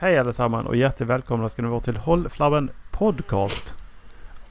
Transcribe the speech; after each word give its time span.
Hej 0.00 0.18
allesammans 0.18 0.66
och 0.68 0.76
hjärtligt 0.76 1.08
välkomna 1.08 1.48
ska 1.48 1.62
ni 1.62 1.68
vara 1.68 1.80
till 1.80 1.96
Håll 1.96 2.28
Flabben 2.28 2.70
Podcast. 2.90 3.74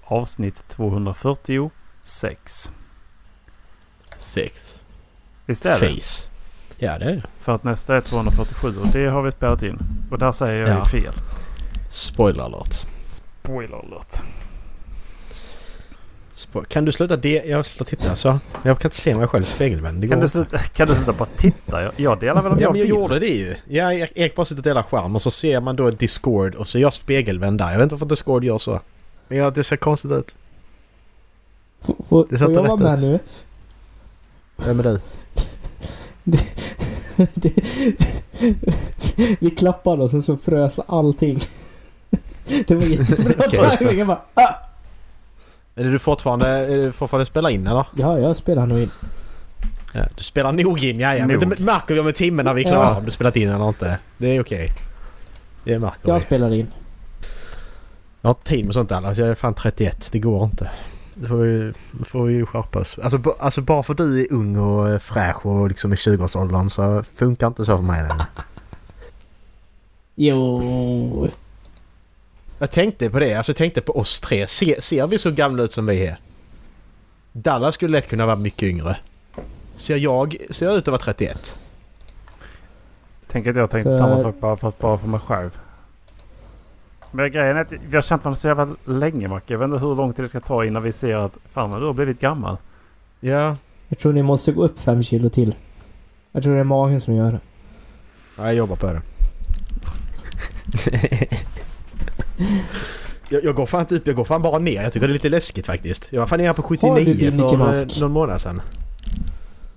Avsnitt 0.04 0.67
246. 0.67 2.71
Sex. 4.17 4.79
Visst 5.45 5.65
är 5.65 5.79
det? 5.79 5.95
Face. 5.95 6.29
Ja 6.77 6.99
det 6.99 7.05
är 7.05 7.11
det. 7.11 7.23
För 7.39 7.55
att 7.55 7.63
nästa 7.63 7.97
är 7.97 8.02
247 8.02 8.68
och 8.81 8.88
det 8.88 9.05
har 9.05 9.21
vi 9.21 9.31
spelat 9.31 9.63
in. 9.63 9.79
Och 10.11 10.18
där 10.20 10.31
säger 10.31 10.68
jag 10.68 10.70
Ja. 10.70 10.78
ju 10.94 11.02
fel. 11.02 11.14
Spoiler 11.89 12.43
alert. 12.43 12.73
Spoiler 13.00 13.77
alert. 13.77 14.23
Kan 16.68 16.86
du 16.86 16.92
sluta 16.92 17.18
det? 17.18 17.44
Jag 17.46 17.66
slutar 17.66 17.86
titta 17.98 18.16
så. 18.16 18.40
Jag 18.64 18.80
kan 18.80 18.88
inte 18.90 18.96
se 18.96 19.16
mig 19.16 19.28
själv 19.28 19.44
i 19.44 19.48
spegeln. 19.48 20.10
Kan 20.10 20.20
du, 20.20 20.28
sluta, 20.28 20.58
kan 20.58 20.88
du 20.88 20.96
sluta 20.96 21.14
bara 21.14 21.30
titta? 21.38 21.82
Jag, 21.84 21.92
jag 21.96 22.20
delar 22.20 22.42
väl 22.42 22.52
om 22.52 22.58
Ja 22.58 22.64
jag 22.64 22.72
men 22.72 22.80
jag 22.80 22.88
gjorde 22.90 23.20
det 23.20 23.28
ju. 23.28 23.56
Ja, 23.68 23.94
Erik 23.94 24.36
bara 24.36 24.46
sitter 24.46 24.60
och 24.60 24.64
delar 24.64 24.84
skärm 24.84 25.16
och 25.16 25.22
så 25.22 25.32
ser 25.32 25.62
man 25.62 25.76
då 25.76 25.90
Discord 25.92 26.55
och 26.55 26.68
så 26.68 26.78
är 26.78 26.81
jag 26.81 26.94
spegelvänd 26.94 27.58
där. 27.58 27.72
Jag 27.72 27.78
vet 27.78 27.84
inte 27.84 27.95
varför 27.95 28.05
Discord 28.05 28.44
gör 28.44 28.58
så. 28.58 28.80
Men 29.28 29.38
ja, 29.38 29.50
det 29.52 29.64
ser 29.64 29.78
konstigt 29.78 30.12
ut. 30.12 30.36
Får, 31.81 31.95
får, 32.09 32.28
Det 32.30 32.38
får 32.38 32.52
jag 32.52 32.64
vara 32.64 32.76
med 32.78 32.94
ut. 32.94 33.00
nu? 33.04 33.20
Vem 34.66 34.80
är 34.80 34.84
du? 34.84 35.00
Det- 37.34 37.54
Vi 39.40 39.50
klappade 39.50 40.04
och 40.04 40.12
sen 40.12 40.23
så 40.23 40.38
frös 40.38 40.80
allting. 40.88 41.40
Det 42.67 42.76
var 42.76 42.81
jättebra 42.84 43.48
det. 43.70 43.78
timing. 43.78 43.98
Jag 43.98 44.08
bara, 44.08 44.22
ah! 44.34 44.54
Är 45.77 45.84
det 45.84 45.91
du 45.91 45.99
fortfarande, 45.99 46.48
är 46.48 46.77
du 46.77 46.91
fortfarande 46.91 47.26
spelar 47.26 47.49
in 47.49 47.67
eller? 47.67 47.86
Ja, 47.95 48.20
jag 48.20 48.38
spelar 48.38 48.66
nog 48.66 48.80
in. 48.80 48.91
Ja, 49.94 50.02
du 50.16 50.23
spelar 50.23 50.52
nog 50.52 50.84
in, 50.84 51.00
ja, 51.00 51.16
ja. 51.16 51.27
Men 51.27 51.40
det 51.40 51.59
märker 51.59 51.94
vi 51.94 52.00
om 52.00 52.08
en 52.08 52.13
timme 52.13 52.44
när 52.44 52.53
vi 52.53 52.63
är 52.63 52.67
klara 52.67 52.84
Ja. 52.90 52.98
om 52.98 53.05
du 53.05 53.12
spelat 53.12 53.36
in 53.36 53.50
eller 53.50 53.67
inte. 53.67 54.00
Det 54.17 54.36
är 54.36 54.41
okej. 54.41 54.70
Det 55.63 55.80
märker 55.80 56.00
Jag 56.09 56.16
vi. 56.16 56.22
spelar 56.22 56.53
in. 56.53 56.67
Jag 58.22 58.30
har 58.30 58.34
tid 58.44 58.66
med 58.66 58.73
sånt 58.73 58.89
där. 58.89 58.95
Alltså 59.08 59.22
jag 59.22 59.30
är 59.31 59.36
fan 59.36 59.53
31. 59.53 60.09
Det 60.11 60.20
går 60.20 60.44
inte. 60.44 60.70
Det 61.14 61.28
får 61.28 61.36
vi, 61.38 61.73
det 61.92 62.05
får 62.05 62.25
vi 62.25 62.33
ju 62.33 62.45
skärpa 62.45 62.80
oss. 62.80 63.00
Alltså, 63.03 63.36
alltså 63.39 63.61
bara 63.61 63.83
för 63.83 63.94
du 63.94 64.22
är 64.22 64.33
ung 64.33 64.58
och 64.58 64.89
eh, 64.89 65.00
fräsch 65.00 65.45
och 65.45 65.67
liksom 65.70 65.94
i 65.94 65.95
20-årsåldern 65.95 66.70
så 66.70 67.03
funkar 67.16 67.48
inte 67.48 67.66
så 67.66 67.78
för 67.78 67.83
mig 67.83 68.02
längre. 68.02 68.25
Jo. 70.16 71.30
Jag 72.59 72.72
tänkte 72.72 73.09
på 73.09 73.19
det. 73.19 73.33
Alltså 73.33 73.50
jag 73.50 73.58
tänkte 73.58 73.81
på 73.81 74.00
oss 74.00 74.19
tre. 74.19 74.47
Se, 74.47 74.81
ser 74.81 75.08
vi 75.08 75.17
så 75.17 75.31
gamla 75.31 75.63
ut 75.63 75.72
som 75.72 75.86
vi 75.86 76.08
är? 76.08 76.19
Dallas 77.31 77.75
skulle 77.75 77.91
lätt 77.91 78.08
kunna 78.09 78.25
vara 78.25 78.36
mycket 78.36 78.64
yngre. 78.64 78.97
Ser 79.75 79.95
jag, 79.95 80.38
ser 80.49 80.66
jag 80.66 80.75
ut 80.75 80.83
att 80.83 80.88
vara 80.88 81.02
31? 81.02 81.58
Tänk 83.27 83.47
att 83.47 83.55
jag 83.55 83.69
tänkte 83.69 83.89
För- 83.89 83.97
samma 83.97 84.19
sak 84.19 84.36
bara 84.39 84.58
fast 84.58 84.80
bara 84.80 84.97
för 84.97 85.08
mig 85.08 85.19
själv. 85.19 85.59
Men 87.11 87.31
grejen 87.31 87.58
är 87.58 87.61
att 87.61 87.72
vi 87.89 87.95
har 87.95 88.02
känt 88.02 88.23
varandra 88.23 88.38
så 88.38 88.47
jävla 88.47 88.67
länge 88.86 89.27
Macke. 89.27 89.53
Jag 89.53 89.59
vet 89.59 89.66
inte 89.66 89.77
hur 89.80 89.95
lång 89.95 90.14
tid 90.14 90.25
det 90.25 90.30
ska 90.30 90.39
ta 90.39 90.66
innan 90.66 90.83
vi 90.83 90.92
ser 90.92 91.16
att 91.16 91.38
fan 91.53 91.80
du 91.80 91.86
har 91.86 91.94
blivit 91.94 92.19
gammal. 92.19 92.58
Ja. 93.19 93.55
Jag 93.88 93.99
tror 93.99 94.14
ni 94.14 94.23
måste 94.23 94.52
gå 94.52 94.64
upp 94.66 94.80
fem 94.80 95.03
kilo 95.03 95.30
till. 95.30 95.55
Jag 96.31 96.44
tror 96.44 96.53
det 96.53 96.59
är 96.59 96.64
magen 96.64 97.02
som 97.02 97.16
gör 97.16 97.31
det. 97.31 97.39
ja 98.38 98.44
jag 98.45 98.53
jobbar 98.55 98.75
på 98.75 98.88
det. 98.94 99.02
jag, 103.30 103.43
jag 103.43 103.55
går 103.55 103.66
fan 103.66 103.81
inte 103.81 103.95
upp. 103.95 104.07
Jag 104.07 104.16
går 104.16 104.23
fan 104.23 104.41
bara 104.41 104.59
ner. 104.59 104.83
Jag 104.83 104.93
tycker 104.93 105.07
det 105.07 105.11
är 105.11 105.13
lite 105.13 105.30
läskigt 105.30 105.66
faktiskt. 105.66 106.07
Jag 106.11 106.19
var 106.19 106.27
fan 106.27 106.39
nere 106.39 106.53
på 106.53 106.61
Har 106.61 106.69
du 106.69 107.05
79 107.05 107.13
din 107.13 107.31
för 107.31 107.57
Mickey 107.57 107.95
eh, 107.95 108.02
någon 108.02 108.11
månad 108.11 108.41
sedan. 108.41 108.61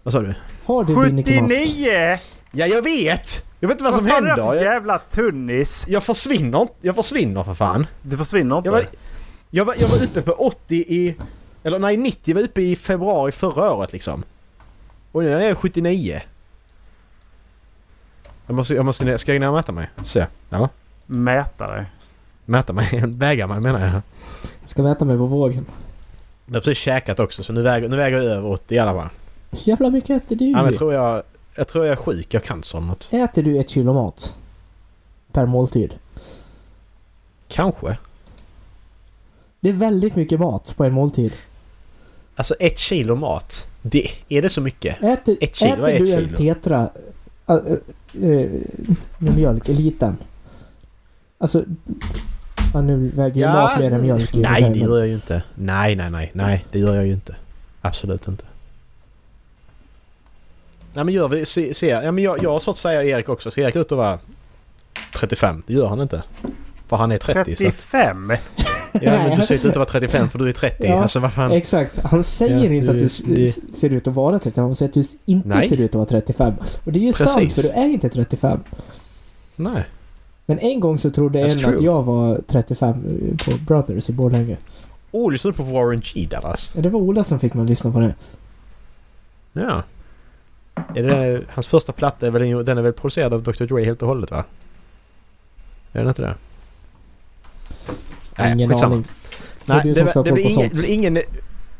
Vad 0.02 0.12
sa 0.12 0.20
du? 0.20 0.34
Har 0.64 0.84
du 0.84 1.04
din 1.04 1.14
Mickey 1.14 1.40
Mask? 1.40 1.54
79! 1.54 2.18
Ja, 2.52 2.66
jag 2.66 2.82
vet! 2.82 3.44
Jag 3.60 3.68
vet 3.68 3.74
inte 3.74 3.84
vad, 3.84 3.94
som 3.94 4.06
fan 4.06 4.16
är 4.16 4.22
det 4.22 4.28
händer. 4.28 4.54
Jag, 4.54 4.64
jävla 4.64 4.98
tunnis? 4.98 5.84
jag 5.88 6.04
försvinner 6.04 6.62
inte. 6.62 6.74
Jag 6.80 6.94
försvinner 6.94 7.42
för 7.42 7.54
fan. 7.54 7.86
Du 8.02 8.16
försvinner 8.16 8.56
inte. 8.56 8.68
Jag 8.68 8.72
var, 8.72 8.84
jag, 9.50 9.64
var, 9.64 9.74
jag 9.78 9.88
var 9.88 10.04
uppe 10.04 10.22
på 10.22 10.32
80 10.32 10.74
i... 10.74 11.16
Eller 11.62 11.78
nej, 11.78 11.96
90 11.96 12.34
var 12.34 12.42
uppe 12.42 12.60
i 12.62 12.76
februari 12.76 13.32
förra 13.32 13.72
året 13.72 13.92
liksom. 13.92 14.24
Och 15.12 15.22
nu 15.22 15.32
är 15.32 15.48
jag 15.48 15.56
79. 15.56 16.20
Jag 18.46 18.56
måste, 18.56 18.74
jag 18.74 18.84
måste, 18.84 19.18
ska 19.18 19.32
jag 19.32 19.40
ner 19.40 19.48
och 19.48 19.54
mäta 19.54 19.72
mig? 19.72 19.90
Se. 20.04 20.26
Eller? 20.50 20.68
Mäta 21.06 21.66
dig. 21.66 21.86
Mäta 22.50 22.72
mig? 22.72 23.02
Väga 23.06 23.46
mig 23.46 23.60
menar 23.60 23.80
jag. 23.80 24.02
Jag 24.60 24.70
ska 24.70 24.82
mäta 24.82 25.04
mig 25.04 25.16
på 25.16 25.26
vågen. 25.26 25.66
Jag 26.46 26.54
har 26.54 26.60
precis 26.60 26.78
käkat 26.78 27.20
också 27.20 27.42
så 27.42 27.52
nu 27.52 27.62
väger, 27.62 27.88
nu 27.88 27.96
väger 27.96 28.16
jag 28.16 28.26
över 28.26 28.50
80 28.50 28.74
i 28.74 28.78
alla 28.78 28.94
fall. 28.94 29.08
Jävla 29.50 29.90
mycket 29.90 30.10
äter 30.10 30.36
du? 30.36 30.44
Ja, 30.44 30.56
men 30.56 30.64
jag, 30.64 30.78
tror 30.78 30.92
jag, 30.94 31.22
jag 31.56 31.68
tror 31.68 31.86
jag 31.86 31.92
är 31.92 31.96
sjuk. 31.96 32.34
Jag 32.34 32.42
eller 32.50 32.80
något. 32.80 33.08
Äter 33.12 33.42
du 33.42 33.60
ett 33.60 33.68
kilo 33.68 33.92
mat? 33.92 34.38
Per 35.32 35.46
måltid? 35.46 35.94
Kanske. 37.48 37.98
Det 39.60 39.68
är 39.68 39.72
väldigt 39.72 40.16
mycket 40.16 40.40
mat 40.40 40.74
på 40.76 40.84
en 40.84 40.92
måltid. 40.92 41.32
Alltså 42.36 42.54
ett 42.54 42.78
kilo 42.78 43.14
mat. 43.14 43.70
Det, 43.82 44.06
är 44.28 44.42
det 44.42 44.48
så 44.48 44.60
mycket? 44.60 45.02
Äter, 45.02 45.36
Ett 45.40 45.56
kilo 45.56 45.72
äter 45.72 45.88
är 45.88 45.94
ett 45.94 46.04
du 46.04 46.12
en 46.12 46.24
kilo. 46.24 46.36
tetra 46.36 46.90
äh, 47.48 47.54
äh, 47.54 48.30
äh, 48.30 48.50
med 49.18 49.36
mjölk, 49.36 49.68
liten? 49.68 50.16
Alltså... 51.38 51.64
Ja, 52.74 52.80
nu 52.80 53.10
väger 53.14 53.34
ju 53.36 53.40
Ja, 53.42 53.52
mat 53.52 53.80
mer 53.80 53.90
än 53.92 54.02
mjölk 54.02 54.34
i 54.34 54.40
Nej, 54.40 54.70
det 54.72 54.78
gör 54.78 54.98
jag 54.98 55.06
ju 55.08 55.14
inte. 55.14 55.42
Nej, 55.54 55.96
nej, 55.96 56.10
nej. 56.10 56.30
Nej, 56.34 56.66
det 56.72 56.78
gör 56.78 56.94
jag 56.94 57.06
ju 57.06 57.12
inte. 57.12 57.34
Absolut 57.80 58.28
inte. 58.28 58.44
Nej 60.92 61.04
men 61.04 61.14
gör 61.14 61.28
vi... 61.28 61.46
Se, 61.46 61.74
se, 61.74 61.86
ja, 61.88 62.12
men 62.12 62.24
jag, 62.24 62.42
jag 62.42 62.50
har 62.50 62.58
svårt 62.58 62.72
att 62.72 62.78
säga 62.78 63.04
Erik 63.04 63.28
också. 63.28 63.50
Ser 63.50 63.62
Erik 63.62 63.76
ut 63.76 63.92
att 63.92 63.98
vara 63.98 64.18
35? 65.14 65.62
Det 65.66 65.72
gör 65.72 65.86
han 65.88 66.00
inte. 66.00 66.22
För 66.88 66.96
han 66.96 67.12
är 67.12 67.18
30. 67.18 67.56
Så, 67.56 67.66
att- 67.66 67.72
35? 67.74 68.32
ja, 68.92 69.00
men 69.02 69.36
du 69.40 69.46
ser 69.46 69.54
inte 69.54 69.66
ut 69.66 69.70
att 69.70 69.76
vara 69.76 69.88
35 69.88 70.28
för 70.30 70.38
du 70.38 70.48
är 70.48 70.52
30. 70.52 70.86
Ja, 70.86 71.02
Alltså 71.02 71.20
vad 71.20 71.32
fan. 71.32 71.52
Exakt. 71.52 71.98
Han 72.04 72.24
säger 72.24 72.56
Ja, 72.64 72.72
inte 72.74 72.90
att 72.92 72.98
det- 72.98 73.24
du 73.26 73.34
det- 73.44 73.74
ser 73.76 73.90
ut 73.90 74.06
att 74.08 74.14
vara 74.14 74.38
35. 74.38 74.64
Han 74.64 74.74
säger 74.74 74.88
att 74.88 74.94
du 74.94 75.04
inte 75.26 75.48
Nej. 75.48 75.68
ser 75.68 75.80
ut 75.80 75.90
att 75.90 75.94
vara 75.94 76.06
35. 76.06 76.54
Och 76.84 76.92
det 76.92 76.98
är 76.98 77.02
ju 77.02 77.12
Precis. 77.12 77.32
sant 77.32 77.52
för 77.54 77.62
du 77.62 77.68
är 77.68 77.86
inte 77.86 78.08
35. 78.08 78.60
Nej. 79.56 79.84
Men 80.50 80.58
en 80.58 80.80
gång 80.80 80.98
så 80.98 81.10
trodde 81.10 81.38
That's 81.38 81.52
en 81.56 81.58
true. 81.64 81.76
att 81.76 81.82
jag 81.82 82.02
var 82.02 82.40
35 82.46 82.94
på 83.44 83.50
Brothers 83.66 84.08
i 84.10 84.12
Borlänge. 84.12 84.56
Oh, 85.10 85.32
lyssnar 85.32 85.50
du 85.52 85.56
på 85.56 85.62
Warren 85.62 86.00
G 86.00 86.26
Dallas? 86.30 86.72
Ja, 86.76 86.82
Det 86.82 86.88
var 86.88 87.00
Ola 87.00 87.24
som 87.24 87.38
fick 87.38 87.54
mig 87.54 87.62
att 87.62 87.68
lyssna 87.70 87.92
på 87.92 88.00
det. 88.00 88.14
Ja. 89.52 89.82
Är 90.94 91.02
det, 91.02 91.42
hans 91.48 91.66
första 91.66 91.92
platta 91.92 92.26
är 92.26 92.30
väl, 92.30 92.64
den 92.64 92.78
är 92.78 92.82
väl 92.82 92.92
producerad 92.92 93.32
av 93.34 93.42
Dr 93.42 93.64
Dre 93.66 93.84
helt 93.84 94.02
och 94.02 94.08
hållet 94.08 94.30
va? 94.30 94.44
Är 95.92 95.98
den 95.98 96.08
inte 96.08 96.22
det? 96.22 96.34
Ingen 98.52 98.68
skitsamma. 98.70 98.94
aning. 98.94 99.06
Det 99.66 99.72
Nej, 99.74 99.94
det, 99.94 100.00
var- 100.00 100.06
det, 100.06 100.12
koll 100.12 100.32
blir 100.32 100.50
ingen, 100.50 100.68
det, 100.68 100.74
blir 100.74 100.90
ingen, 100.90 101.14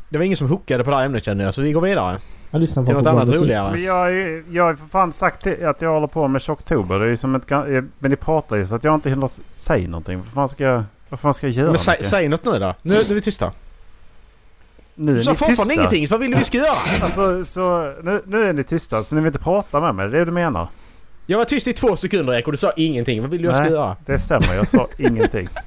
det 0.09 0.17
var 0.17 0.25
ingen 0.25 0.37
som 0.37 0.49
hookade 0.49 0.83
på 0.83 0.89
det 0.89 0.95
här 0.95 1.05
ämnet 1.05 1.25
känner 1.25 1.43
jag, 1.45 1.53
så 1.53 1.61
vi 1.61 1.71
går 1.71 1.81
vidare. 1.81 2.19
Jag 2.51 2.61
lyssnar 2.61 2.83
Till 2.85 2.93
bara 2.95 2.99
något 3.03 3.07
annat 3.11 3.27
musik. 3.27 3.41
roligare. 3.43 3.71
Men 3.71 3.83
jag, 3.83 3.93
har 3.93 4.09
ju- 4.09 4.45
jag 4.51 4.63
har 4.63 4.71
ju 4.71 4.77
för 4.77 4.87
fan 4.87 5.13
sagt 5.13 5.47
att 5.47 5.81
jag 5.81 5.93
håller 5.93 6.07
på 6.07 6.27
med 6.27 6.41
Tjocktober. 6.41 6.97
Det 6.99 7.03
är 7.05 7.07
ju 7.09 7.17
som 7.17 7.35
ett... 7.35 7.51
eh, 7.51 7.57
Men 7.99 8.11
ni 8.11 8.15
pratar 8.15 8.55
ju 8.55 8.67
så 8.67 8.75
att 8.75 8.83
jag 8.83 8.93
inte 8.93 9.09
hinner 9.09 9.29
säga 9.51 9.87
någonting. 9.87 10.17
Vad 10.17 10.27
fan 10.27 10.49
ska 10.49 10.63
jag... 10.63 10.83
Vad 11.09 11.19
fan 11.19 11.33
ska 11.33 11.47
jag 11.47 11.55
göra? 11.55 11.67
Men 11.69 11.77
säg, 11.77 11.97
säg 12.03 12.27
något 12.27 12.45
nu 12.45 12.51
då. 12.51 12.57
Nu, 12.81 12.93
nu 12.93 12.95
är 12.99 13.13
vi 13.13 13.21
tysta. 13.21 13.51
nu 14.95 15.11
är 15.11 15.15
Du 15.17 15.23
sa 15.23 15.35
fortfarande 15.35 15.73
ingenting, 15.73 16.07
så 16.07 16.13
vad 16.13 16.21
vill 16.21 16.31
du 16.31 16.37
vi 16.37 16.43
ska 16.43 16.57
göra? 16.57 16.77
Alltså, 17.01 17.43
så 17.43 17.93
nu, 18.03 18.21
nu 18.25 18.43
är 18.43 18.53
ni 18.53 18.63
tysta 18.63 19.03
så 19.03 19.15
ni 19.15 19.21
vill 19.21 19.27
inte 19.27 19.39
prata 19.39 19.79
med 19.79 19.95
mig. 19.95 20.09
Det 20.09 20.15
är 20.15 20.19
det 20.19 20.25
du 20.25 20.31
menar? 20.31 20.67
Jag 21.25 21.37
var 21.37 21.45
tyst 21.45 21.67
i 21.67 21.73
två 21.73 21.95
sekunder 21.95 22.33
Erik 22.33 22.45
och 22.45 22.51
du 22.51 22.57
sa 22.57 22.71
ingenting. 22.75 23.21
Vad 23.21 23.31
vill 23.31 23.41
du 23.41 23.47
jag 23.47 23.55
ska 23.55 23.63
Nej. 23.63 23.71
göra? 23.73 23.95
Det 24.05 24.19
stämmer. 24.19 24.55
Jag 24.55 24.67
sa 24.67 24.87
ingenting. 24.97 25.47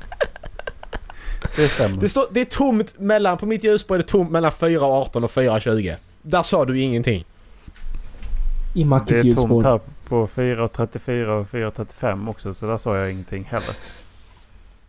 Det 1.57 1.69
stämmer. 1.69 1.97
Det, 1.97 2.09
står, 2.09 2.27
det 2.31 2.41
är 2.41 2.45
tomt 2.45 2.99
mellan, 2.99 3.39
på 3.39 3.47
mitt 3.47 3.65
ljusspår 3.65 3.95
är 3.95 3.99
det 3.99 4.05
tomt 4.09 4.31
mellan 4.31 4.51
4.18 4.51 5.25
och 5.25 5.31
4.20. 5.31 5.95
Där 6.27 6.43
sa 6.43 6.65
du 6.65 6.81
ingenting. 6.81 7.25
I 8.75 8.79
Det 8.83 8.85
Mackes 8.85 9.25
är 9.25 9.33
tomt 9.33 9.65
här 9.65 9.81
på 10.09 10.27
4.34 10.27 11.27
och 11.27 11.47
4.35 11.47 12.31
också 12.31 12.55
så 12.55 12.67
där 12.67 12.79
sa 12.79 12.97
jag 12.97 13.13
ingenting 13.13 13.45
heller. 13.45 13.77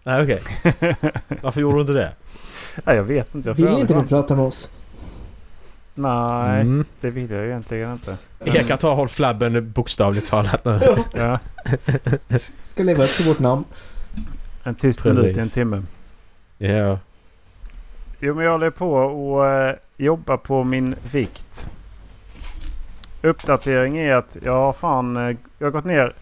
Nej 0.04 0.24
okej. 0.24 0.42
Varför 1.42 1.62
gjorde 1.62 1.78
du 1.78 1.82
inte 1.82 1.94
det? 1.94 2.12
Nej 2.86 2.96
jag 2.96 3.04
vet 3.04 3.36
inte. 3.36 3.50
Jag 3.50 3.56
Vill 3.56 3.68
inte 3.68 3.94
du 3.94 4.08
prata 4.08 4.36
med 4.36 4.46
oss? 4.46 4.70
Nej, 5.94 6.62
Mm. 6.62 6.86
det 7.02 7.12
vill 7.12 7.30
jag 7.32 7.46
egentligen 7.46 7.92
inte. 7.92 8.18
Erik 8.46 8.68
kan 8.68 8.78
ta 8.78 8.90
och 8.92 8.98
håll 8.98 9.10
flabben 9.10 9.72
bokstavligt 9.72 10.28
talat 10.30 10.66
nu. 10.66 10.80
Ja, 11.14 11.40
Ska 12.64 12.84
leva 12.84 13.04
upp 13.04 13.10
till 13.10 13.26
vårt 13.26 13.40
namn. 13.40 13.64
en 14.64 14.76
tyst 14.76 15.02
Precis. 15.04 15.22
minut 15.22 15.38
i 15.38 15.40
en 15.40 15.50
timme. 15.50 15.84
Ja. 16.58 17.00
Jo 18.26 18.34
men 18.36 18.46
jag 18.46 18.52
håller 18.52 18.70
på 18.70 18.94
och 18.96 19.46
eh, 19.48 19.76
jobba 19.98 20.38
på 20.38 20.64
min 20.64 20.96
vikt. 21.12 21.70
Uppdatering 23.22 23.98
är 23.98 24.14
att 24.16 24.38
jag 24.44 24.76
fan... 24.76 25.18
eh, 25.18 25.38
jag 25.60 25.68
har 25.68 25.72
gått 25.72 25.86
ner 25.86 26.14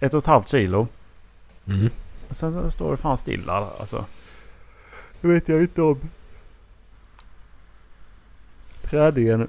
ett 0.00 0.14
och 0.14 0.18
ett 0.18 0.26
halvt 0.26 0.48
kilo. 0.48 0.88
Mm. 1.68 1.90
Och 2.28 2.36
sen 2.36 2.70
står 2.70 2.90
det 2.90 2.96
fan 2.96 3.16
stilla 3.18 3.52
alltså. 3.80 4.04
Det 5.20 5.28
vet 5.28 5.48
jag 5.48 5.60
inte 5.60 5.82
om. 5.82 6.00
Träningen 8.82 9.48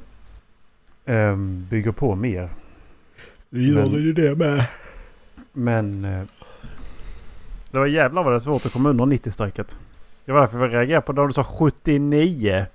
um, 1.05 1.65
bygger 1.69 1.91
på 1.91 2.15
mer. 2.15 2.49
Det 3.49 3.59
gör 3.61 3.81
Men- 3.85 3.93
ju 3.93 4.13
det 4.13 4.35
med. 4.35 4.67
Men 5.53 6.05
eh, 6.05 6.23
Det 7.71 7.79
var 7.79 7.85
jävlar 7.85 8.23
vad 8.23 8.33
det 8.33 8.37
är 8.37 8.39
svårt 8.39 8.65
att 8.65 8.73
komma 8.73 8.89
under 8.89 9.05
90-strecket. 9.05 9.77
Det 10.25 10.31
var 10.31 10.39
därför 10.39 10.57
vi 10.57 10.67
reagerade 10.67 11.01
på 11.05 11.13
när 11.13 11.27
du 11.27 11.33
sa 11.33 11.43
79. 11.43 12.65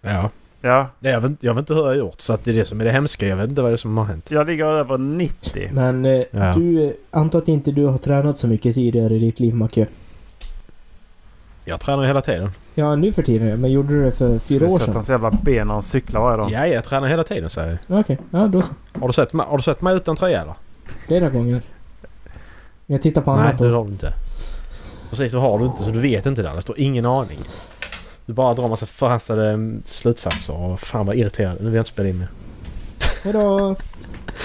Ja. 0.00 0.30
Ja, 0.60 0.88
Nej, 1.00 1.12
Jag 1.12 1.20
vet, 1.20 1.30
inte- 1.30 1.46
jag 1.46 1.54
vet 1.54 1.60
inte 1.60 1.74
hur 1.74 1.80
jag 1.80 1.88
har 1.88 1.94
gjort 1.94 2.20
så 2.20 2.32
att 2.32 2.44
det 2.44 2.50
är 2.50 2.54
det 2.54 2.64
som 2.64 2.80
är 2.80 2.84
det 2.84 2.90
hemska. 2.90 3.26
Jag 3.26 3.36
vet 3.36 3.48
inte 3.48 3.62
vad 3.62 3.70
det 3.70 3.74
är 3.74 3.76
som 3.76 3.96
har 3.98 4.04
hänt. 4.04 4.30
jag 4.30 4.46
ligger 4.46 4.64
över 4.66 4.98
90. 4.98 5.68
Men 5.72 6.04
eh, 6.04 6.22
Ja. 6.30 6.54
du, 6.54 6.84
eh, 6.86 6.90
antar 7.10 7.38
att 7.38 7.48
inte 7.48 7.70
du 7.70 7.84
har 7.84 7.98
tränat 7.98 8.38
så 8.38 8.46
mycket 8.48 8.74
tidigare 8.74 9.14
i 9.14 9.18
ditt 9.18 9.40
liv 9.40 9.54
Macke? 9.54 9.86
Jag 11.64 11.80
tränar 11.80 12.04
hela 12.04 12.20
tiden. 12.20 12.50
Ja, 12.74 12.96
nu 12.96 13.12
för 13.12 13.22
tiden 13.22 13.60
Men 13.60 13.70
gjorde 13.72 13.88
du 13.88 14.04
det 14.04 14.10
för 14.12 14.28
fyra 14.28 14.40
Skulle 14.40 14.64
år 14.66 14.78
sedan? 14.78 14.94
hans 14.94 15.10
jävla 15.10 15.30
ben 15.30 15.66
när 15.66 15.74
han 15.74 15.82
cyklar 15.82 16.20
varje 16.22 16.36
dag. 16.36 16.50
Ja, 16.50 16.66
jag 16.66 16.84
tränar 16.84 17.08
hela 17.08 17.22
tiden 17.24 17.50
säger 17.50 17.78
jag. 17.86 18.00
Okej, 18.00 18.18
ja 18.30 18.46
då 18.46 18.62
så. 18.62 18.72
Har 19.00 19.06
du 19.06 19.12
sett, 19.12 19.32
har 19.32 19.56
du 19.56 19.62
sett 19.62 19.82
mig 19.82 19.96
utan 19.96 20.16
tröja 20.16 20.42
eller? 20.42 20.54
Flera 21.06 21.30
gånger. 21.30 21.62
Jag 22.86 23.02
tittar 23.02 23.22
på 23.22 23.34
Nej, 23.36 23.40
annat 23.44 23.58
det 23.58 23.68
då. 23.70 23.76
har 23.76 23.84
du 23.84 23.90
inte. 23.90 24.12
Precis, 25.10 25.32
så 25.32 25.38
har 25.38 25.58
du 25.58 25.64
inte 25.64 25.82
så 25.82 25.90
du 25.90 26.00
vet 26.00 26.26
inte 26.26 26.42
det. 26.42 26.52
Det 26.54 26.62
står 26.62 26.80
ingen 26.80 27.06
aning. 27.06 27.38
Du 28.26 28.32
bara 28.32 28.54
drar 28.54 28.68
massa 28.68 28.86
förhastade 28.86 29.48
mm, 29.50 29.82
slutsatser 29.84 30.54
och 30.56 30.80
fan 30.80 31.06
vad 31.06 31.16
irriterande. 31.16 31.58
Nu 31.62 31.66
vill 31.66 31.74
jag 31.74 31.80
inte 31.80 31.90
spela 31.90 32.08
in 32.08 32.18
mer. 32.18 32.28
Hejdå! 33.24 33.76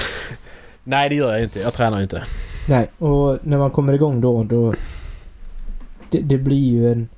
Nej 0.83 1.09
det 1.09 1.15
gör 1.15 1.33
jag 1.33 1.43
inte. 1.43 1.59
Jag 1.59 1.73
tränar 1.73 2.01
inte. 2.01 2.23
Nej, 2.69 2.89
och 2.97 3.37
när 3.43 3.57
man 3.57 3.71
kommer 3.71 3.93
igång 3.93 4.21
då, 4.21 4.43
då... 4.43 4.73
Det, 6.09 6.19
det 6.21 6.37
blir 6.37 6.57
ju 6.71 6.91
en 6.91 7.09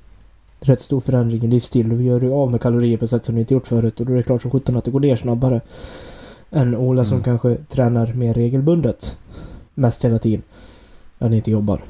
rätt 0.60 0.80
stor 0.80 1.00
förändring 1.00 1.42
i 1.44 1.46
livsstil. 1.48 1.88
Du 1.88 2.02
gör 2.02 2.20
ju 2.20 2.32
av 2.32 2.50
med 2.50 2.60
kalorier 2.60 2.96
på 2.98 3.04
ett 3.04 3.10
sätt 3.10 3.24
som 3.24 3.34
du 3.34 3.40
inte 3.40 3.54
gjort 3.54 3.66
förut 3.66 4.00
och 4.00 4.06
då 4.06 4.12
är 4.12 4.16
det 4.16 4.22
klart 4.22 4.42
som 4.42 4.50
sjutton 4.50 4.76
att 4.76 4.84
det 4.84 4.90
går 4.90 5.00
ner 5.00 5.16
snabbare 5.16 5.60
än 6.50 6.74
Ola 6.76 7.04
som 7.04 7.14
Mm. 7.16 7.24
kanske 7.24 7.56
tränar 7.68 8.12
mer 8.12 8.34
regelbundet. 8.34 9.16
Mest 9.74 10.04
hela 10.04 10.18
tiden. 10.18 10.42
När 11.18 11.28
han 11.28 11.34
inte 11.34 11.50
jobbar. 11.50 11.82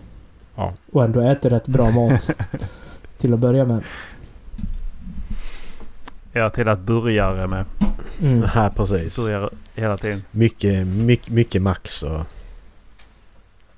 Ja. 0.57 0.73
Och 0.93 1.05
ändå 1.05 1.21
äter 1.21 1.51
rätt 1.51 1.67
bra 1.67 1.91
mat. 1.91 2.31
till 3.19 3.35
att 3.35 3.41
börja 3.41 3.65
med. 3.65 3.83
Ja, 6.33 6.51
till 6.51 6.69
att 6.69 6.79
börja 6.81 7.47
med. 7.47 7.65
Mm. 8.21 8.49
Nej 8.55 8.71
precis. 8.77 9.17
Börjar 9.17 9.51
hela 9.75 9.97
tiden. 9.97 10.25
Mycket, 10.31 10.87
mycket, 10.87 11.29
mycket 11.29 11.63
max 11.63 12.03
och, 12.03 12.21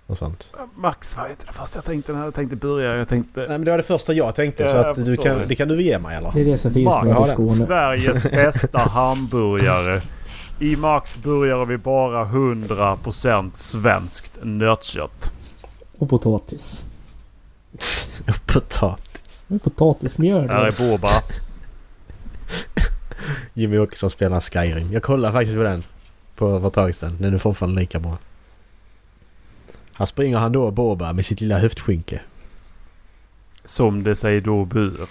och 0.06 0.18
sånt. 0.18 0.52
Max 0.76 1.16
var 1.16 1.28
inte 1.28 1.46
det 1.46 1.52
första 1.52 1.76
jag 1.78 1.84
tänkte 1.84 2.12
när 2.12 2.24
jag 2.24 2.34
tänkte 2.34 2.56
börja. 2.56 2.96
Jag 2.96 3.08
tänkte... 3.08 3.40
Nej 3.40 3.48
men 3.48 3.64
det 3.64 3.70
var 3.70 3.78
det 3.78 3.84
första 3.84 4.12
jag 4.12 4.34
tänkte 4.34 4.62
Ja, 4.62 4.68
så 4.68 4.76
att 4.76 5.04
du 5.04 5.16
kan, 5.16 5.38
det. 5.38 5.44
det 5.44 5.54
kan 5.54 5.68
du 5.68 5.82
ge 5.82 5.98
mig 5.98 6.16
eller? 6.16 6.32
Det 6.34 6.40
är 6.40 6.44
det 6.44 6.58
som 6.58 6.72
finns 6.72 6.84
Max, 7.04 7.20
i 7.20 7.30
Skåne. 7.30 7.48
Sveriges 7.48 8.22
bästa 8.30 8.78
hamburgare. 8.78 10.00
I 10.58 10.76
Max 10.76 11.18
börjar 11.18 11.64
vi 11.64 11.78
bara 11.78 12.24
100% 12.24 13.50
svenskt 13.54 14.38
nötkött. 14.42 15.32
Och 15.98 16.08
potatis. 16.08 16.86
Potatis. 18.46 19.44
Det 19.48 19.54
är 19.54 19.58
potatismjöl. 19.58 20.48
Här 20.48 20.64
är 20.64 20.90
Boba. 20.90 21.08
Jimmy 23.54 23.78
Åkesson 23.78 24.10
spelar 24.10 24.40
Skyrim. 24.40 24.92
Jag 24.92 25.02
kollade 25.02 25.32
faktiskt 25.32 25.56
på 25.56 25.62
den. 25.62 25.82
På 26.36 26.60
för 26.60 26.66
ett 26.66 26.72
tag 26.72 26.94
sedan. 26.94 27.16
Den 27.20 27.34
är 27.34 27.38
fortfarande 27.38 27.80
lika 27.80 28.00
bra. 28.00 28.18
Här 29.92 30.06
springer 30.06 30.38
han 30.38 30.52
då 30.52 30.70
Boba 30.70 31.12
med 31.12 31.26
sitt 31.26 31.40
lilla 31.40 31.58
höftskynke. 31.58 32.20
Som 33.64 34.04
det 34.04 34.14
sig 34.14 34.40
då 34.40 34.64
bör. 34.64 35.08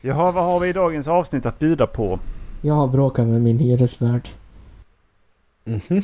Jaha, 0.00 0.32
vad 0.32 0.44
har 0.44 0.60
vi 0.60 0.68
i 0.68 0.72
dagens 0.72 1.08
avsnitt 1.08 1.46
att 1.46 1.58
bjuda 1.58 1.86
på? 1.86 2.20
Jag 2.62 2.74
har 2.74 2.88
bråkat 2.88 3.26
med 3.26 3.40
min 3.40 3.58
hyresvärd. 3.58 4.28
Mhm. 5.64 6.02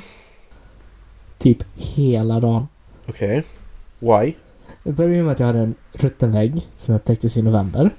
Typ 1.39 1.59
hela 1.75 2.41
dagen. 2.41 2.67
Okej. 3.09 3.45
Why? 3.99 4.35
Det 4.85 4.93
började 4.93 5.23
med 5.23 5.33
att 5.33 5.41
jag 5.41 5.47
hade 5.47 5.59
en 5.59 5.75
rutten 5.93 6.33
vägg 6.33 6.69
som 6.79 6.95
upptäcktes 6.95 7.37
i 7.37 7.43
november. 7.43 7.91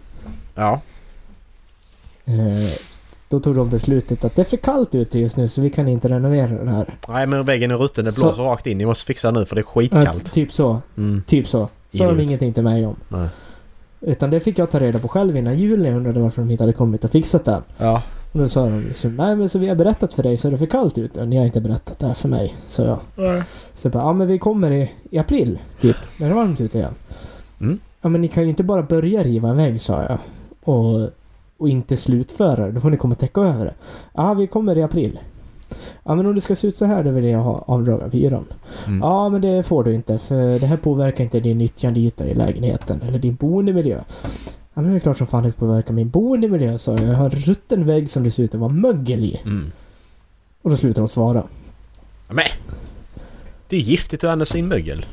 Ja. 0.55 0.81
Eh, 2.25 2.73
då 3.29 3.39
tog 3.39 3.55
de 3.55 3.69
beslutet 3.69 4.25
att 4.25 4.35
det 4.35 4.41
är 4.41 4.45
för 4.45 4.57
kallt 4.57 4.95
ute 4.95 5.19
just 5.19 5.37
nu 5.37 5.47
så 5.47 5.61
vi 5.61 5.69
kan 5.69 5.87
inte 5.87 6.07
renovera 6.07 6.47
den 6.47 6.67
här. 6.67 6.93
Nej 7.07 7.27
men 7.27 7.45
väggen 7.45 7.71
är 7.71 7.75
rutten. 7.75 8.05
Det 8.05 8.11
Så- 8.11 8.25
blåser 8.25 8.43
rakt 8.43 8.67
in. 8.67 8.77
Ni 8.77 8.85
måste 8.85 9.05
fixa 9.05 9.31
nu 9.31 9.45
för 9.45 9.55
det 9.55 9.59
är 9.59 9.63
Att, 9.63 9.67
skitkallt. 9.67 10.33
typ 10.33 10.51
så. 10.51 10.81
Mm. 10.97 11.23
Typ 11.27 11.47
så. 11.47 11.69
Sa 11.89 12.11
de 12.11 12.19
ingenting 12.23 12.53
till 12.53 12.63
mig 12.63 12.85
om. 12.85 12.95
Nej. 13.09 13.27
Utan 14.01 14.29
det 14.29 14.39
fick 14.39 14.59
jag 14.59 14.71
ta 14.71 14.79
reda 14.79 14.99
på 14.99 15.07
själv 15.07 15.37
innan 15.37 15.57
jul 15.57 15.79
när 15.81 15.89
jag 15.89 15.97
undrade 15.97 16.19
varför 16.19 16.41
de 16.41 16.51
inte 16.51 16.63
hade 16.63 16.73
kommit 16.73 17.03
och 17.03 17.11
fixat 17.11 17.45
den. 17.45 17.61
Ja. 17.77 18.01
Och 18.33 18.39
då 18.39 18.47
sa 18.47 18.63
de 18.65 18.81
liksom, 18.81 19.15
nej 19.15 19.35
men 19.35 19.49
så 19.49 19.59
vi 19.59 19.67
har 19.67 19.75
berättat 19.75 20.13
för 20.13 20.23
dig 20.23 20.37
så 20.37 20.47
är 20.47 20.51
det 20.51 20.57
för 20.57 20.65
kallt 20.65 20.97
ute. 20.97 21.25
Ni 21.25 21.37
har 21.37 21.45
inte 21.45 21.61
berättat 21.61 21.99
det 21.99 22.07
här 22.07 22.13
för 22.13 22.29
mig, 22.29 22.55
sa 22.67 22.83
jag. 22.83 22.99
Så 23.73 23.85
jag 23.87 23.91
bara, 23.93 24.03
ja 24.03 24.13
men 24.13 24.27
vi 24.27 24.39
kommer 24.39 24.71
i, 24.71 24.91
i 25.09 25.17
april, 25.17 25.59
typ. 25.79 25.97
När 26.19 26.27
det 26.27 26.33
är 26.33 26.35
varmt 26.35 26.61
ute 26.61 26.77
igen. 26.77 26.93
Mm. 27.61 27.79
Ja 28.01 28.09
men 28.09 28.21
ni 28.21 28.27
kan 28.27 28.43
ju 28.43 28.49
inte 28.49 28.63
bara 28.63 28.83
börja 28.83 29.23
riva 29.23 29.49
en 29.49 29.57
vägg, 29.57 29.81
sa 29.81 30.03
jag. 30.03 30.17
Och, 30.63 31.09
och 31.57 31.69
inte 31.69 31.97
slutföra 31.97 32.65
det. 32.65 32.71
Då 32.71 32.81
får 32.81 32.89
ni 32.89 32.97
komma 32.97 33.11
och 33.11 33.19
täcka 33.19 33.41
över 33.41 33.65
det. 33.65 33.73
Ja, 34.13 34.33
vi 34.33 34.47
kommer 34.47 34.77
i 34.77 34.83
april. 34.83 35.19
Ja 36.03 36.15
men 36.15 36.25
om 36.25 36.35
det 36.35 36.41
ska 36.41 36.55
se 36.55 36.67
ut 36.67 36.75
så 36.75 36.85
här 36.85 37.03
då 37.03 37.11
vill 37.11 37.25
jag 37.25 37.39
ha 37.39 37.63
avdrag 37.67 38.03
av 38.03 38.11
hyran. 38.13 38.45
Mm. 38.87 38.99
Ja 38.99 39.29
men 39.29 39.41
det 39.41 39.63
får 39.63 39.83
du 39.83 39.93
inte 39.93 40.17
för 40.17 40.59
det 40.59 40.65
här 40.65 40.77
påverkar 40.77 41.23
inte 41.23 41.39
din 41.39 41.57
nyttjandeyta 41.57 42.25
i 42.25 42.33
lägenheten 42.33 43.01
eller 43.07 43.19
din 43.19 43.35
boendemiljö. 43.35 43.99
Ja 44.73 44.81
men 44.81 44.91
det 44.91 44.97
är 44.97 44.99
klart 44.99 45.17
som 45.17 45.27
fan 45.27 45.43
det 45.43 45.51
påverkar 45.51 45.93
min 45.93 46.09
boendemiljö 46.09 46.77
sa 46.77 46.91
jag. 46.91 47.01
Jag 47.03 47.13
har 47.13 47.25
en 47.25 47.31
rutten 47.31 47.85
vägg 47.85 48.09
som 48.09 48.23
det 48.23 48.31
ser 48.31 48.43
ut 48.43 48.53
att 48.55 48.59
vara 48.61 48.71
mögel 48.73 49.23
i. 49.23 49.41
Mm. 49.45 49.71
Och 50.61 50.69
då 50.69 50.75
slutar 50.77 51.01
de 51.01 51.07
svara. 51.07 51.43
Men! 52.29 52.45
Det 53.69 53.75
är 53.75 53.79
giftigt 53.81 54.23
att 54.23 54.29
andas 54.29 54.55
in 54.55 54.67
mögel. 54.67 55.05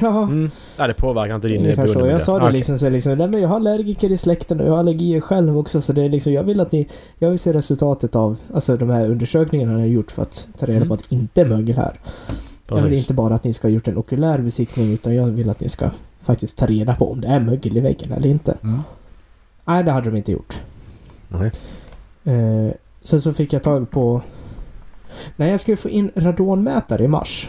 Ja, 0.00 0.22
Mm. 0.22 0.50
Ja, 0.76 0.86
det 0.86 0.94
påverkar 0.94 1.34
inte 1.34 1.48
din 1.48 1.60
ungefär 1.60 1.82
så. 1.86 1.92
boendemiljö. 1.92 2.12
Jag 2.14 2.22
sa 2.22 2.38
det 2.38 2.44
Okej. 2.44 2.56
liksom 2.58 2.78
så 2.78 2.88
liksom, 2.88 3.14
nej 3.18 3.28
men 3.28 3.40
jag 3.42 3.48
har 3.48 3.56
allergiker 3.56 4.12
i 4.12 4.18
släkten 4.18 4.60
och 4.60 4.66
jag 4.66 4.70
har 4.72 4.78
allergier 4.78 5.20
själv 5.20 5.58
också 5.58 5.80
så 5.80 5.92
det 5.92 6.02
är 6.02 6.08
liksom, 6.08 6.32
jag 6.32 6.42
vill 6.44 6.60
att 6.60 6.72
ni, 6.72 6.88
jag 7.18 7.30
vill 7.30 7.38
se 7.38 7.52
resultatet 7.52 8.16
av, 8.16 8.36
alltså 8.54 8.76
de 8.76 8.90
här 8.90 9.06
undersökningarna 9.10 9.72
jag 9.72 9.78
har 9.80 9.86
gjort 9.86 10.10
för 10.10 10.22
att 10.22 10.48
ta 10.58 10.66
reda 10.66 10.78
på 10.80 10.84
Mm. 10.84 10.92
att 10.92 11.08
det 11.08 11.14
inte 11.16 11.40
är 11.40 11.44
mögel 11.46 11.76
här. 11.76 12.00
Jag 12.68 12.74
vill 12.76 12.84
Precis. 12.84 12.98
inte 12.98 13.14
bara 13.14 13.34
att 13.34 13.44
ni 13.44 13.52
ska 13.54 13.68
ha 13.68 13.72
gjort 13.72 13.88
en 13.88 13.96
okulär 13.96 14.38
besiktning 14.38 14.92
utan 14.92 15.14
jag 15.14 15.26
vill 15.26 15.50
att 15.50 15.60
ni 15.60 15.68
ska 15.68 15.90
faktiskt 16.22 16.58
ta 16.58 16.66
reda 16.66 16.94
på 16.96 17.12
om 17.12 17.20
det 17.20 17.28
är 17.28 17.40
mögel 17.40 17.76
i 17.76 17.80
väggen 17.80 18.12
eller 18.12 18.28
inte. 18.28 18.56
Mm. 18.62 18.82
Nej, 19.64 19.84
det 19.84 19.92
hade 19.92 20.10
de 20.10 20.16
inte 20.16 20.32
gjort. 20.32 20.60
Nej. 21.28 21.50
Eh, 22.24 22.72
sen 23.02 23.20
så 23.22 23.32
fick 23.32 23.52
jag 23.52 23.62
tag 23.62 23.90
på... 23.90 24.22
Nej, 25.36 25.50
jag 25.50 25.60
skulle 25.60 25.76
få 25.76 25.88
in 25.88 26.10
radonmätare 26.14 27.04
i 27.04 27.08
mars. 27.08 27.48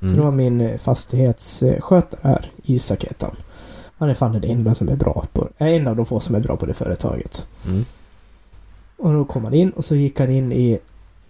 Så 0.00 0.04
Mm. 0.06 0.16
det 0.16 0.22
var 0.24 0.30
min 0.32 0.60
eh, 0.60 0.76
fastighetsskötare 0.78 2.20
här, 2.22 2.50
Isak 2.62 3.04
heter 3.04 3.26
han. 3.26 3.36
Han 3.98 4.10
är 4.10 4.14
fan 4.14 4.32
den 4.32 4.44
enda 4.44 4.74
som 4.74 4.88
är 4.88 4.96
bra 4.96 5.24
på... 5.32 5.48
Är 5.58 5.66
en 5.66 5.86
av 5.88 5.96
de 5.96 6.06
få 6.06 6.20
som 6.20 6.34
är 6.34 6.40
bra 6.40 6.56
på 6.56 6.66
det 6.66 6.74
företaget. 6.74 7.46
Mm. 7.66 7.84
Och 8.96 9.12
då 9.12 9.24
kom 9.24 9.44
han 9.44 9.54
in 9.54 9.70
och 9.70 9.84
så 9.84 9.94
gick 9.94 10.20
han 10.20 10.30
in 10.30 10.52
i 10.52 10.78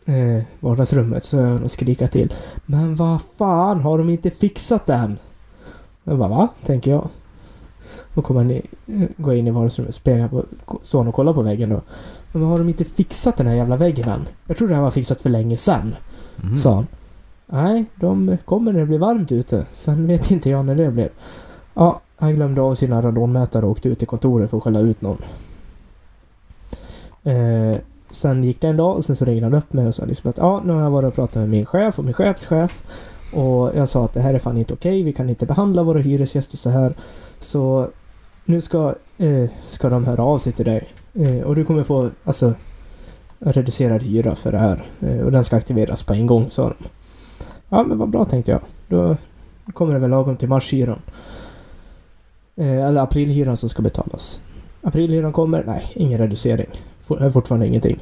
eh, 0.04 0.42
vardagsrummet 0.60 1.24
så 1.24 1.36
jag 1.36 1.62
och 1.62 1.70
skrika 1.70 2.08
till. 2.08 2.34
Men 2.66 2.96
vad 2.96 3.20
fan 3.38 3.80
har 3.80 3.98
de 3.98 4.08
inte 4.10 4.30
fixat 4.30 4.86
det 4.86 4.94
än? 4.94 5.18
Jag 6.08 6.18
bara 6.18 6.28
va? 6.28 6.48
Tänker 6.66 6.90
jag. 6.90 7.08
Då 8.14 8.22
kommer 8.22 8.40
han 8.40 8.50
eh, 8.50 9.08
går 9.16 9.34
in 9.34 9.46
i 9.46 9.50
vardagsrummet, 9.50 9.94
spelar 9.94 10.28
på, 10.28 10.44
står 10.82 10.98
han 10.98 11.08
och 11.08 11.14
kollar 11.14 11.32
på 11.32 11.42
väggen 11.42 11.70
då. 11.70 11.80
Men 12.32 12.42
har 12.42 12.58
de 12.58 12.68
inte 12.68 12.84
fixat 12.84 13.36
den 13.36 13.46
här 13.46 13.54
jävla 13.54 13.76
väggen 13.76 14.08
än? 14.08 14.28
Jag 14.46 14.56
tror 14.56 14.68
det 14.68 14.74
här 14.74 14.82
var 14.82 14.90
fixat 14.90 15.20
för 15.20 15.30
länge 15.30 15.56
sedan. 15.56 15.94
Mm. 16.42 16.56
Sa 16.56 16.74
han. 16.74 16.86
Nej, 17.46 17.84
de 17.94 18.36
kommer 18.44 18.72
när 18.72 18.80
det 18.80 18.86
blir 18.86 18.98
varmt 18.98 19.32
ute. 19.32 19.66
Sen 19.72 20.06
vet 20.06 20.30
inte 20.30 20.50
jag 20.50 20.64
när 20.64 20.74
det 20.74 20.90
blir. 20.90 21.10
Ja, 21.74 22.00
han 22.16 22.34
glömde 22.34 22.60
av 22.60 22.74
sina 22.74 23.02
radonmätare 23.02 23.64
och 23.66 23.70
åkte 23.70 23.88
ut 23.88 23.98
till 23.98 24.08
kontoret 24.08 24.50
för 24.50 24.56
att 24.56 24.62
skälla 24.62 24.80
ut 24.80 25.00
någon. 25.00 25.22
Eh, 27.22 27.76
sen 28.10 28.44
gick 28.44 28.60
det 28.60 28.68
en 28.68 28.76
dag 28.76 28.96
och 28.96 29.04
sen 29.04 29.16
så 29.16 29.24
ringde 29.24 29.46
han 29.46 29.54
upp 29.54 29.72
mig 29.72 29.86
och 29.86 29.94
sa 29.94 30.04
liksom 30.04 30.30
att 30.30 30.38
ja, 30.38 30.62
nu 30.64 30.72
har 30.72 30.82
jag 30.82 30.90
varit 30.90 31.08
och 31.08 31.14
pratat 31.14 31.36
med 31.36 31.48
min 31.48 31.66
chef 31.66 31.98
och 31.98 32.04
min 32.04 32.14
chefschef. 32.14 32.82
Och 33.32 33.70
jag 33.74 33.88
sa 33.88 34.04
att 34.04 34.14
det 34.14 34.20
här 34.20 34.34
är 34.34 34.38
fan 34.38 34.58
inte 34.58 34.74
okej. 34.74 35.02
Vi 35.02 35.12
kan 35.12 35.30
inte 35.30 35.46
behandla 35.46 35.82
våra 35.82 35.98
hyresgäster 35.98 36.56
så 36.56 36.70
här. 36.70 36.92
Så 37.40 37.88
nu 38.44 38.60
ska, 38.60 38.94
eh, 39.18 39.50
ska 39.68 39.88
de 39.88 40.04
höra 40.04 40.22
av 40.22 40.38
sig 40.38 40.52
till 40.52 40.64
dig. 40.64 40.88
Eh, 41.14 41.40
och 41.40 41.56
du 41.56 41.64
kommer 41.64 41.84
få 41.84 42.10
alltså 42.24 42.54
reducerad 43.38 44.02
hyra 44.02 44.34
för 44.34 44.52
det 44.52 44.58
här. 44.58 44.84
Eh, 45.00 45.20
och 45.20 45.32
den 45.32 45.44
ska 45.44 45.56
aktiveras 45.56 46.02
på 46.02 46.12
en 46.12 46.26
gång, 46.26 46.50
sa 46.50 46.68
de. 46.68 46.88
Ja, 47.68 47.82
men 47.82 47.98
vad 47.98 48.08
bra 48.08 48.24
tänkte 48.24 48.50
jag. 48.50 48.60
Då 48.88 49.16
kommer 49.72 49.94
det 49.94 50.00
väl 50.00 50.10
lagom 50.10 50.36
till 50.36 50.48
marshyran. 50.48 51.02
Eh, 52.56 52.86
eller 52.86 53.00
aprilhyran 53.00 53.56
som 53.56 53.68
ska 53.68 53.82
betalas. 53.82 54.40
Aprilhyran 54.82 55.32
kommer, 55.32 55.64
nej, 55.64 55.92
ingen 55.94 56.18
reducering. 56.18 56.68
For, 57.02 57.30
fortfarande 57.30 57.66
ingenting. 57.66 57.98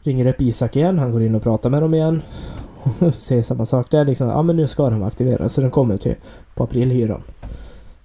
Ringer 0.00 0.26
upp 0.26 0.40
Isak 0.40 0.76
igen, 0.76 0.98
han 0.98 1.12
går 1.12 1.22
in 1.22 1.34
och 1.34 1.42
pratar 1.42 1.70
med 1.70 1.82
dem 1.82 1.94
igen. 1.94 2.22
Säger 3.12 3.42
samma 3.42 3.66
sak 3.66 3.90
där 3.90 4.04
liksom. 4.04 4.28
Ja 4.28 4.42
men 4.42 4.56
nu 4.56 4.68
ska 4.68 4.90
den 4.90 4.98
vara 5.00 5.08
aktiverad 5.08 5.50
så 5.50 5.60
den 5.60 5.70
kommer 5.70 5.96
till 5.96 6.14
på 6.54 6.64
aprilhyran. 6.64 7.22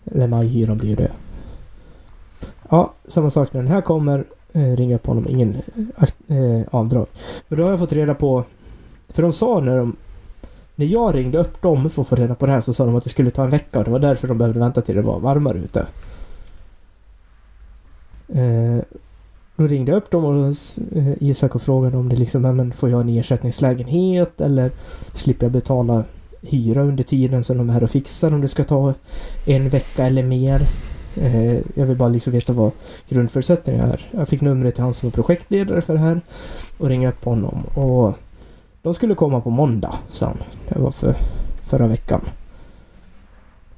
Eller 0.06 0.28
majhyran 0.28 0.78
blir 0.78 0.96
det. 0.96 1.12
Ja, 2.70 2.94
samma 3.08 3.30
sak 3.30 3.54
när 3.54 3.62
den 3.62 3.72
här 3.72 3.82
kommer. 3.82 4.26
Eh, 4.54 4.76
ringer 4.76 4.96
upp 4.96 5.06
honom, 5.06 5.28
ingen 5.30 5.62
eh, 5.98 6.38
eh, 6.38 6.62
avdrag. 6.72 7.08
Men 7.48 7.58
då 7.58 7.64
har 7.64 7.72
jag 7.72 7.80
fått 7.80 7.94
reda 7.94 8.16
på... 8.16 8.44
För 9.10 9.22
de 9.22 9.34
sa 9.34 9.60
när 9.60 9.78
de 9.78 9.96
När 10.76 10.86
jag 10.86 11.16
ringde 11.16 11.38
upp 11.38 11.62
dem 11.62 11.90
för 11.90 12.02
att 12.02 12.08
få 12.08 12.16
reda 12.16 12.36
på 12.36 12.46
det 12.46 12.52
här 12.52 12.62
så 12.62 12.74
sa 12.74 12.86
de 12.86 12.96
att 12.96 13.04
det 13.04 13.10
skulle 13.10 13.32
ta 13.32 13.44
en 13.44 13.50
vecka 13.50 13.80
och 13.80 13.86
det 13.86 13.92
var 13.92 14.00
därför 14.00 14.28
de 14.28 14.38
behövde 14.38 14.60
vänta 14.60 14.82
till 14.82 14.96
det 14.96 15.02
var 15.02 15.20
varmare 15.20 15.58
ute. 15.58 15.88
Eh, 18.28 18.84
då 19.60 19.68
ringde 19.68 19.92
jag 19.92 19.98
upp 19.98 20.12
dem 20.12 20.26
och 20.26 20.54
eh, 20.96 21.14
Isak 21.20 21.56
och 21.56 21.62
frågade 21.62 21.98
om 21.98 22.10
det 22.10 22.16
liksom, 22.16 22.46
"Ja, 22.46 22.52
men 22.52 22.72
får 22.72 22.90
jag 22.90 23.02
en 23.02 23.10
ersättningslägenhet 23.10 24.42
eller 24.42 24.72
slipper 25.14 25.46
jag 25.46 25.52
betala 25.52 26.04
hyra 26.42 26.82
under 26.82 27.04
tiden 27.04 27.44
som 27.44 27.58
de 27.58 27.70
är 27.70 27.74
här 27.74 27.84
och 27.84 27.90
fixar 27.90 28.34
om 28.34 28.42
det 28.42 28.48
ska 28.48 28.64
ta 28.64 28.94
en 29.46 29.70
vecka 29.70 30.06
eller 30.06 30.24
mer. 30.24 30.62
Eh, 31.16 31.54
jag 31.54 31.86
vill 31.86 31.98
bara 31.98 32.10
liksom 32.10 32.34
veta 32.34 32.54
vad 32.54 32.72
grundförutsättningarna 33.10 33.94
är. 33.94 34.10
Jag 34.12 34.28
fick 34.28 34.42
numret 34.42 34.76
till 34.76 34.84
han 34.84 34.94
som 34.94 35.08
är 35.08 35.12
projektledare 35.12 35.82
för 35.82 35.94
det 35.94 36.00
här 36.00 36.22
och 36.78 36.90
ringde 36.90 37.08
upp 37.08 37.26
honom 37.26 37.64
och 37.76 38.14
de 38.82 38.94
skulle 38.94 39.16
komma 39.16 39.42
på 39.42 39.50
måndag, 39.50 39.96
sa 40.12 40.26
han. 40.26 40.38
Det 40.70 40.80
var 40.80 40.92
för 40.92 41.16
förra 41.64 41.88
veckan. 41.88 42.22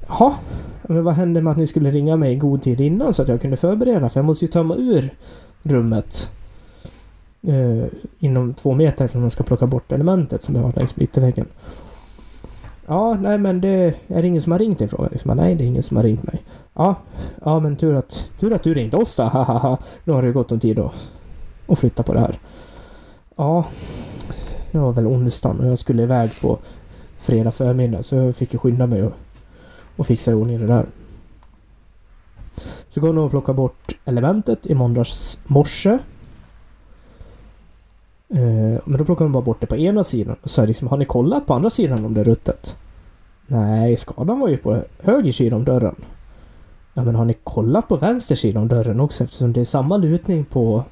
Jaha, 0.07 0.33
men 0.81 1.03
vad 1.03 1.13
hände 1.13 1.41
med 1.41 1.51
att 1.51 1.57
ni 1.57 1.67
skulle 1.67 1.91
ringa 1.91 2.15
mig 2.15 2.33
i 2.33 2.35
god 2.35 2.61
tid 2.61 2.81
innan 2.81 3.13
så 3.13 3.21
att 3.21 3.27
jag 3.27 3.41
kunde 3.41 3.57
förbereda? 3.57 4.09
För 4.09 4.19
jag 4.19 4.25
måste 4.25 4.45
ju 4.45 4.51
tömma 4.51 4.75
ur 4.75 5.13
rummet 5.63 6.31
eh, 7.41 7.85
inom 8.19 8.53
två 8.53 8.73
meter 8.73 9.07
från 9.07 9.21
man 9.21 9.31
ska 9.31 9.43
plocka 9.43 9.67
bort 9.67 9.91
elementet 9.91 10.43
som 10.43 10.55
jag 10.55 10.61
har 10.61 10.73
längs 10.73 10.95
med 10.95 11.03
ytterväggen. 11.03 11.47
Ja, 12.87 13.17
nej 13.21 13.37
men 13.37 13.61
det 13.61 13.93
är 14.07 14.21
det 14.21 14.27
ingen 14.27 14.41
som 14.41 14.51
har 14.51 14.59
ringt 14.59 14.79
dig 14.79 14.87
frågan. 14.87 15.09
Liksom, 15.11 15.37
nej, 15.37 15.55
det 15.55 15.63
är 15.63 15.67
ingen 15.67 15.83
som 15.83 15.97
har 15.97 16.03
ringt 16.03 16.23
mig. 16.23 16.43
Ja, 16.73 16.95
ja 17.45 17.59
men 17.59 17.75
tur 17.75 17.95
att, 17.95 18.29
tur 18.39 18.53
att 18.53 18.63
du 18.63 18.73
ringde 18.73 18.97
oss 18.97 19.15
då. 19.15 19.23
Hahaha. 19.33 19.77
Nu 20.03 20.13
har 20.13 20.23
det 20.23 20.31
gått 20.31 20.51
en 20.51 20.59
tid 20.59 20.79
att, 20.79 20.93
att 21.67 21.79
flytta 21.79 22.03
på 22.03 22.13
det 22.13 22.19
här. 22.19 22.39
Ja, 23.35 23.65
det 24.71 24.77
var 24.77 24.91
väl 24.91 25.07
onsdagen 25.07 25.59
och 25.59 25.67
jag 25.67 25.79
skulle 25.79 26.03
iväg 26.03 26.31
på 26.41 26.57
fredag 27.17 27.51
förmiddag 27.51 28.03
så 28.03 28.15
jag 28.15 28.35
fick 28.35 28.53
ju 28.53 28.59
skynda 28.59 28.87
mig 28.87 29.03
och, 29.03 29.13
och 29.95 30.07
fixa 30.07 30.31
i 30.31 30.33
ordning 30.33 30.59
det 30.59 30.67
där. 30.67 30.85
Så 32.91 33.01
går 33.01 33.07
hon 33.07 33.17
och 33.17 33.31
plockar 33.31 33.53
bort 33.53 33.95
elementet 34.05 34.67
i 34.67 34.75
måndags 34.75 35.39
morse. 35.45 35.89
Eh, 38.29 38.79
men 38.85 38.97
då 38.97 39.05
plockar 39.05 39.25
de 39.25 39.31
bara 39.31 39.43
bort 39.43 39.61
det 39.61 39.67
på 39.67 39.77
ena 39.77 40.03
sidan. 40.03 40.35
Och 40.41 40.49
så 40.49 40.61
är 40.61 40.67
liksom, 40.67 40.87
har 40.87 40.97
ni 40.97 41.05
kollat 41.05 41.45
på 41.45 41.53
andra 41.53 41.69
sidan 41.69 42.05
om 42.05 42.13
det 42.13 42.21
är 42.21 42.25
ruttet? 42.25 42.75
Nej, 43.47 43.97
skadan 43.97 44.39
var 44.39 44.47
ju 44.47 44.57
på 44.57 44.83
höger 45.03 45.31
sida 45.31 45.55
om 45.55 45.65
dörren. 45.65 45.95
Ja, 46.93 47.03
men 47.03 47.15
har 47.15 47.25
ni 47.25 47.33
kollat 47.43 47.87
på 47.87 47.95
vänster 47.95 48.35
sida 48.35 48.59
om 48.59 48.67
dörren 48.67 48.99
också 48.99 49.23
eftersom 49.23 49.53
det 49.53 49.61
är 49.61 49.65
samma 49.65 49.97
lutning 49.97 50.45
på 50.45 50.83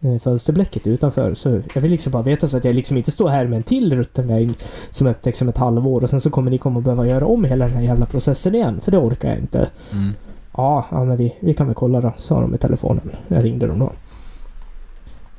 eh, 0.00 0.18
fönsterblecket 0.18 0.86
utanför. 0.86 1.34
Så 1.34 1.60
jag 1.74 1.82
vill 1.82 1.90
liksom 1.90 2.12
bara 2.12 2.22
veta 2.22 2.48
så 2.48 2.56
att 2.56 2.64
jag 2.64 2.74
liksom 2.74 2.96
inte 2.96 3.10
står 3.10 3.28
här 3.28 3.46
med 3.46 3.56
en 3.56 3.62
till 3.62 3.96
rutten 3.96 4.28
vägg 4.28 4.50
som 4.90 5.06
upptäcks 5.06 5.42
om 5.42 5.48
ett 5.48 5.58
halvår 5.58 6.02
och 6.02 6.10
sen 6.10 6.20
så 6.20 6.30
kommer 6.30 6.50
ni 6.50 6.58
komma 6.58 6.78
att 6.78 6.84
behöva 6.84 7.06
göra 7.06 7.26
om 7.26 7.44
hela 7.44 7.64
den 7.64 7.74
här 7.74 7.82
jävla 7.82 8.06
processen 8.06 8.54
igen. 8.54 8.80
För 8.80 8.90
det 8.90 8.98
orkar 8.98 9.28
jag 9.28 9.38
inte. 9.38 9.68
Mm. 9.92 10.12
Ja, 10.56 10.86
ja 10.90 11.04
men 11.04 11.16
vi, 11.16 11.36
vi 11.40 11.54
kan 11.54 11.66
väl 11.66 11.74
kolla 11.74 12.00
då, 12.00 12.12
sa 12.16 12.40
de 12.40 12.54
i 12.54 12.58
telefonen. 12.58 13.10
Jag 13.28 13.44
ringde 13.44 13.66
dem 13.66 13.78
då. 13.78 13.92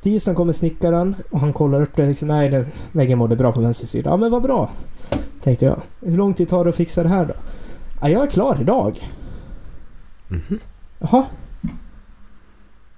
Tisdagen 0.00 0.36
kommer 0.36 0.52
snickaren 0.52 1.16
och 1.30 1.40
han 1.40 1.52
kollar 1.52 1.82
upp 1.82 1.96
det 1.96 2.06
liksom. 2.06 2.28
Nej, 2.28 2.48
det, 2.48 2.66
väggen 2.92 3.18
mådde 3.18 3.36
bra 3.36 3.52
på 3.52 3.60
vänster 3.60 3.86
sida. 3.86 4.10
Ja 4.10 4.16
men 4.16 4.30
vad 4.30 4.42
bra. 4.42 4.70
Tänkte 5.42 5.64
jag. 5.64 5.80
Hur 6.00 6.16
lång 6.16 6.34
tid 6.34 6.48
tar 6.48 6.64
det 6.64 6.70
att 6.70 6.76
fixa 6.76 7.02
det 7.02 7.08
här 7.08 7.24
då? 7.24 7.34
Ja, 8.00 8.08
jag 8.08 8.22
är 8.22 8.26
klar 8.26 8.58
idag. 8.60 9.00
Mhm. 10.28 10.58
Jaha. 10.98 11.24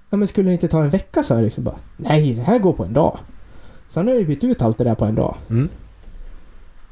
Ja 0.09 0.17
men 0.17 0.27
skulle 0.27 0.49
det 0.49 0.53
inte 0.53 0.67
ta 0.67 0.83
en 0.83 0.89
vecka 0.89 1.23
sa 1.23 1.35
jag 1.35 1.43
liksom 1.43 1.63
bara. 1.63 1.77
Nej, 1.97 2.33
det 2.33 2.41
här 2.41 2.59
går 2.59 2.73
på 2.73 2.83
en 2.83 2.93
dag. 2.93 3.17
Han 3.95 4.07
har 4.07 4.15
ju 4.15 4.25
bytt 4.25 4.43
ut 4.43 4.61
allt 4.61 4.77
det 4.77 4.83
där 4.83 4.95
på 4.95 5.05
en 5.05 5.15
dag. 5.15 5.35
Mm. 5.49 5.69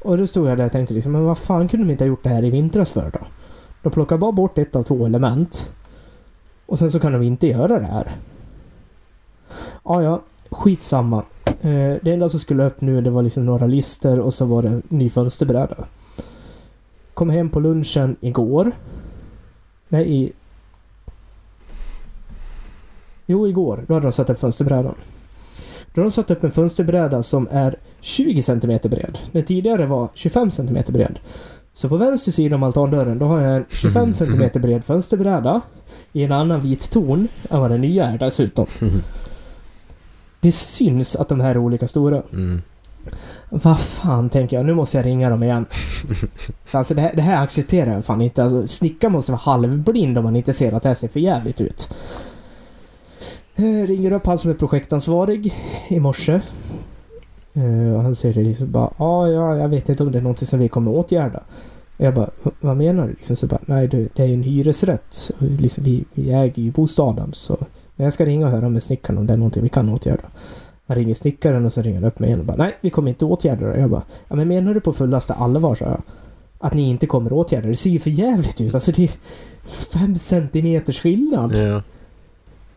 Och 0.00 0.18
då 0.18 0.26
stod 0.26 0.48
jag 0.48 0.58
där 0.58 0.66
och 0.66 0.72
tänkte 0.72 0.94
liksom, 0.94 1.12
men 1.12 1.24
vad 1.24 1.38
fan 1.38 1.68
kunde 1.68 1.86
de 1.86 1.92
inte 1.92 2.04
ha 2.04 2.08
gjort 2.08 2.22
det 2.22 2.28
här 2.28 2.44
i 2.44 2.50
vintras 2.50 2.92
för 2.92 3.10
då? 3.10 3.18
De 3.82 3.92
plockar 3.92 4.18
bara 4.18 4.32
bort 4.32 4.58
ett 4.58 4.76
av 4.76 4.82
två 4.82 5.06
element. 5.06 5.72
Och 6.66 6.78
sen 6.78 6.90
så 6.90 7.00
kan 7.00 7.12
de 7.12 7.22
inte 7.22 7.46
göra 7.46 7.78
det 7.78 7.86
här. 7.86 8.10
Ja, 9.84 10.02
ja, 10.02 10.22
skitsamma. 10.50 11.24
Eh, 11.60 11.94
det 12.02 12.12
enda 12.12 12.28
som 12.28 12.40
skulle 12.40 12.66
upp 12.66 12.80
nu 12.80 13.00
det 13.00 13.10
var 13.10 13.22
liksom 13.22 13.46
några 13.46 13.66
lister 13.66 14.20
och 14.20 14.34
så 14.34 14.44
var 14.44 14.62
det 14.62 14.68
en 14.68 14.82
ny 14.88 15.10
fönsterbräda. 15.10 15.76
Kom 17.14 17.30
hem 17.30 17.50
på 17.50 17.60
lunchen 17.60 18.16
igår. 18.20 18.72
Nej, 19.88 20.14
i... 20.14 20.32
Jo, 23.26 23.48
igår. 23.48 23.84
Då 23.88 23.94
hade 23.94 24.06
de 24.06 24.12
satt 24.12 24.30
upp 24.30 24.38
fönsterbrädan. 24.38 24.94
Då 25.94 26.00
har 26.00 26.04
de 26.04 26.10
satt 26.10 26.30
upp 26.30 26.44
en 26.44 26.50
fönsterbräda 26.50 27.22
som 27.22 27.48
är 27.50 27.76
20 28.00 28.42
cm 28.42 28.78
bred. 28.82 29.18
Den 29.32 29.44
tidigare 29.44 29.86
var 29.86 30.08
25 30.14 30.50
cm 30.50 30.78
bred. 30.88 31.18
Så 31.78 31.88
på 31.88 31.96
vänster 31.96 32.32
sida 32.32 32.56
om 32.56 32.62
altandörren 32.62 33.18
då 33.18 33.26
har 33.26 33.40
jag 33.40 33.56
en 33.56 33.64
25 33.70 34.14
cm 34.14 34.50
bred 34.54 34.84
fönsterbräda 34.84 35.60
i 36.12 36.22
en 36.24 36.32
annan 36.32 36.60
vit 36.60 36.90
ton 36.90 37.28
än 37.50 37.60
vad 37.60 37.70
den 37.70 37.80
nya 37.80 38.06
är 38.06 38.18
dessutom. 38.18 38.66
Det 40.40 40.52
syns 40.52 41.16
att 41.16 41.28
de 41.28 41.40
här 41.40 41.50
är 41.50 41.58
olika 41.58 41.88
stora. 41.88 42.22
Mm. 42.32 42.62
Vad 43.50 43.80
fan 43.80 44.28
tänker 44.28 44.56
jag, 44.56 44.66
nu 44.66 44.74
måste 44.74 44.96
jag 44.96 45.06
ringa 45.06 45.30
dem 45.30 45.42
igen. 45.42 45.66
Alltså 46.72 46.94
det 46.94 47.00
här, 47.00 47.16
det 47.16 47.22
här 47.22 47.42
accepterar 47.42 47.94
jag 47.94 48.04
fan 48.04 48.20
inte. 48.20 48.42
Alltså, 48.44 48.66
snickaren 48.66 49.12
måste 49.12 49.32
vara 49.32 49.40
halvblind 49.40 50.18
om 50.18 50.24
man 50.24 50.36
inte 50.36 50.52
ser 50.52 50.72
att 50.72 50.82
det 50.82 50.88
här 50.88 50.96
ser 50.96 51.08
för 51.08 51.20
jävligt 51.20 51.60
ut. 51.60 51.88
Eh, 53.56 53.86
ringer 53.86 54.12
upp 54.12 54.26
han 54.26 54.38
som 54.38 54.50
är 54.50 54.54
projektansvarig 54.54 55.54
i 55.88 56.00
morse. 56.00 56.40
Eh, 57.54 57.94
och 57.94 58.02
han 58.02 58.14
säger 58.14 58.34
det 58.34 58.42
liksom 58.42 58.70
bara 58.72 58.90
ja, 58.98 59.28
ja, 59.28 59.56
jag 59.56 59.68
vet 59.68 59.88
inte 59.88 60.02
om 60.02 60.12
det 60.12 60.18
är 60.18 60.22
någonting 60.22 60.46
som 60.46 60.58
vi 60.58 60.68
kommer 60.68 60.90
åtgärda. 60.90 61.40
Och 61.98 62.04
jag 62.04 62.14
bara, 62.14 62.30
"V- 62.42 62.50
vad 62.60 62.76
menar 62.76 63.06
du? 63.06 63.10
Liksom, 63.12 63.36
så 63.36 63.46
bara, 63.46 63.60
nej 63.66 63.88
det, 63.88 64.08
det 64.14 64.22
är 64.22 64.26
ju 64.26 64.34
en 64.34 64.42
hyresrätt. 64.42 65.30
Och 65.38 65.42
liksom, 65.42 65.84
vi, 65.84 66.04
vi 66.14 66.32
äger 66.32 66.62
ju 66.62 66.70
bostaden 66.70 67.30
så 67.32 67.56
men 67.96 68.04
jag 68.04 68.12
ska 68.12 68.26
ringa 68.26 68.46
och 68.46 68.52
höra 68.52 68.68
med 68.68 68.82
snickaren 68.82 69.18
om 69.18 69.26
det 69.26 69.32
är 69.32 69.36
någonting 69.36 69.62
vi 69.62 69.68
kan 69.68 69.88
åtgärda. 69.88 70.22
Han 70.86 70.96
ringer 70.96 71.14
snickaren 71.14 71.66
och 71.66 71.72
så 71.72 71.82
ringer 71.82 72.00
han 72.00 72.04
upp 72.08 72.18
mig 72.18 72.28
igen 72.28 72.40
och 72.40 72.46
bara 72.46 72.56
nej, 72.56 72.76
vi 72.80 72.90
kommer 72.90 73.08
inte 73.08 73.24
åtgärda 73.24 73.66
det. 73.66 73.80
Jag 73.80 73.90
bara, 73.90 74.02
ja 74.28 74.36
men 74.36 74.48
menar 74.48 74.74
du 74.74 74.80
på 74.80 74.92
fullaste 74.92 75.34
allvar 75.34 75.74
så 75.74 75.84
jag. 75.84 76.02
Att 76.58 76.74
ni 76.74 76.90
inte 76.90 77.06
kommer 77.06 77.32
åtgärda 77.32 77.62
det? 77.62 77.72
Det 77.72 77.76
ser 77.76 77.90
ju 77.90 77.98
för 77.98 78.10
jävligt 78.10 78.60
ut. 78.60 78.74
Alltså 78.74 78.92
det 78.92 79.04
är 79.04 79.10
fem 79.98 80.18
centimeters 80.18 81.00
skillnad. 81.00 81.56
Ja. 81.56 81.82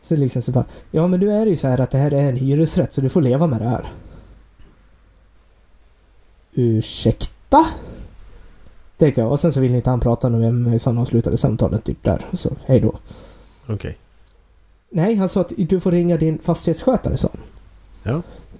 Så 0.04 0.16
liksom 0.16 0.42
så 0.42 0.52
bara, 0.52 0.66
ja 0.92 1.08
men 1.08 1.20
nu 1.20 1.32
är 1.32 1.46
det 1.46 1.50
ju 1.50 1.56
så 1.56 1.68
här 1.68 1.82
att 1.82 1.92
det 1.92 1.98
här 1.98 2.14
är 2.14 2.30
en 2.30 2.36
hyresrätt 2.36 2.94
så 2.94 3.02
du 3.02 3.10
får 3.10 3.22
leva 3.22 3.48
med 3.48 3.62
det 3.62 3.70
här. 3.70 3.86
Ursäkta? 6.54 7.66
Tänkte 8.98 9.22
jag 9.22 9.32
och 9.32 9.40
sen 9.40 9.54
så 9.54 9.60
ville 9.60 9.76
inte 9.76 9.90
han 9.90 10.00
prata 10.00 10.30
med 10.30 10.54
mig 10.54 10.80
så 10.80 10.90
han 10.90 10.98
avslutade 10.98 11.38
samtalet 11.38 11.84
typ 11.84 12.04
där. 12.04 12.26
Så 12.34 12.50
hej 12.66 12.80
då. 12.80 12.94
Okej. 13.70 13.98
Nej, 14.90 15.16
han 15.16 15.30
sa 15.30 15.42
att 15.42 15.52
du 15.58 15.80
får 15.80 15.92
ringa 15.92 16.18
din 16.18 16.40
fastighetsskötare 16.40 17.18
sa 17.18 17.30
han. 17.34 17.42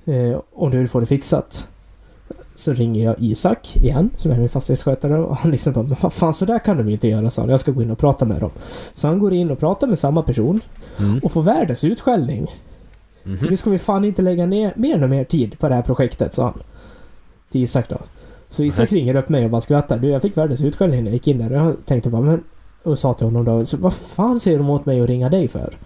Ja. 0.06 0.14
Eh, 0.14 0.40
om 0.54 0.72
du 0.72 0.78
vill 0.78 0.88
få 0.88 1.00
det 1.00 1.06
fixat. 1.06 1.68
Så 2.56 2.74
ringer 2.74 3.06
jag 3.06 3.16
Isak 3.20 3.76
igen, 3.76 4.10
som 4.18 4.32
är 4.32 4.40
min 4.40 4.50
fastighetsskötare. 4.50 5.18
Och 5.20 5.36
han 5.38 5.52
liksom 5.52 5.74
bara, 5.74 5.84
men 5.84 5.98
vad 6.02 6.14
fan 6.14 6.34
så 6.34 6.46
där 6.46 6.60
kan 6.60 6.78
de 6.78 6.90
inte 6.90 7.08
göra, 7.08 7.32
sa 7.32 7.42
han. 7.42 7.50
Jag 7.50 7.60
ska 7.60 7.72
gå 7.72 7.82
in 7.82 7.92
och 7.92 7.98
prata 7.98 8.26
med 8.26 8.40
dem. 8.40 8.52
Så 8.94 9.08
han 9.08 9.20
går 9.20 9.34
in 9.34 9.52
och 9.52 9.60
pratar 9.60 9.88
med 9.88 10.00
samma 10.00 10.24
person 10.24 10.60
Mm. 11.00 11.20
och 11.24 11.32
får 11.32 11.42
världens 11.42 11.84
utskällning. 11.84 12.48
För 13.24 13.30
Mhm. 13.30 13.48
nu 13.50 13.58
ska 13.58 13.70
vi 13.70 13.80
fan 13.80 14.06
inte 14.06 14.22
lägga 14.22 14.46
ner 14.46 14.74
mer 14.76 15.04
och 15.04 15.10
mer 15.10 15.24
tid 15.24 15.60
på 15.60 15.70
det 15.70 15.76
här 15.76 15.82
projektet, 15.82 16.34
sa 16.34 16.44
han. 16.44 16.62
Till 17.52 17.64
Isak 17.64 17.90
då. 17.90 17.98
Så 18.50 18.64
Isak 18.64 18.92
ringer 18.92 19.16
upp 19.16 19.30
mig 19.30 19.46
och 19.46 19.52
bara 19.52 19.62
skrattar. 19.62 19.98
Du, 19.98 20.10
jag 20.10 20.22
fick 20.22 20.38
världens 20.38 20.62
utskällning 20.62 21.00
när 21.04 21.12
jag 21.12 21.14
gick 21.14 21.28
in 21.28 21.38
där. 21.38 21.52
Och 21.52 21.68
jag 21.68 21.76
tänkte 21.86 22.10
bara, 22.10 22.22
men... 22.22 22.44
Och 22.84 23.00
sa 23.00 23.14
till 23.14 23.26
honom 23.28 23.46
då, 23.46 23.78
vad 23.78 23.94
fan 23.94 24.40
säger 24.40 24.58
de 24.58 24.70
åt 24.70 24.86
mig 24.86 25.02
att 25.02 25.10
ringa 25.10 25.30
dig 25.30 25.48
för? 25.48 25.78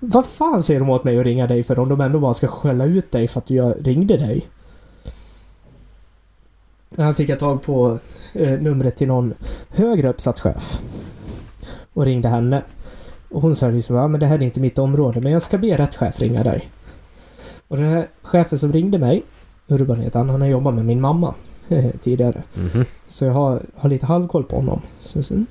Vad 0.00 0.26
fan 0.26 0.62
säger 0.62 0.80
de 0.80 0.90
åt 0.90 1.04
mig 1.04 1.18
att 1.18 1.24
ringa 1.24 1.46
dig 1.46 1.62
för 1.62 1.78
om 1.78 1.88
de 1.88 2.00
ändå 2.00 2.18
bara 2.20 2.34
ska 2.34 2.46
skälla 2.46 2.84
ut 2.84 3.12
dig 3.12 3.28
för 3.28 3.40
att 3.40 3.50
jag 3.50 3.74
ringde 3.86 4.16
dig? 4.16 4.48
Här 6.96 7.12
fick 7.12 7.28
jag 7.28 7.38
tag 7.38 7.62
på 7.62 7.98
eh, 8.32 8.60
numret 8.60 8.96
till 8.96 9.08
någon 9.08 9.34
högre 9.68 10.08
uppsatt 10.08 10.40
chef. 10.40 10.80
Och 11.92 12.04
ringde 12.04 12.28
henne. 12.28 12.62
Och 13.30 13.42
hon 13.42 13.56
sa 13.56 13.68
liksom, 13.68 13.96
ja 13.96 14.08
men 14.08 14.20
det 14.20 14.26
här 14.26 14.38
är 14.38 14.42
inte 14.42 14.60
mitt 14.60 14.78
område 14.78 15.20
men 15.20 15.32
jag 15.32 15.42
ska 15.42 15.58
be 15.58 15.76
rätt 15.76 15.96
chef 15.96 16.20
ringa 16.20 16.42
dig. 16.42 16.70
Och 17.68 17.76
den 17.76 17.86
här 17.86 18.08
chefen 18.22 18.58
som 18.58 18.72
ringde 18.72 18.98
mig, 18.98 19.22
Urban 19.68 20.00
heter 20.00 20.18
han, 20.18 20.28
han 20.28 20.40
har 20.40 20.48
jobbat 20.48 20.74
med 20.74 20.84
min 20.84 21.00
mamma 21.00 21.34
eh, 21.68 21.90
tidigare. 22.02 22.42
Mhm. 22.54 22.84
Så 23.06 23.24
jag 23.24 23.32
har, 23.32 23.60
har 23.76 23.88
lite 23.88 24.06
halvkoll 24.06 24.44
på 24.44 24.56
honom. 24.56 24.80
Så, 25.00 25.22
så, 25.22 25.44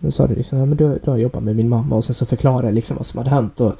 då 0.00 0.10
sa 0.10 0.26
det 0.26 0.34
liksom, 0.34 0.58
ja 0.58 0.64
men 0.66 0.76
du, 0.76 0.98
du 1.04 1.10
har 1.10 1.16
jobbat 1.18 1.42
med 1.42 1.56
min 1.56 1.68
mamma 1.68 1.96
och 1.96 2.04
sen 2.04 2.14
så 2.14 2.26
förklarade 2.26 2.68
jag 2.68 2.74
liksom 2.74 2.96
vad 2.96 3.06
som 3.06 3.18
hade 3.18 3.30
hänt 3.30 3.60
och 3.60 3.72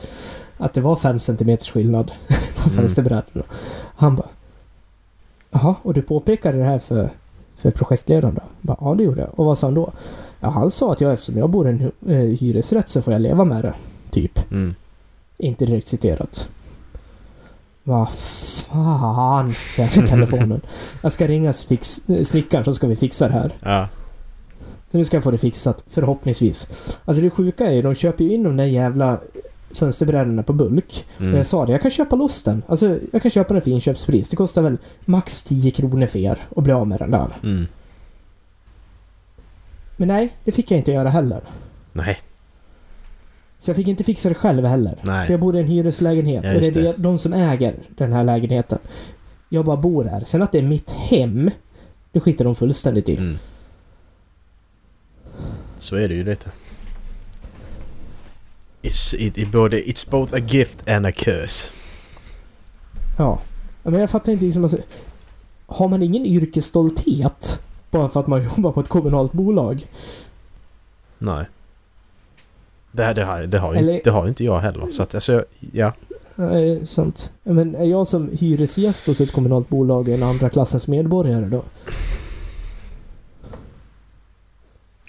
att 0.59 0.75
det 0.75 0.81
var 0.81 0.97
fem 0.97 1.21
centimeters 1.21 1.71
skillnad 1.71 2.07
på 2.57 2.69
Mm. 2.69 2.77
fönsterbrädorna. 2.77 3.45
Han 3.97 4.17
bara, 4.17 4.29
jaha, 5.51 5.75
och 5.83 5.95
du 5.95 6.03
påpekade 6.03 6.59
det 6.59 6.65
här 6.65 6.79
för, 6.79 7.11
för 7.55 7.71
projektledaren 7.71 8.35
då? 8.35 8.43
Bara, 8.61 8.77
ja 8.81 8.95
det 8.95 9.03
gjorde 9.03 9.21
jag. 9.21 9.31
Och 9.41 9.45
vad 9.45 9.59
sa 9.59 9.67
han 9.67 9.75
då? 9.75 9.93
Ja, 10.41 10.49
han 10.49 10.71
sa 10.71 10.93
att 10.93 11.01
jag 11.01 11.13
eftersom 11.13 11.39
jag 11.39 11.51
bor 11.51 11.67
i 11.67 11.71
en 11.71 11.93
eh, 12.07 12.17
hyresrätt 12.39 12.89
så 12.89 13.03
får 13.03 13.13
jag 13.13 13.23
leva 13.23 13.45
med 13.45 13.63
det. 13.65 13.75
Typ. 14.11 14.51
Mm. 14.53 14.75
Inte 15.39 15.67
direkt 15.67 15.89
citerat. 15.89 16.49
Vad 17.85 18.11
Fan, 18.11 19.53
säger 19.77 19.91
jag 19.97 20.05
i 20.05 20.07
telefonen. 20.07 20.61
Jag 21.03 21.13
ska 21.13 21.27
ringa 21.29 21.53
fix, 21.53 22.03
snickaren 22.25 22.65
så 22.65 22.75
ska 22.75 22.87
vi 22.87 22.97
fixa 22.97 23.29
det 23.29 23.35
här. 23.35 23.53
Ja. 23.63 23.89
Nu 24.91 25.05
ska 25.05 25.17
jag 25.17 25.25
få 25.25 25.31
det 25.31 25.39
fixat, 25.39 25.85
förhoppningsvis. 25.89 26.69
Alltså 27.05 27.23
det 27.23 27.31
sjuka 27.31 27.67
är 27.67 27.73
ju, 27.73 27.83
de 27.83 27.95
köper 27.95 28.25
ju 28.25 28.33
in 28.35 28.43
de 28.43 28.57
där 28.57 28.65
jävla 28.65 29.19
fönsterbrädorna 29.75 30.43
på 30.43 30.53
bulk. 30.53 31.07
Och 31.17 31.21
Mm. 31.21 31.37
jag 31.37 31.47
sa 31.47 31.67
det, 31.67 31.73
jag 31.73 31.83
kan 31.83 31.91
köpa 31.91 32.17
loss 32.17 32.43
den. 32.45 32.63
Alltså, 32.67 32.99
jag 33.13 33.23
kan 33.23 33.31
köpa 33.31 33.55
den 33.55 33.63
för 33.63 33.71
inköpspris. 33.71 34.29
Det 34.29 34.37
kostar 34.37 34.63
väl 34.63 34.77
max 35.05 35.43
10 35.45 35.71
kronor 35.71 36.07
för 36.07 36.19
er 36.19 36.39
att 36.57 36.65
bli 36.65 36.73
av 36.73 36.87
med 36.89 36.99
den 36.99 37.11
där. 37.11 37.29
Mm. 37.43 37.67
Men 39.97 40.09
nej, 40.09 40.37
det 40.45 40.53
fick 40.53 40.71
jag 40.71 40.79
inte 40.79 40.93
göra 40.93 41.09
heller. 41.11 41.41
Nej. 41.93 42.19
Så 43.61 43.71
jag 43.71 43.77
fick 43.77 43.89
inte 43.89 44.05
fixa 44.05 44.29
det 44.29 44.35
själv 44.35 44.65
heller. 44.65 44.99
Nej. 45.03 45.27
För 45.27 45.33
jag 45.33 45.41
bor 45.41 45.57
i 45.57 45.61
en 45.61 45.67
hyreslägenhet. 45.67 46.45
Ja, 46.45 46.55
och 46.55 46.61
det 46.61 46.67
är 46.67 46.83
det. 46.83 46.95
de 46.97 47.19
som 47.19 47.33
äger 47.33 47.75
den 47.89 48.13
här 48.13 48.25
lägenheten. 48.25 48.79
Jag 49.49 49.65
bara 49.65 49.77
bor 49.77 50.05
där. 50.05 50.25
Sen 50.25 50.43
att 50.43 50.53
det 50.53 50.59
är 50.59 50.63
mitt 50.63 50.91
hem, 50.91 51.51
det 52.13 52.21
skiter 52.21 52.45
de 52.45 52.55
fullständigt 52.55 53.09
i. 53.09 53.17
Mm. 53.17 53.37
Så 55.79 55.97
är 55.97 56.09
det 56.09 56.15
ju 56.15 56.25
lite. 56.25 56.51
It's, 58.83 59.15
it, 59.19 59.39
it, 59.39 59.53
både, 59.53 59.77
it's 59.77 60.11
both 60.11 60.35
a 60.35 60.39
gift 60.39 60.91
and 60.91 61.07
a 61.07 61.13
curse. 61.13 61.69
Ja. 63.19 63.41
Ja, 63.83 63.91
Men 63.91 64.01
jag 64.01 64.11
fattar 64.11 64.33
inte 64.33 64.45
liksom... 64.45 64.65
Alltså, 64.65 64.79
har 65.67 65.89
man 65.89 66.03
ingen 66.03 66.27
yrkesstolthet 66.27 67.61
bara 67.91 68.09
för 68.09 68.21
att 68.21 68.27
man 68.27 68.45
jobbar 68.57 68.73
på 68.73 68.81
ett 68.81 68.89
kommunalt 68.89 69.33
bolag? 69.33 69.87
Nej. 71.19 71.47
Det, 72.93 73.03
här- 73.03 73.15
det, 73.15 73.25
har, 73.25 73.41
det, 73.43 73.59
har, 73.59 73.73
ju, 73.73 73.79
Eller- 73.79 74.01
det 74.05 74.11
har 74.11 74.29
inte 74.29 74.45
jag 74.45 74.59
heller. 74.61 74.91
Så 74.91 75.03
att 75.03 75.15
alltså, 75.15 75.45
ja. 75.73 75.93
Nej, 76.37 76.87
sant. 76.87 77.33
Men 77.43 77.75
är 77.75 77.85
jag 77.85 78.07
som 78.07 78.31
hyresgäst 78.41 79.07
hos 79.07 79.21
ett 79.21 79.33
kommunalt 79.33 79.69
bolag 79.69 80.09
en 80.09 80.23
andra 80.23 80.51
klassens 80.51 80.89
medborgare 80.89 81.45
då? 81.47 81.63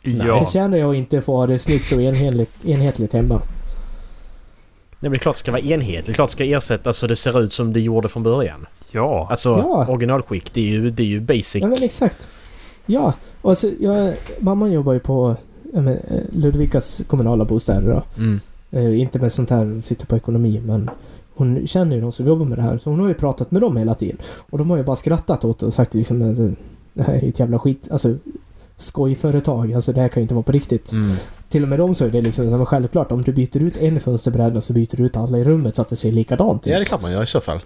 Ja. 0.03 0.45
Förtjänar 0.45 0.77
jag 0.77 0.95
inte 0.95 1.21
få 1.21 1.35
ha 1.37 1.47
det 1.47 1.59
snyggt 1.59 1.91
och 1.93 2.01
enhetligt, 2.01 2.65
enhetligt 2.65 3.13
hemma? 3.13 3.35
Nej 3.35 5.09
men 5.09 5.11
det 5.11 5.17
är 5.17 5.19
klart 5.19 5.35
det 5.35 5.39
ska 5.39 5.51
vara 5.51 5.61
enhetligt. 5.61 6.05
Det 6.05 6.11
är 6.11 6.13
klart 6.13 6.29
det 6.29 6.31
ska 6.31 6.45
ersättas 6.45 6.97
så 6.97 7.07
det 7.07 7.15
ser 7.15 7.41
ut 7.41 7.53
som 7.53 7.73
det 7.73 7.79
gjorde 7.81 8.07
från 8.09 8.23
början. 8.23 8.67
Ja. 8.91 9.27
Alltså 9.29 9.49
Ja. 9.49 9.85
originalskick, 9.89 10.53
det 10.53 10.61
är 10.61 10.65
ju, 10.65 10.89
det 10.91 11.03
är 11.03 11.07
ju 11.07 11.19
basic. 11.19 11.55
Ja 11.61 11.67
men 11.67 11.83
exakt. 11.83 12.27
Ja, 12.85 13.13
och 13.41 13.49
alltså, 13.49 13.71
jag, 13.79 14.13
mamma 14.39 14.67
jobbar 14.67 14.93
ju 14.93 14.99
på 14.99 15.35
Ludvikas 16.31 17.03
kommunala 17.07 17.45
bostäder 17.45 17.89
då. 17.89 18.21
Mm. 18.21 18.39
Eh, 18.71 18.99
inte 18.99 19.19
med 19.19 19.31
sånt 19.31 19.49
här, 19.49 19.81
sitter 19.81 20.05
på 20.05 20.15
ekonomi, 20.15 20.61
men 20.65 20.89
hon 21.33 21.67
känner 21.67 21.95
ju 21.95 22.01
de 22.01 22.11
som 22.11 22.27
jobbar 22.27 22.45
med 22.45 22.57
det 22.57 22.61
här. 22.61 22.77
Så 22.77 22.89
hon 22.89 22.99
har 22.99 23.07
ju 23.07 23.13
pratat 23.13 23.51
med 23.51 23.61
dem 23.61 23.77
hela 23.77 23.95
tiden. 23.95 24.17
Och 24.49 24.57
de 24.57 24.69
har 24.69 24.77
ju 24.77 24.83
bara 24.83 24.95
skrattat 24.95 25.45
åt 25.45 25.59
det 25.59 25.65
och 25.65 25.73
sagt 25.73 25.93
liksom 25.93 26.21
eh, 26.21 26.51
det 26.93 27.03
här 27.03 27.13
är 27.13 27.21
ju 27.21 27.27
ett 27.27 27.39
jävla 27.39 27.59
skit, 27.59 27.87
alltså 27.91 28.15
skojföretag. 28.75 29.73
Alltså 29.73 29.93
det 29.93 30.01
här 30.01 30.07
kan 30.07 30.21
ju 30.21 30.21
inte 30.21 30.33
vara 30.33 30.43
på 30.43 30.51
riktigt. 30.51 30.91
Mm. 30.91 31.15
Till 31.49 31.63
och 31.63 31.69
med 31.69 31.79
de 31.79 31.95
så 31.95 32.05
är 32.05 32.09
det 32.09 32.21
liksom 32.21 32.49
som 32.49 32.65
självklart. 32.65 33.11
Om 33.11 33.21
du 33.21 33.31
byter 33.31 33.57
ut 33.57 33.77
en 33.77 33.99
fönsterbräda 33.99 34.61
så 34.61 34.73
byter 34.73 34.97
du 34.97 35.05
ut 35.05 35.17
alla 35.17 35.37
i 35.37 35.43
rummet 35.43 35.75
så 35.75 35.81
att 35.81 35.89
det 35.89 35.95
ser 35.95 36.11
likadant 36.11 36.67
ut. 36.67 36.71
Ja 36.71 36.77
det 36.79 36.83
är 36.83 36.85
klart 36.85 37.01
man 37.01 37.11
gör 37.11 37.23
i 37.23 37.27
så 37.27 37.41
fall. 37.41 37.59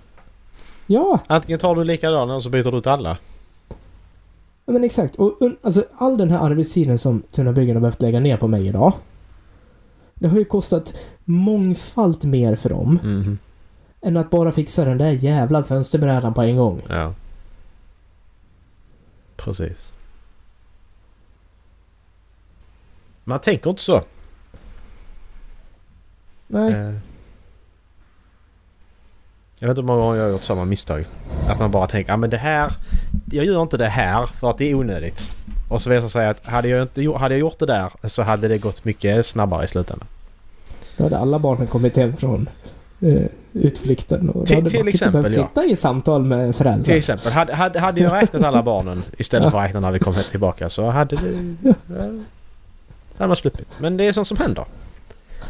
Ja, 0.87 1.19
Antingen 1.27 1.59
tar 1.59 1.75
du 1.75 1.83
likadana 1.83 2.35
och 2.35 2.43
så 2.43 2.49
byter 2.49 2.71
du 2.71 2.77
ut 2.77 2.87
alla. 2.87 3.17
Ja, 4.65 4.73
men 4.73 4.83
exakt. 4.83 5.15
Och 5.15 5.37
alltså, 5.61 5.85
all 5.97 6.17
den 6.17 6.31
här 6.31 6.39
arbetstiden 6.39 6.97
som 6.99 7.21
Tunabyggen 7.31 7.75
har 7.75 7.81
behövt 7.81 8.01
lägga 8.01 8.19
ner 8.19 8.37
på 8.37 8.47
mig 8.47 8.67
idag. 8.67 8.93
Det 10.15 10.27
har 10.27 10.37
ju 10.37 10.45
kostat 10.45 10.93
mångfalt 11.25 12.23
mer 12.23 12.55
för 12.55 12.69
dem 12.69 12.99
Mhm. 13.03 13.37
än 14.01 14.17
att 14.17 14.29
bara 14.29 14.51
fixa 14.51 14.85
den 14.85 14.97
där 14.97 15.11
jävla 15.11 15.63
fönsterbrädan 15.63 16.33
på 16.33 16.41
en 16.41 16.55
gång. 16.57 16.81
Ja. 16.89 17.13
Precis. 19.35 19.93
Man 23.23 23.39
tänker 23.39 23.69
inte 23.69 23.81
så. 23.81 24.03
Nej. 26.47 26.73
Eh. 26.73 26.95
Jag 29.59 29.67
vet 29.67 29.77
inte 29.77 29.81
hur 29.81 29.87
många 29.87 30.01
gånger 30.01 30.17
jag 30.17 30.23
har 30.23 30.31
gjort 30.31 30.43
samma 30.43 30.65
misstag. 30.65 31.05
Att 31.49 31.59
man 31.59 31.71
bara 31.71 31.87
tänker, 31.87 32.11
ja 32.11 32.17
men 32.17 32.29
det 32.29 32.37
här... 32.37 32.71
Jag 33.31 33.45
gör 33.45 33.61
inte 33.61 33.77
det 33.77 33.87
här 33.87 34.25
för 34.25 34.49
att 34.49 34.57
det 34.57 34.71
är 34.71 34.75
onödigt. 34.75 35.31
Och 35.69 35.81
så 35.81 35.89
visar 35.89 36.01
det 36.03 36.09
sig 36.09 36.27
att 36.27 36.45
hade 36.45 36.67
jag, 36.67 36.81
inte, 36.81 37.17
hade 37.17 37.33
jag 37.35 37.39
gjort 37.39 37.59
det 37.59 37.65
där 37.65 37.91
så 38.03 38.21
hade 38.21 38.47
det 38.47 38.57
gått 38.57 38.85
mycket 38.85 39.25
snabbare 39.25 39.63
i 39.63 39.67
slutändan. 39.67 40.07
Då 40.97 41.03
hade 41.03 41.17
alla 41.17 41.39
barnen 41.39 41.67
kommit 41.67 41.95
hem 41.97 42.15
från 42.17 42.49
eh, 43.01 43.21
utflykten. 43.53 44.29
Och 44.29 44.45
Till- 44.47 44.65
till 44.71 44.87
exempel, 44.87 45.21
behövt 45.21 45.37
ja. 45.37 45.47
sitta 45.47 45.65
i 45.65 45.75
samtal 45.75 46.23
med 46.23 46.45
Till 46.47 46.53
föräldrar. 46.57 46.93
exempel, 46.95 47.31
hade, 47.31 47.53
hade, 47.55 47.79
hade 47.79 48.01
jag 48.01 48.13
räknat 48.13 48.43
alla 48.43 48.63
barnen 48.63 49.03
istället 49.17 49.51
för 49.51 49.57
att 49.59 49.65
räkna 49.65 49.79
när 49.79 49.91
vi 49.91 49.99
kom 49.99 50.13
tillbaka 50.13 50.69
så 50.69 50.89
hade 50.89 51.15
det... 51.15 51.55
Ja, 51.63 51.73
hade 53.17 53.27
man 53.27 53.35
sluppit. 53.35 53.67
Men 53.79 53.97
det 53.97 54.03
är 54.03 54.11
sånt 54.11 54.27
som 54.27 54.37
händer. 54.37 54.65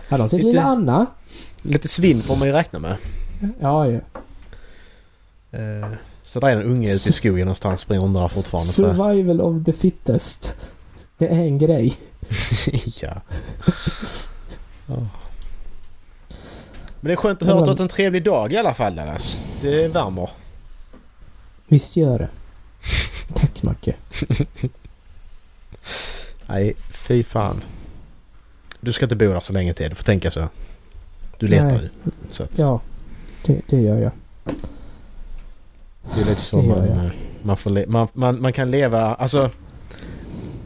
Hade 0.10 0.24
de 0.28 0.36
Lite- 0.36 0.48
lilla 0.48 0.64
Anna? 0.64 1.06
Lite 1.62 1.88
svinn 1.88 2.22
får 2.22 2.36
man 2.36 2.48
ju 2.48 2.54
räkna 2.54 2.80
med. 2.80 2.96
Ja, 3.60 3.88
ja. 3.88 4.00
Eh, 5.52 5.90
Så 6.24 6.40
där 6.40 6.48
är 6.48 6.56
en 6.56 6.64
unge 6.64 6.94
ute 6.96 7.10
i 7.10 7.12
skogen 7.12 7.46
någonstans 7.46 7.82
springer 7.82 8.04
runt 8.04 8.18
där 8.18 8.28
fortfarande. 8.28 8.72
Survival 8.74 9.42
of 9.42 9.66
the 9.66 9.74
fittest. 9.74 10.56
Det 11.18 11.28
är 11.28 11.40
en 11.40 11.58
grej. 11.58 11.94
ja. 13.02 13.22
Men 14.88 15.08
det 17.10 17.12
är 17.12 17.16
skönt 17.16 17.42
att 17.42 17.48
höra 17.48 17.58
att 17.60 17.66
du 17.66 17.72
har 17.72 17.82
en 17.82 17.88
trevlig 17.88 18.24
dag 18.24 18.54
i 18.54 18.58
alla 18.58 18.74
fall 18.74 18.96
Dallas. 18.96 19.38
Det 19.62 19.88
värmer. 19.88 20.30
Visst 21.68 21.96
gör 21.96 22.18
det. 22.20 22.30
Tack 23.34 23.64
Macke. 23.64 23.96
Nej, 26.48 26.76
fy 26.90 27.24
fan. 27.24 27.64
Du 28.80 28.94
ska 28.94 29.06
inte 29.06 29.16
bo 29.16 29.26
där 29.26 29.40
så 29.40 29.54
länge 29.54 29.74
till. 29.74 29.90
Du 29.90 29.96
får 29.96 30.04
tänka 30.04 30.32
så. 30.32 30.50
Du 31.38 31.48
letar 31.48 31.70
Nej. 31.70 31.90
ju. 32.04 32.12
Så 32.32 32.44
att 32.44 32.58
Ja, 32.60 32.82
det, 33.46 33.62
det 33.70 33.82
gör 33.82 33.98
jag. 34.00 34.12
det 36.16 36.22
är 36.22 36.26
lite 36.26 36.42
så 36.42 36.62
man, 36.62 36.78
eh, 36.90 37.10
man, 37.42 37.58
får 37.58 37.88
man, 37.88 38.08
man, 38.14 38.42
man 38.42 38.54
kan 38.54 38.72
leva... 38.72 39.16
Alltså... 39.16 39.50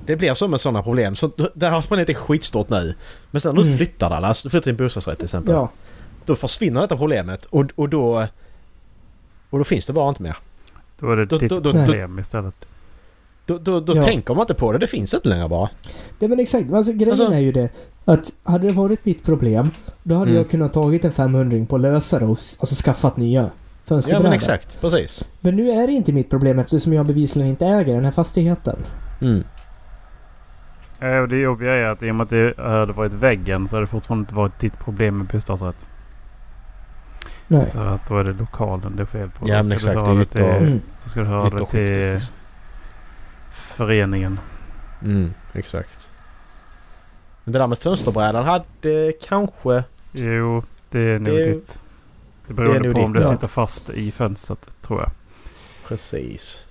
Det 0.06 0.15
blir 0.15 0.34
så 0.34 0.48
med 0.48 0.62
sådana 0.62 0.84
problem. 0.84 1.15
Så 1.15 1.28
d- 1.28 1.48
det 1.54 1.68
här 1.68 1.82
spelet 1.82 2.10
är 2.10 2.13
skitstort 2.13 2.70
nu. 2.70 2.96
Men 3.32 3.42
sen 3.42 3.56
när 3.56 3.62
du 3.62 3.68
Mm. 3.68 3.78
flyttar 3.78 4.10
Dallas, 4.10 4.44
du 4.44 4.50
flyttar 4.50 4.63
till 4.63 4.72
en 4.72 4.78
bostadsrätt 4.78 5.18
till 5.18 5.26
exempel. 5.26 5.54
Ja, 5.56 5.70
Då 6.26 6.36
försvinner 6.36 6.82
detta 6.82 6.98
problemet 6.98 7.46
och, 7.46 7.65
och 7.76 7.89
då... 7.89 8.28
Och 9.50 9.58
då 9.58 9.63
finns 9.63 9.86
det 9.86 9.94
bara 9.94 10.10
inte 10.10 10.24
mer. 10.24 10.38
Då 11.00 11.12
är 11.12 11.15
det 11.18 11.26
Då- 11.26 11.38
ditt 11.38 11.50
då- 11.50 11.60
då- 11.60 11.72
problem 11.72 12.20
istället. 12.20 12.68
Då, 13.50 13.58
då, 13.58 13.80
då 13.80 13.96
Ja. 13.96 14.02
tänker 14.02 14.34
man 14.34 14.42
inte 14.44 14.54
på 14.54 14.72
det. 14.72 14.78
Det 14.78 14.88
finns 14.88 15.14
inte 15.14 15.30
längre 15.30 15.50
bara. 15.50 15.70
det, 16.20 16.28
men 16.28 16.40
exakt. 16.40 16.74
Alltså, 16.74 16.94
grejen 16.94 17.10
Alltså- 17.10 17.32
är 17.34 17.40
ju 17.40 17.52
det 17.52 17.70
att 18.06 18.34
hade 18.44 18.68
det 18.68 18.74
varit 18.74 19.06
mitt 19.06 19.24
problem 19.24 19.72
då 20.04 20.16
hade 20.16 20.32
Mm. 20.32 20.42
jag 20.42 20.50
kunnat 20.50 20.74
tagit 20.74 21.06
en 21.06 21.12
500 21.12 21.66
på 21.70 21.76
att 21.76 21.82
lösa 21.82 22.20
det 22.20 22.26
och 22.26 22.30
alltså, 22.30 22.84
skaffat 22.84 23.18
nya 23.18 23.42
Ja 23.42 23.50
fönsterbrädor. 23.84 24.24
men 24.24 24.34
exakt. 24.34 24.82
Precis. 24.82 25.28
Men 25.40 25.56
nu 25.56 25.70
är 25.72 25.88
det 25.88 25.94
inte 25.94 26.14
mitt 26.14 26.30
problem 26.30 26.60
eftersom 26.60 26.94
jag 26.94 27.06
bevisligen 27.06 27.50
inte 27.50 27.66
äger 27.66 27.94
den 27.96 28.06
här 28.06 28.12
fastigheten. 28.12 28.76
Mm. 29.22 29.44
Ja, 31.00 31.22
och 31.22 31.28
det 31.28 31.38
jobbiga 31.38 31.74
är 31.74 31.84
att 31.84 32.04
i 32.04 32.12
och 32.12 32.16
med 32.16 32.24
att 32.24 32.30
det 32.30 32.54
hade 32.58 32.94
varit 32.94 33.14
väggen 33.14 33.68
så 33.68 33.76
hade 33.76 33.84
det 33.86 33.88
fortfarande 33.90 34.22
inte 34.22 34.36
varit 34.36 34.60
ditt 34.60 34.80
problem 34.80 35.18
med 35.18 35.28
bostadsrätt. 35.28 35.86
Nej. 37.48 37.66
För 37.72 37.86
att 37.96 38.08
då 38.08 38.18
är 38.18 38.24
det 38.24 38.34
lokalen 38.34 38.96
det 38.96 39.02
är 39.02 39.06
fel 39.06 39.30
på. 39.30 39.50
Ja, 39.50 39.64
men 39.64 39.72
exakt, 39.72 40.06
det 40.06 40.12
är 40.12 40.24
till, 40.24 40.42
ytter- 40.42 40.58
Mm. 40.58 40.82
Då 41.04 41.10
ska 41.10 41.20
du 41.20 41.26
höra 41.26 41.50
det 41.50 41.66
till 41.66 42.14
liksom. 42.14 42.36
Föreningen. 43.52 44.40
Mm, 45.04 45.34
exakt. 45.54 46.10
Men 47.44 47.52
det 47.54 47.60
där 47.60 47.68
med 47.68 47.78
fönsterbrädan 47.80 48.46
hade 48.46 49.14
kanske... 49.22 49.84
Jo, 50.12 50.64
det 50.90 51.00
är 51.00 51.20
nog 51.20 51.34
Det 51.34 51.44
är- 51.44 51.54
ditt. 51.54 51.82
Det 52.48 52.54
beror 52.54 52.80
det 52.80 52.94
på 52.94 53.00
om 53.02 53.14
ditt, 53.14 53.22
det 53.22 53.28
ja. 53.28 53.34
sitter 53.34 53.48
fast 53.48 53.90
i 53.90 54.12
fönstret 54.12 54.70
tror 54.82 55.00
jag. 55.02 55.12
Precis. 55.88 56.66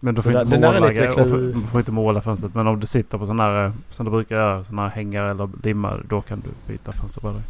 Men 0.00 0.14
du 0.14 0.22
får, 0.22 0.30
där- 0.30 0.42
inte 0.44 0.58
måla, 0.60 0.88
lite 0.88 1.08
och 1.08 1.28
du 1.28 1.60
får 1.70 1.80
inte 1.80 1.92
måla 1.92 2.20
fönstret. 2.20 2.54
Men 2.54 2.66
om 2.66 2.80
du 2.80 2.86
sitter 2.86 3.18
på 3.18 3.26
sådana 3.26 3.42
här, 3.42 3.72
som 3.90 4.04
du 4.04 4.10
brukar 4.10 4.36
göra, 4.36 4.64
sådana 4.64 4.82
här 4.82 4.88
hängare 4.90 5.30
eller 5.30 5.48
limmar. 5.62 6.02
Då 6.08 6.20
kan 6.20 6.40
du 6.40 6.72
byta 6.72 6.92
fönsterbrädor. 6.92 7.42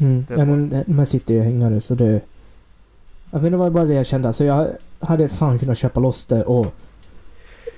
Mm. 0.00 0.24
Det 0.28 0.34
Ja, 0.34 0.44
men 0.44 0.84
de 0.86 0.98
här 0.98 1.04
sitter 1.04 1.34
ju 1.34 1.42
hängare 1.42 1.80
så 1.80 1.94
det... 1.94 2.20
Ja, 3.30 3.38
men 3.38 3.52
det 3.52 3.58
var 3.58 3.70
bara 3.70 3.84
det 3.84 3.94
jag 3.94 4.06
kände. 4.06 4.28
Alltså 4.28 4.44
jag 4.44 4.68
hade 5.00 5.28
fan 5.28 5.58
kunnat 5.58 5.78
köpa 5.78 6.00
loss 6.00 6.26
det 6.26 6.42
och 6.42 6.66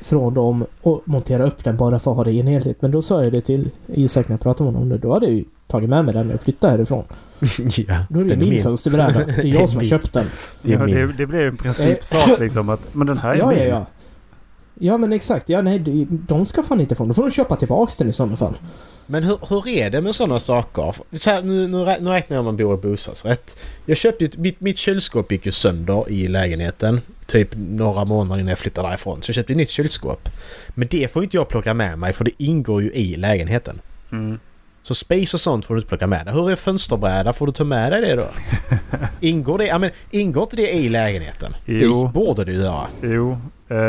från 0.00 0.34
dem 0.34 0.66
och 0.82 1.02
montera 1.04 1.46
upp 1.46 1.64
den 1.64 1.76
bara 1.76 1.98
för 1.98 2.10
att 2.10 2.16
ha 2.16 2.24
det 2.24 2.32
enhetligt. 2.32 2.82
Men 2.82 2.90
då 2.90 3.02
sa 3.02 3.22
jag 3.22 3.32
det 3.32 3.40
till 3.40 3.70
Isak 3.86 4.28
när 4.28 4.34
jag 4.34 4.40
pratade 4.40 4.64
med 4.64 4.74
honom 4.74 4.82
om 4.82 4.88
det. 4.88 4.98
Då 5.08 5.12
hade 5.14 5.26
jag 5.26 5.34
ju 5.34 5.44
tagit 5.66 5.90
med 5.90 6.04
mig 6.04 6.14
den 6.14 6.30
och 6.30 6.40
flyttat 6.40 6.70
härifrån. 6.70 7.04
ja. 7.76 8.06
Då 8.08 8.20
är 8.20 8.24
det 8.24 8.30
den 8.30 8.38
min 8.38 8.48
min. 8.48 8.62
fönsterbräda. 8.62 9.24
Det 9.24 9.32
är 9.32 9.44
jag 9.44 9.68
som 9.68 9.78
har 9.78 9.84
köpt 9.84 10.12
den. 10.12 10.26
Det 10.62 10.72
ja, 10.72 10.78
det, 10.78 11.06
det 11.06 11.26
ju 11.38 11.48
en 11.48 11.56
principsak 11.56 12.38
liksom. 12.38 12.68
Att, 12.68 12.94
men 12.94 13.06
den 13.06 13.18
här 13.18 13.30
är 13.30 13.34
Ja, 13.38 13.48
min. 13.48 13.58
ja, 13.58 13.64
ja. 13.64 13.86
Ja 14.80 14.98
men 14.98 15.12
exakt. 15.12 15.48
Ja 15.48 15.62
nej, 15.62 15.78
de- 16.08 16.46
ska 16.46 16.62
fan 16.62 16.80
inte 16.80 16.94
få 16.94 17.02
den. 17.02 17.08
Då 17.08 17.14
får 17.14 17.22
de 17.22 17.30
köpa 17.30 17.56
tillbaks 17.56 17.96
den 17.96 18.08
i 18.08 18.12
sådana 18.12 18.36
fall. 18.36 18.54
Men 19.06 19.24
hur, 19.24 19.38
hur 19.48 19.68
är 19.68 19.90
det 19.90 20.00
med 20.00 20.14
sådana 20.14 20.40
saker? 20.40 20.94
Så 21.12 21.30
här, 21.30 21.42
nu, 21.42 21.66
nu, 21.68 21.76
rä- 21.78 22.00
nu 22.00 22.10
räknar 22.10 22.34
jag 22.36 22.40
om 22.40 22.44
man 22.44 22.56
bor 22.56 22.74
i 22.74 22.76
bostadsrätt. 22.76 23.56
Jag 23.86 23.96
köpte 23.96 24.24
ju 24.24 24.30
mitt, 24.36 24.60
mitt 24.60 24.78
kylskåp 24.78 25.32
gick 25.32 25.46
ju 25.46 25.52
sönder 25.52 26.10
i 26.10 26.28
lägenheten. 26.28 27.00
Typ 27.26 27.48
några 27.56 28.04
månader 28.04 28.40
innan 28.40 28.48
jag 28.50 28.58
flyttade 28.58 28.88
därifrån. 28.88 29.22
Så 29.22 29.28
jag 29.30 29.34
köpte 29.34 29.52
ett 29.52 29.56
nytt 29.56 29.70
kylskåp. 29.70 30.28
Men 30.74 30.88
det 30.90 31.12
får 31.12 31.22
inte 31.22 31.36
jag 31.36 31.48
plocka 31.48 31.74
med 31.74 31.98
mig 31.98 32.12
för 32.12 32.24
det 32.24 32.30
ingår 32.38 32.82
ju 32.82 32.90
i 32.92 33.16
lägenheten. 33.16 33.80
Mm. 34.12 34.38
Så 34.82 34.94
space 34.94 35.36
och 35.36 35.40
sånt 35.40 35.64
får 35.64 35.74
du 35.74 35.78
inte 35.80 35.88
plocka 35.88 36.06
med 36.06 36.26
dig. 36.26 36.34
Hur 36.34 36.50
är 36.50 36.56
fönsterbräda? 36.56 37.32
Får 37.32 37.46
du 37.46 37.52
ta 37.52 37.64
med 37.64 37.92
dig 37.92 38.00
det 38.00 38.14
då? 38.14 38.26
Ingår 39.20 39.58
det? 39.58 39.66
Ja 39.66 39.78
men 39.78 39.90
ingår 40.10 40.42
inte 40.42 40.56
det 40.56 40.70
i 40.74 40.88
lägenheten? 40.88 41.56
Jo. 41.66 42.04
Det 42.06 42.12
borde 42.12 42.44
du 42.44 42.52
göra. 42.52 42.86
Jo, 43.02 43.30
eh, 43.32 43.38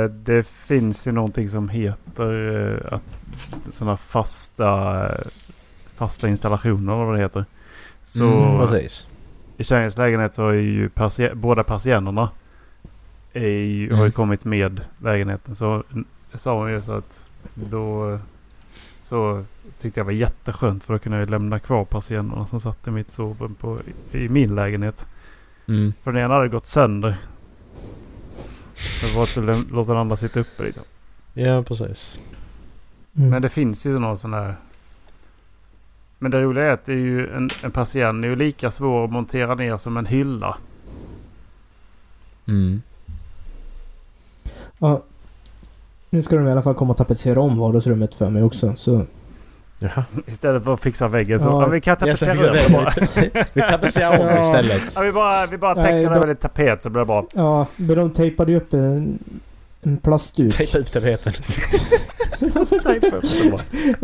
det 0.09 0.47
finns 0.47 1.07
ju 1.07 1.11
någonting 1.11 1.49
som 1.49 1.69
heter 1.69 2.57
eh, 2.89 2.93
att 2.93 3.03
sådana 3.73 3.97
fasta, 3.97 5.05
eh, 5.09 5.25
fasta 5.95 6.27
installationer 6.29 6.93
eller 6.93 7.05
vad 7.05 7.15
det 7.15 7.21
heter. 7.21 7.45
Så 8.03 8.23
Mm, 8.43 8.57
precis. 8.67 9.07
i 9.57 9.63
tjejens 9.63 9.97
lägenhet 9.97 10.33
så 10.33 10.47
är 10.47 10.53
ju 10.53 10.87
persi- 10.89 11.35
båda 11.35 11.63
persiennerna 11.63 12.29
är 13.33 13.47
ju, 13.47 13.89
har 13.89 13.97
ju 13.97 14.01
Mm. 14.01 14.11
kommit 14.11 14.45
med 14.45 14.81
lägenheten. 15.03 15.55
Så 15.55 15.83
mm, 15.91 16.05
sa 16.33 16.59
hon 16.59 16.71
ju 16.71 16.81
så 16.81 16.91
att 16.91 17.21
då 17.53 18.11
eh, 18.13 18.19
så 18.99 19.43
tyckte 19.77 19.99
jag 19.99 20.05
var 20.05 20.11
jätteskönt 20.11 20.83
för 20.83 20.93
då 20.93 20.99
kunde 20.99 21.17
jag 21.19 21.29
lämna 21.29 21.59
kvar 21.59 21.85
persiennerna 21.85 22.45
som 22.45 22.59
satt 22.59 22.87
i 22.87 22.91
mitt 22.91 23.13
sovrum 23.13 23.55
på, 23.55 23.79
i 24.11 24.29
min 24.29 24.55
lägenhet. 24.55 25.07
Mm. 25.67 25.93
För 26.03 26.11
den 26.11 26.23
ena 26.23 26.33
hade 26.33 26.47
gått 26.49 26.67
sönder. 26.67 27.15
Så 28.79 29.05
det 29.05 29.15
var 29.15 29.23
att 29.23 29.35
lä- 29.37 29.71
låta 29.75 29.91
den 29.91 30.01
andra 30.01 30.15
sitta 30.17 30.39
uppe 30.39 30.63
liksom. 30.63 30.83
Ja 31.33 31.63
precis. 31.63 32.19
Mm. 33.17 33.29
Men 33.29 33.41
det 33.41 33.49
finns 33.49 33.85
ju 33.85 33.99
någon 33.99 34.17
sån 34.17 34.33
här... 34.33 34.55
Men 36.19 36.31
det 36.31 36.41
roliga 36.41 36.65
är 36.65 36.69
att 36.71 36.85
det 36.85 36.91
är 36.93 36.97
ju 36.97 37.33
en, 37.33 37.49
en 37.63 37.71
persienn 37.71 38.23
är 38.23 38.27
ju 38.27 38.35
lika 38.35 38.71
svår 38.71 39.03
att 39.05 39.11
montera 39.11 39.55
ner 39.55 39.77
som 39.77 39.97
en 39.97 40.05
hylla. 40.05 40.57
Mm. 42.47 42.81
Ja. 44.79 45.03
Nu 46.09 46.21
ska 46.21 46.35
de 46.35 46.47
i 46.47 46.51
alla 46.51 46.61
fall 46.61 46.75
komma 46.75 46.91
och 46.91 46.97
tapetsera 46.97 47.41
om 47.41 47.57
vardagsrummet 47.57 48.15
för 48.15 48.29
mig 48.29 48.43
också. 48.43 48.75
Så 48.75 49.05
Jaha. 49.79 50.03
Istället 50.27 50.63
för 50.63 50.73
att 50.73 50.81
fixa 50.81 51.07
väggen 51.07 51.39
så... 51.39 51.49
Ja. 51.49 51.61
Ja, 51.61 51.67
vi 51.67 51.81
kan 51.81 51.97
Ja, 52.05 52.15
så 52.17 52.25
tapetsera 52.25 52.51
vi- 52.53 52.59
över 52.59 52.69
bara. 52.69 52.91
Vi 53.53 53.61
tapetserar 53.61 54.19
om 54.19 54.25
Ja. 54.27 54.39
istället. 54.41 54.91
Ja, 54.95 55.01
vi 55.01 55.11
bara, 55.11 55.45
vi 55.45 55.57
bara 55.57 55.75
täcker 55.75 56.11
över 56.15 56.27
lite 56.27 56.41
tapet 56.41 56.83
så 56.83 56.89
blir 56.89 56.99
det 56.99 57.05
bra. 57.05 57.25
ja, 57.33 57.65
men 57.75 57.95
de 57.97 58.09
tejpade 58.11 58.51
ju 58.51 58.57
upp 58.57 58.73
en, 58.73 59.19
en 59.81 59.97
plastduk. 59.97 60.53
Tejpa 60.57 60.77
upp 60.77 60.91
tapeten. 60.91 61.33
Men 62.39 62.51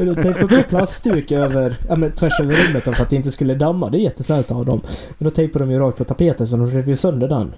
de 0.08 0.16
tejpade 0.16 0.56
upp 0.60 0.70
plastduk 0.70 1.32
över, 1.32 1.76
ja, 1.90 1.96
men 1.96 2.12
tvärs 2.12 2.40
över 2.40 2.54
rummet 2.54 2.84
för 2.96 3.04
att 3.04 3.10
det 3.10 3.16
inte 3.16 3.32
skulle 3.32 3.56
damma. 3.56 3.90
Det 3.90 3.98
är 3.98 4.02
jättesnällt 4.02 4.52
av 4.52 4.66
dem. 4.66 4.82
Men 5.18 5.24
då 5.24 5.30
tejpade 5.30 5.66
de 5.66 5.72
ju 5.72 5.80
rakt 5.80 5.98
på 5.98 6.04
tapeten 6.04 6.48
så 6.48 6.58
de 6.58 6.68
rev 6.68 6.90
ju 6.90 6.96
sönder 6.96 7.28
den. 7.28 7.54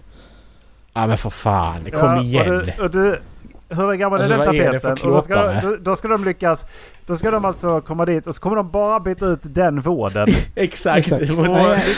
Ja 0.94 1.08
men 1.08 1.18
för 1.18 1.30
fan, 1.30 1.82
kom 1.94 2.16
Ja, 2.16 2.22
igen. 2.22 2.58
Och 2.58 2.66
du, 2.66 2.84
och 2.84 2.92
du, 2.92 3.20
hur 3.70 3.94
gammal 3.94 4.20
Alltså, 4.20 4.34
är 4.34 4.38
den 4.38 4.48
är 4.56 4.74
tapeten? 4.74 4.98
för 4.98 5.08
och 5.08 5.14
då, 5.16 5.22
ska, 5.22 5.52
då, 5.62 5.76
då 5.82 5.96
ska 5.96 6.08
de 6.08 6.26
lyckas... 6.26 6.66
Då 7.06 7.16
ska 7.16 7.32
de 7.32 7.46
alltså 7.46 7.82
komma 7.82 8.06
dit 8.06 8.28
och 8.28 8.36
så 8.36 8.42
kommer 8.42 8.56
de 8.56 8.72
bara 8.72 9.00
byta 9.00 9.26
ut 9.26 9.40
den 9.42 9.82
vården. 9.82 10.28
Exakt. 10.56 10.98
Exakt. 10.98 11.22
Och 11.22 11.28
du 11.28 11.44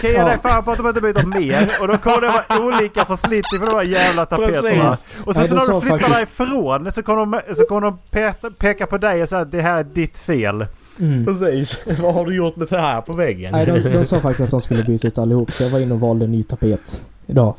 kan 0.01 0.11
ge 0.11 0.23
dig 0.23 0.37
fan 0.43 0.63
på 0.63 0.71
att 0.71 0.77
de 0.77 0.87
inte 0.87 1.01
byter 1.01 1.25
mer. 1.27 1.69
Och 1.81 1.87
då 1.87 1.97
kommer 1.97 2.21
det 2.21 2.27
vara 2.27 2.65
olika 2.67 3.05
förslitning 3.05 3.59
på 3.59 3.65
de 3.65 3.75
här 3.75 3.83
jävla 3.83 4.25
tapeterna. 4.25 4.89
Precis. 4.89 5.07
Och 5.25 5.33
sen 5.33 5.41
Nej, 5.41 5.49
så 5.49 5.55
när 5.55 5.67
de 5.67 5.81
flyttar 5.81 5.97
faktiskt- 5.97 6.37
därifrån 6.37 6.91
så 6.91 7.03
kommer 7.03 7.25
de, 7.25 7.55
så 7.55 7.63
kommer 7.65 7.81
de 7.81 7.97
peta, 8.11 8.49
peka 8.59 8.85
på 8.87 8.97
dig 8.97 9.21
och 9.23 9.29
säga 9.29 9.41
att 9.41 9.51
det 9.51 9.61
här 9.61 9.77
är 9.79 9.83
ditt 9.83 10.17
fel. 10.17 10.65
Mm. 10.99 11.25
Precis. 11.25 11.79
Vad 12.01 12.13
har 12.13 12.25
du 12.25 12.35
gjort 12.35 12.55
med 12.55 12.67
det 12.67 12.77
här 12.77 13.01
på 13.01 13.13
väggen? 13.13 13.51
Nej, 13.51 13.65
de, 13.65 13.79
de 13.79 14.05
sa 14.05 14.19
faktiskt 14.19 14.43
att 14.43 14.51
de 14.51 14.61
skulle 14.61 14.83
byta 14.83 15.07
ut 15.07 15.17
allihop. 15.17 15.51
Så 15.51 15.63
jag 15.63 15.69
var 15.69 15.79
inne 15.79 15.93
och 15.93 15.99
valde 15.99 16.25
en 16.25 16.31
ny 16.31 16.43
tapet 16.43 17.05
idag. 17.27 17.55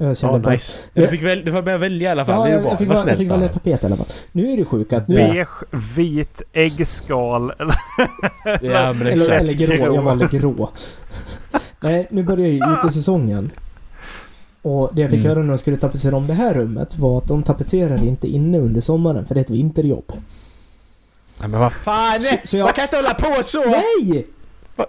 Kände 0.00 0.16
Ja, 0.22 0.38
bara- 0.38 0.52
nice. 0.52 0.80
Du 0.94 1.06
fick, 1.08 1.22
väl, 1.22 1.44
du 1.44 1.52
får 1.52 1.62
börja 1.62 1.78
välja 1.78 2.08
i 2.08 2.12
alla 2.12 2.24
fall. 2.24 2.34
Ja, 2.38 2.44
det 2.44 2.50
är 2.50 2.56
ju 2.56 2.60
bra. 2.62 2.70
jag, 2.70 2.78
fick, 2.78 2.88
Var 2.88 2.94
val- 2.96 3.08
jag 3.08 3.18
fick 3.18 3.26
snällt 3.28 3.32
välja 3.42 3.52
tapet 3.52 3.82
i 3.82 3.86
alla 3.86 3.96
fall. 3.96 4.06
Nu 4.32 4.52
är 4.52 4.56
det 4.56 4.64
sjukt 4.64 4.92
att 4.92 5.08
nu... 5.08 5.14
Beige, 5.14 5.48
vit, 5.96 6.42
äggskal. 6.52 7.50
Eller, 7.58 7.74
Ja 8.44 8.92
men 8.92 9.02
Eller, 9.06 9.10
exakt. 9.12 9.42
eller 9.42 9.52
grå. 9.52 9.84
Grå. 9.86 9.94
Jag 9.94 10.02
valde 10.02 10.28
grå. 10.32 10.70
Nej, 11.80 12.06
nu 12.10 12.22
börjar 12.22 12.46
ju 12.48 12.60
utesäsongen. 12.78 13.50
Och 14.62 14.90
det 14.94 15.00
jag 15.02 15.10
fick 15.10 15.20
Mm. 15.24 15.28
höra 15.30 15.42
när 15.42 15.48
de 15.52 15.58
skulle 15.58 15.76
tapetsera 15.76 16.16
om 16.16 16.26
det 16.26 16.34
här 16.34 16.54
rummet 16.54 16.98
var 16.98 17.18
att 17.18 17.26
de 17.28 17.42
tapetserar 17.42 18.04
inte 18.04 18.28
inne 18.28 18.58
under 18.58 18.80
sommaren 18.80 19.26
för 19.26 19.34
det 19.34 19.40
är 19.40 19.44
ett 19.44 19.50
vinterjobb. 19.50 20.12
Ja, 21.40 21.48
men 21.48 21.60
vad 21.60 21.72
fan! 21.72 22.20
Så- 22.20 22.36
så 22.44 22.56
jag- 22.56 22.64
Man 22.64 22.72
kan 22.72 22.84
inte 22.84 22.96
hålla 22.96 23.14
på 23.14 23.42
så! 23.42 23.64
Nej! 23.64 24.26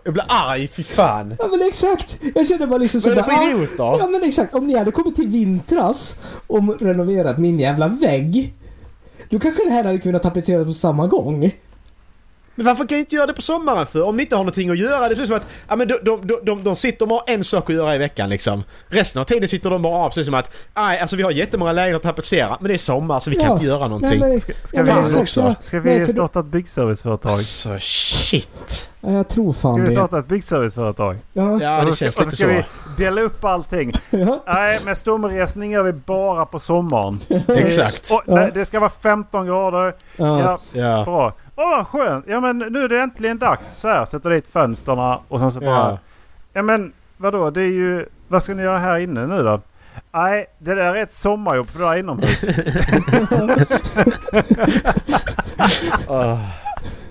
Jag 0.04 0.14
blir 0.14 0.26
arg, 0.28 0.68
fy 0.68 0.84
fan. 0.84 1.36
Ja 1.40 1.48
men 1.48 1.68
exakt! 1.68 2.20
Jag 2.36 2.48
kände 2.48 2.68
bara 2.68 2.78
liksom 2.78 3.02
Vad 3.02 3.12
är 3.12 3.16
det 3.16 3.24
sådär... 3.24 3.38
för 3.38 3.50
idioter? 3.50 3.98
Ja 4.00 4.08
men 4.12 4.24
exakt, 4.24 4.54
om 4.54 4.68
ni 4.68 4.78
hade 4.78 4.92
kommit 4.92 5.16
till 5.16 5.28
vintras 5.28 6.16
och 6.48 6.82
renoverat 6.82 7.38
min 7.38 7.60
jävla 7.60 7.88
vägg. 7.88 8.54
Då 9.30 9.40
kanske 9.40 9.64
det 9.66 9.72
här 9.72 9.84
hade 9.84 10.00
kunnat 10.00 10.24
tapetseras 10.24 10.68
på 10.68 10.74
samma 10.74 11.08
gång. 11.08 11.52
Men 12.62 12.68
varför 12.68 12.88
kan 12.88 12.98
jag 12.98 13.02
inte 13.06 13.16
göra 13.16 13.26
det 13.28 13.34
på 13.34 13.42
sommaren 13.42 13.86
för? 13.86 14.04
Om 14.04 14.18
ni 14.18 14.24
inte 14.24 14.36
har 14.36 14.44
någonting 14.44 14.70
att 14.70 14.78
göra. 14.78 15.10
Det 15.10 15.22
är 15.22 15.26
som 15.26 15.36
att 15.36 15.48
ja, 15.68 15.76
men 15.76 15.88
de, 15.88 15.98
de, 16.04 16.40
de, 16.44 16.64
de, 16.64 16.76
sitter 16.76 17.06
och 17.06 17.12
har 17.12 17.24
en 17.28 17.44
sak 17.44 17.70
att 17.70 17.76
göra 17.76 17.96
i 17.96 17.98
veckan 17.98 18.30
liksom. 18.30 18.64
Resten 18.88 19.20
av 19.20 19.24
tiden 19.26 19.48
sitter 19.48 19.70
de 19.70 19.82
bara 19.82 19.96
av 20.06 20.10
sig 20.10 20.26
som 20.26 20.34
att 20.34 20.56
nej, 20.76 21.00
alltså 21.00 21.16
vi 21.16 21.24
har 21.24 21.32
jättemånga 21.32 21.72
lägenheter 21.72 22.10
att 22.10 22.16
tapetsera 22.16 22.58
men 22.60 22.68
det 22.68 22.74
är 22.74 22.78
sommar 22.78 23.20
så 23.20 23.30
vi 23.30 23.36
kan 23.36 23.46
Ja. 23.46 23.52
inte 23.54 23.66
göra 23.66 23.88
någonting. 23.88 24.20
Nej, 24.20 24.30
men, 24.30 24.40
ska 24.40 24.54
ska 24.64 24.84
vi, 24.84 24.92
också. 25.22 25.56
ska 25.60 25.80
vi 25.80 26.08
starta 26.08 26.40
ett 26.40 26.46
byggserviceföretag? 26.46 27.32
Alltså 27.32 27.70
shit. 27.80 28.90
Ja, 29.02 29.12
jag 29.12 29.28
tror 29.28 29.54
fan 29.54 29.76
Ska 29.76 29.84
vi 29.84 29.92
starta 29.92 30.18
ett 30.20 30.28
byggserviceföretag? 30.28 31.18
Ja. 31.34 31.60
Ja 31.62 31.80
Och 31.80 31.86
det 31.86 31.92
så 31.92 31.96
ska- 31.96 32.06
känns 32.06 32.18
och 32.18 32.24
lite 32.26 32.32
så 32.32 32.36
ska 32.38 32.46
så. 32.48 32.52
vi 32.98 33.04
dela 33.04 33.22
upp 33.22 33.44
allting. 33.44 33.92
Ja. 34.10 34.44
Nej, 34.48 34.80
men 34.86 34.96
stomresning 34.96 35.72
gör 35.72 35.84
vi 35.84 35.94
bara 35.94 36.46
på 36.46 36.60
sommaren. 36.60 37.20
Exakt. 37.48 38.12
Och, 38.12 38.22
Ja. 38.26 38.36
nej, 38.36 38.52
det 38.54 38.66
ska 38.66 38.80
vara 38.80 38.90
15 39.04 39.46
grader. 39.46 39.94
Ja. 40.18 40.40
Ja, 40.40 40.60
Ja. 40.74 41.04
bra. 41.06 41.34
Åh, 41.62 41.84
skönt. 41.84 42.26
Ja, 42.28 42.40
men 42.40 42.58
nu 42.58 42.80
är 42.80 42.90
det 42.90 43.00
äntligen 43.00 43.38
dags. 43.38 43.80
Så 43.80 43.88
här, 43.88 44.06
sätter 44.06 44.30
dit 44.30 44.48
fönsterna 44.48 45.20
och 45.28 45.40
sen 45.40 45.52
så 45.52 45.60
bara... 45.60 45.70
Ja. 45.70 46.00
Ja, 46.54 46.62
men 46.62 46.94
vadå? 47.18 47.50
Det 47.50 47.62
är 47.62 47.72
ju... 47.72 48.06
Vad 48.28 48.44
ska 48.44 48.54
ni 48.54 48.64
göra 48.64 48.78
här 48.78 49.00
inne 49.00 49.28
nu 49.28 49.44
då? 49.44 49.62
Nej, 50.14 50.46
det 50.60 50.76
där 50.76 50.96
är 50.96 51.04
ett 51.04 51.14
sommarjobb 51.14 51.68
för 51.68 51.80
det 51.80 51.86
där 51.86 51.92
är 51.94 51.98
inomhus. 51.98 52.46
Åh. 56.08 56.40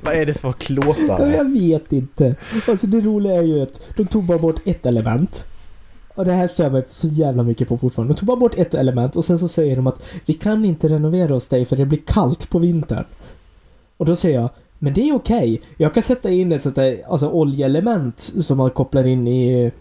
Vad 0.02 0.14
är 0.14 0.26
det 0.26 0.34
för 0.34 0.52
klåpare? 0.52 1.36
Jag 1.36 1.44
vet 1.52 1.92
inte. 1.92 2.34
Alltså 2.68 2.86
det 2.86 3.00
roliga 3.00 3.34
är 3.34 3.42
ju 3.42 3.62
att 3.62 3.90
de 3.96 4.06
tog 4.06 4.24
bara 4.24 4.38
bort 4.38 4.60
ett 4.64 4.86
element. 4.86 5.46
Och 6.14 6.24
det 6.24 6.32
här 6.32 6.46
stör 6.46 6.70
mig 6.70 6.84
så 6.88 7.06
jävla 7.06 7.42
mycket 7.42 7.68
på 7.68 7.78
fortfarande. 7.78 8.14
De 8.14 8.18
tog 8.18 8.26
bara 8.26 8.36
bort 8.36 8.58
ett 8.58 8.74
element 8.74 9.16
och 9.16 9.24
sen 9.24 9.38
så 9.38 9.48
säger 9.48 9.76
de 9.76 9.86
att 9.86 10.02
vi 10.26 10.34
kan 10.34 10.64
inte 10.64 10.88
renovera 10.88 11.34
hos 11.34 11.48
dig 11.48 11.64
för 11.64 11.76
det 11.76 11.86
blir 11.86 12.00
kallt 12.06 12.50
på 12.50 12.58
vintern. 12.58 13.04
Och 14.00 14.06
då 14.06 14.16
säger 14.16 14.40
jag, 14.40 14.50
men 14.78 14.94
det 14.94 15.08
är 15.08 15.14
okej. 15.14 15.60
Jag 15.76 15.94
kan 15.94 16.02
sätta 16.02 16.30
in 16.30 16.52
ett 16.52 16.62
sånt 16.62 16.76
där 16.76 17.00
alltså 17.08 17.28
oljeelement 17.28 18.20
som 18.20 18.58
man 18.58 18.70
kopplar 18.70 19.06
in 19.06 19.28
i 19.28 19.72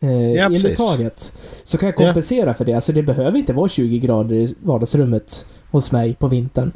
eh, 0.00 0.30
Ja, 0.30 0.46
eluttaget. 0.46 1.32
Så 1.64 1.78
kan 1.78 1.86
jag 1.86 1.96
kompensera 1.96 2.54
för 2.54 2.64
det. 2.64 2.72
Alltså 2.72 2.92
det 2.92 3.02
behöver 3.02 3.38
inte 3.38 3.52
vara 3.52 3.68
20 3.68 3.98
grader 3.98 4.36
i 4.36 4.54
vardagsrummet 4.62 5.46
hos 5.70 5.92
mig 5.92 6.14
på 6.14 6.28
vintern. 6.28 6.72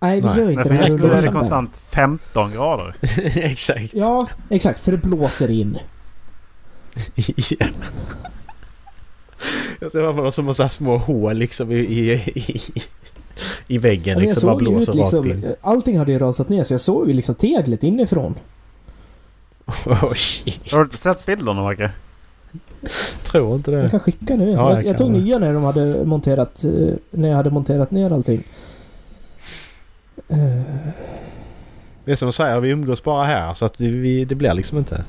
Nej, 0.00 0.20
vi 0.20 0.26
Nej, 0.26 0.38
gör 0.38 0.50
inte 0.50 0.62
för 0.62 0.70
det 0.70 0.76
här 0.76 0.86
just 0.86 0.98
nu 0.98 1.12
är 1.12 1.22
det 1.22 1.28
konstant 1.28 1.76
15 1.76 2.52
grader. 2.52 2.96
Exakt. 3.36 3.94
Ja, 3.94 4.28
exakt. 4.50 4.80
För 4.80 4.92
det 4.92 4.98
blåser 4.98 5.50
in. 5.50 5.78
Ja. 7.58 7.66
Jag 9.80 9.92
ser 9.92 10.02
framför 10.02 10.22
mig 10.22 10.32
som 10.32 10.54
så 10.54 10.62
här 10.62 10.70
små 10.70 10.96
hål 10.96 11.36
liksom 11.36 11.70
i, 11.70 11.76
i, 11.76 12.12
i, 12.34 12.60
i 13.66 13.78
väggen 13.78 14.02
Ja, 14.04 14.12
jag 14.12 14.20
liksom. 14.22 14.46
Bara 14.46 14.56
blåser 14.56 14.92
ut 14.92 14.94
liksom, 14.98 15.18
rakt 15.24 15.44
in. 15.44 15.54
allting 15.60 15.98
hade 15.98 16.12
ju 16.12 16.18
rasat 16.18 16.48
ner 16.48 16.64
så 16.64 16.74
jag 16.74 16.80
såg 16.80 17.08
ju 17.08 17.14
liksom 17.14 17.34
teglet 17.34 17.82
inifrån. 17.82 18.34
Oh, 19.86 20.12
shit. 20.14 20.72
Har 20.72 20.78
du 20.78 20.84
inte 20.84 20.96
sett 20.96 21.26
bilderna 21.26 21.62
Macke? 21.62 21.90
Tror 23.22 23.54
inte 23.56 23.70
Jag 23.70 23.84
det. 23.84 23.90
kan 23.90 24.00
skicka 24.00 24.36
nu. 24.36 24.50
Ja, 24.50 24.70
jag, 24.70 24.78
jag 24.78 24.84
jag 24.86 24.98
tog 24.98 25.10
nya 25.10 25.38
när 25.38 25.52
de 25.54 25.62
hade 25.64 26.04
monterat, 26.04 26.64
eh, 26.64 26.70
när 27.10 27.28
jag 27.28 27.36
hade 27.36 27.50
monterat 27.50 27.90
ner 27.90 28.10
allting. 28.10 28.42
Eh, 30.28 30.38
Det 32.04 32.12
är 32.12 32.16
som 32.16 32.26
de 32.28 32.32
säger, 32.32 32.60
vi 32.60 32.68
umgås 32.70 33.02
bara 33.04 33.24
här 33.24 33.54
så 33.54 33.64
att 33.64 33.80
vi, 33.80 33.88
vi, 33.90 34.24
det 34.24 34.34
blir 34.34 34.54
liksom 34.54 34.78
inte... 34.78 35.04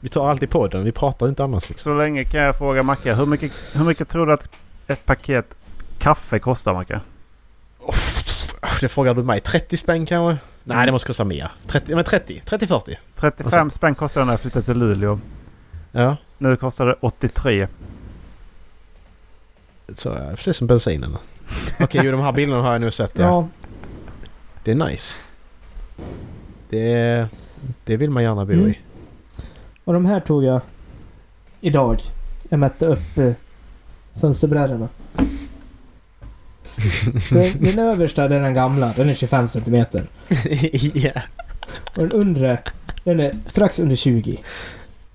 Vi 0.00 0.08
tar 0.08 0.30
alltid 0.30 0.50
podden, 0.50 0.84
vi 0.84 0.92
pratar 0.92 1.28
inte 1.28 1.44
annars 1.44 1.68
liksom. 1.68 1.92
Så 1.92 1.98
länge 1.98 2.24
kan 2.24 2.40
jag 2.40 2.58
fråga 2.58 2.82
Macke. 2.82 3.14
Hur 3.14 3.26
mycket, 3.26 3.52
hur 3.74 3.84
mycket 3.84 4.08
tror 4.08 4.26
du 4.26 4.32
att 4.32 4.48
ett 4.86 5.06
paket 5.06 5.46
kaffe 6.04 6.38
kostar 6.38 6.74
Macke? 6.74 7.00
Det 8.80 8.88
frågar 8.88 9.14
du 9.14 9.22
mig. 9.22 9.40
30 9.40 9.76
spänn 9.76 10.06
kanske? 10.06 10.42
Nej, 10.64 10.86
det 10.86 10.92
måste 10.92 11.06
kosta 11.06 11.24
mer. 11.24 11.52
30, 11.66 11.94
men 11.94 12.04
30. 12.04 12.42
30-40. 12.46 12.96
35 13.16 13.70
spänn 13.70 13.94
kostade 13.94 14.22
det 14.22 14.26
när 14.26 14.32
jag 14.32 14.40
flyttade 14.40 14.64
till 14.64 14.78
Luleå. 14.78 15.18
Ja. 15.92 16.16
Nu 16.38 16.56
kostar 16.56 16.86
det 16.86 16.96
83. 17.00 17.68
Så, 19.94 20.14
precis 20.34 20.56
som 20.56 20.66
bensinen. 20.66 21.16
Okej, 21.80 22.00
jo, 22.04 22.10
de 22.12 22.20
här 22.20 22.32
bilderna 22.32 22.62
har 22.62 22.72
jag 22.72 22.80
nu 22.80 22.90
sett. 22.90 23.18
Ja. 23.18 23.24
Ja, 23.24 23.48
Det 24.64 24.70
är 24.70 24.74
nice. 24.74 25.20
Det, 26.68 27.28
det 27.84 27.96
vill 27.96 28.10
man 28.10 28.22
gärna 28.22 28.44
bo 28.44 28.52
Mm. 28.52 28.68
i. 28.68 28.78
och 29.84 29.92
de 29.92 30.06
här 30.06 30.20
tog 30.20 30.44
jag 30.44 30.60
idag. 31.60 32.00
Jag 32.48 32.60
mätte 32.60 32.86
upp 32.86 33.18
eh, 33.18 33.32
fönsterbrädorna. 34.20 34.88
Så 36.64 37.34
den 37.58 37.78
översta, 37.78 38.28
det 38.28 38.36
är 38.36 38.40
den 38.40 38.54
gamla, 38.54 38.92
den 38.96 39.08
är 39.08 39.14
25 39.14 39.48
centimeter. 39.48 40.08
ja, 40.94 41.12
Och 41.96 42.02
den 42.02 42.12
undre, 42.12 42.58
den 43.04 43.20
är 43.20 43.38
strax 43.46 43.78
under 43.78 43.96
20. 43.96 44.42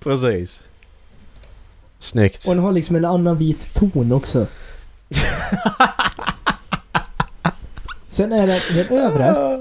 precis. 0.02 0.62
Snyggt. 1.98 2.48
Och 2.48 2.54
den 2.54 2.64
har 2.64 2.72
liksom 2.72 2.96
en 2.96 3.04
annan 3.04 3.36
vit 3.36 3.74
ton 3.74 4.12
också. 4.12 4.46
Sen 8.08 8.32
är 8.32 8.46
den, 8.46 8.60
den 8.74 8.98
övre, 8.98 9.56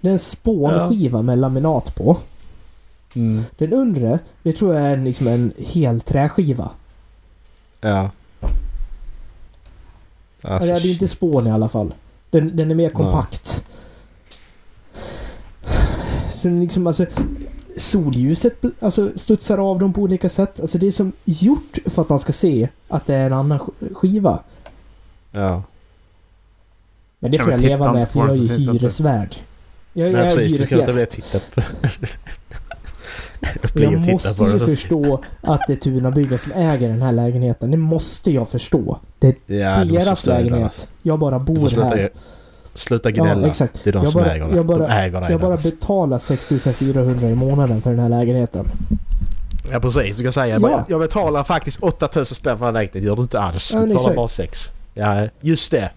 det 0.00 0.08
är 0.08 0.12
en 0.12 0.18
spånskiva 0.18 1.22
med 1.22 1.38
laminat 1.38 1.94
på. 1.94 2.16
Mm. 3.14 3.44
Den 3.58 3.72
undre, 3.72 4.18
det 4.42 4.52
tror 4.52 4.74
jag 4.74 4.84
är 4.92 4.96
liksom 4.96 5.26
en 5.26 5.52
hel 5.58 6.00
träskiva. 6.00 6.70
Ja. 7.80 8.10
Ja, 10.42 10.48
Alltså, 10.48 10.68
det 10.68 10.74
hade 10.74 10.88
inte 10.88 11.08
spån 11.08 11.46
i 11.46 11.50
alla 11.50 11.68
fall. 11.68 11.94
Den, 12.30 12.56
den 12.56 12.70
är 12.70 12.74
mer 12.74 12.90
kompakt. 12.90 13.64
Så 16.34 16.48
den 16.48 16.60
liksom 16.60 16.86
alltså... 16.86 17.06
Solljuset 17.76 18.54
alltså, 18.80 19.10
studsar 19.16 19.58
av 19.58 19.78
dem 19.78 19.92
på 19.92 20.00
olika 20.00 20.28
sätt. 20.28 20.60
Alltså 20.60 20.78
det 20.78 20.86
är 20.86 20.92
som 20.92 21.12
gjort 21.24 21.78
för 21.86 22.02
att 22.02 22.08
man 22.08 22.18
ska 22.18 22.32
se 22.32 22.68
att 22.88 23.06
det 23.06 23.14
är 23.14 23.26
en 23.26 23.32
annan 23.32 23.58
sk- 23.58 23.94
skiva. 23.94 24.38
Ja. 25.32 25.62
Men 27.18 27.30
det 27.30 27.36
Ja, 27.36 27.44
får 27.44 27.50
men 27.50 27.62
jag 27.62 27.68
leva 27.70 27.84
titta 27.84 27.92
med 27.92 28.08
för 28.08 28.20
jag 28.20 28.28
är 28.28 28.32
så 28.36 28.52
ju 28.54 28.72
hyresvärd. 28.72 29.36
Jag, 29.92 30.12
Nej 30.12 30.22
jag 30.24 30.32
är 30.32 30.36
precis, 30.36 30.52
du 30.60 30.66
kan 30.66 30.78
inte 30.80 30.92
hyresgäst. 30.92 31.10
tittat 31.32 31.54
på. 31.54 31.62
Jag 33.74 34.00
måste 34.12 34.44
ju 34.44 34.58
förstå 34.58 35.20
att 35.40 35.60
det 35.66 35.72
är 35.72 35.76
Tunabyggen 35.76 36.38
som 36.38 36.52
äger 36.52 36.88
den 36.88 37.02
här 37.02 37.12
lägenheten. 37.12 37.70
Det 37.70 37.76
måste 37.76 38.30
jag 38.30 38.48
förstå. 38.48 38.98
Det 39.18 39.28
är 39.28 39.34
Ja, 39.46 39.84
deras 39.84 40.26
lägenhet. 40.26 40.88
Jag 41.02 41.18
bara 41.18 41.38
bor 41.38 41.68
sluta, 41.68 41.88
här. 41.88 42.10
sluta 42.74 43.10
Ja, 43.10 43.22
gnälla. 43.24 43.46
exakt. 43.46 43.84
det 43.84 43.90
är 43.90 43.92
de 43.92 43.98
Jag 44.02 44.12
som 44.12 44.22
bara- 44.22 44.32
äger 44.32 44.46
den. 44.46 44.56
jag 44.56 44.66
bara- 44.66 44.78
de 44.78 44.84
äger 44.92 45.20
den. 45.20 45.30
Jag 45.32 45.40
bara 45.40 45.56
betalar 45.56 46.18
6400 46.18 47.28
i 47.30 47.34
månaden 47.34 47.82
för 47.82 47.90
den 47.90 47.98
här 48.00 48.08
lägenheten. 48.08 48.66
Ja 49.72 49.80
precis, 49.80 50.16
du 50.16 50.22
kan 50.22 50.32
säga 50.32 50.46
jag, 50.46 50.56
Ja. 50.56 50.60
bara, 50.68 50.84
jag 50.88 51.00
betalar 51.00 51.44
faktiskt 51.44 51.80
8000 51.82 52.34
spänn 52.34 52.58
för 52.58 52.66
den 52.66 52.74
här 52.74 52.80
lägenheten. 52.82 53.00
Det 53.02 53.06
gör 53.08 53.16
du 53.16 53.22
inte 53.22 53.40
alls. 53.40 53.70
Ja, 53.74 53.80
Du 53.80 53.86
betalar 53.86 54.00
exakt. 54.00 54.16
bara 54.16 54.28
6. 54.28 54.70
Ja, 54.94 55.28
just 55.40 55.70
det. 55.70 55.90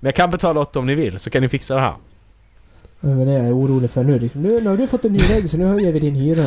Men 0.00 0.08
jag 0.08 0.14
kan 0.14 0.30
betala 0.30 0.60
8 0.60 0.78
om 0.78 0.86
ni 0.86 0.94
vill 0.94 1.18
så 1.18 1.30
kan 1.30 1.42
ni 1.42 1.48
fixa 1.48 1.74
det 1.74 1.80
här. 1.80 1.92
Det 3.00 3.10
är 3.10 3.26
det 3.26 3.32
jag 3.32 3.46
är 3.46 3.56
orolig 3.56 3.90
för 3.90 4.04
nu. 4.04 4.18
Liksom. 4.18 4.42
Nu, 4.42 4.60
nu 4.60 4.70
har 4.70 4.76
du 4.76 4.86
fått 4.86 5.04
en 5.04 5.12
ny 5.12 5.18
vägg 5.18 5.50
så 5.50 5.56
nu 5.56 5.64
höjer 5.64 5.92
vi 5.92 6.00
din 6.00 6.14
hyra. 6.14 6.44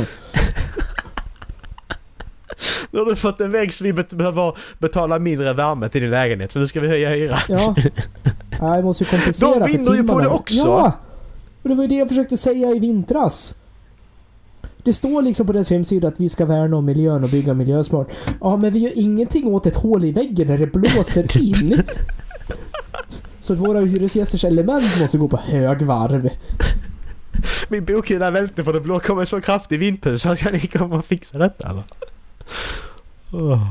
Nu 2.91 2.99
har 2.99 3.05
du 3.05 3.15
fått 3.15 3.41
en 3.41 3.51
vägg 3.51 3.73
så 3.73 3.83
vi 3.83 3.93
behöver 3.93 4.57
betala 4.79 5.19
mindre 5.19 5.53
värme 5.53 5.89
till 5.89 6.01
din 6.01 6.11
lägenhet 6.11 6.51
så 6.51 6.59
nu 6.59 6.67
ska 6.67 6.79
vi 6.79 6.87
höja 6.87 7.09
hyran. 7.09 7.39
Ja. 7.49 7.75
ja 8.59 8.75
jag 8.75 8.83
måste 8.83 9.03
ju 9.03 9.09
kompensera 9.09 9.59
De 9.59 9.71
vinner 9.71 9.93
ju 9.93 10.03
på 10.03 10.19
det 10.19 10.27
också. 10.27 10.67
Ja! 10.67 10.93
Och 11.63 11.69
det 11.69 11.75
var 11.75 11.83
ju 11.83 11.87
det 11.87 11.95
jag 11.95 12.09
försökte 12.09 12.37
säga 12.37 12.69
i 12.69 12.79
vintras. 12.79 13.55
Det 14.83 14.93
står 14.93 15.21
liksom 15.21 15.47
på 15.47 15.53
deras 15.53 15.69
hemsida 15.69 16.07
att 16.07 16.19
vi 16.19 16.29
ska 16.29 16.45
värna 16.45 16.77
om 16.77 16.85
miljön 16.85 17.23
och 17.23 17.29
bygga 17.29 17.53
miljösmart. 17.53 18.09
Ja, 18.41 18.57
men 18.57 18.73
vi 18.73 18.79
gör 18.79 18.91
ingenting 18.95 19.47
åt 19.47 19.65
ett 19.65 19.75
hål 19.75 20.05
i 20.05 20.11
väggen 20.11 20.47
när 20.47 20.57
det 20.57 20.67
blåser 20.67 21.37
in. 21.41 21.83
Så 23.41 23.53
att 23.53 23.59
våra 23.59 23.79
hyresgästers 23.79 24.45
element 24.45 24.99
måste 25.01 25.17
gå 25.17 25.27
på 25.27 25.37
högvarv. 25.37 26.29
Min 27.69 27.85
bokhylla 27.85 28.31
välte 28.31 28.63
för 28.63 28.73
det 28.73 28.81
blå 28.81 28.99
kommer 28.99 29.21
en 29.21 29.27
så 29.27 29.41
kraftig 29.41 29.79
vindpust 29.79 30.23
så 30.23 30.35
ska 30.35 30.51
ni 30.51 30.59
komma 30.59 30.95
och 30.95 31.05
fixa 31.05 31.37
detta 31.37 31.69
eller? 31.69 31.83
Åh. 33.33 33.67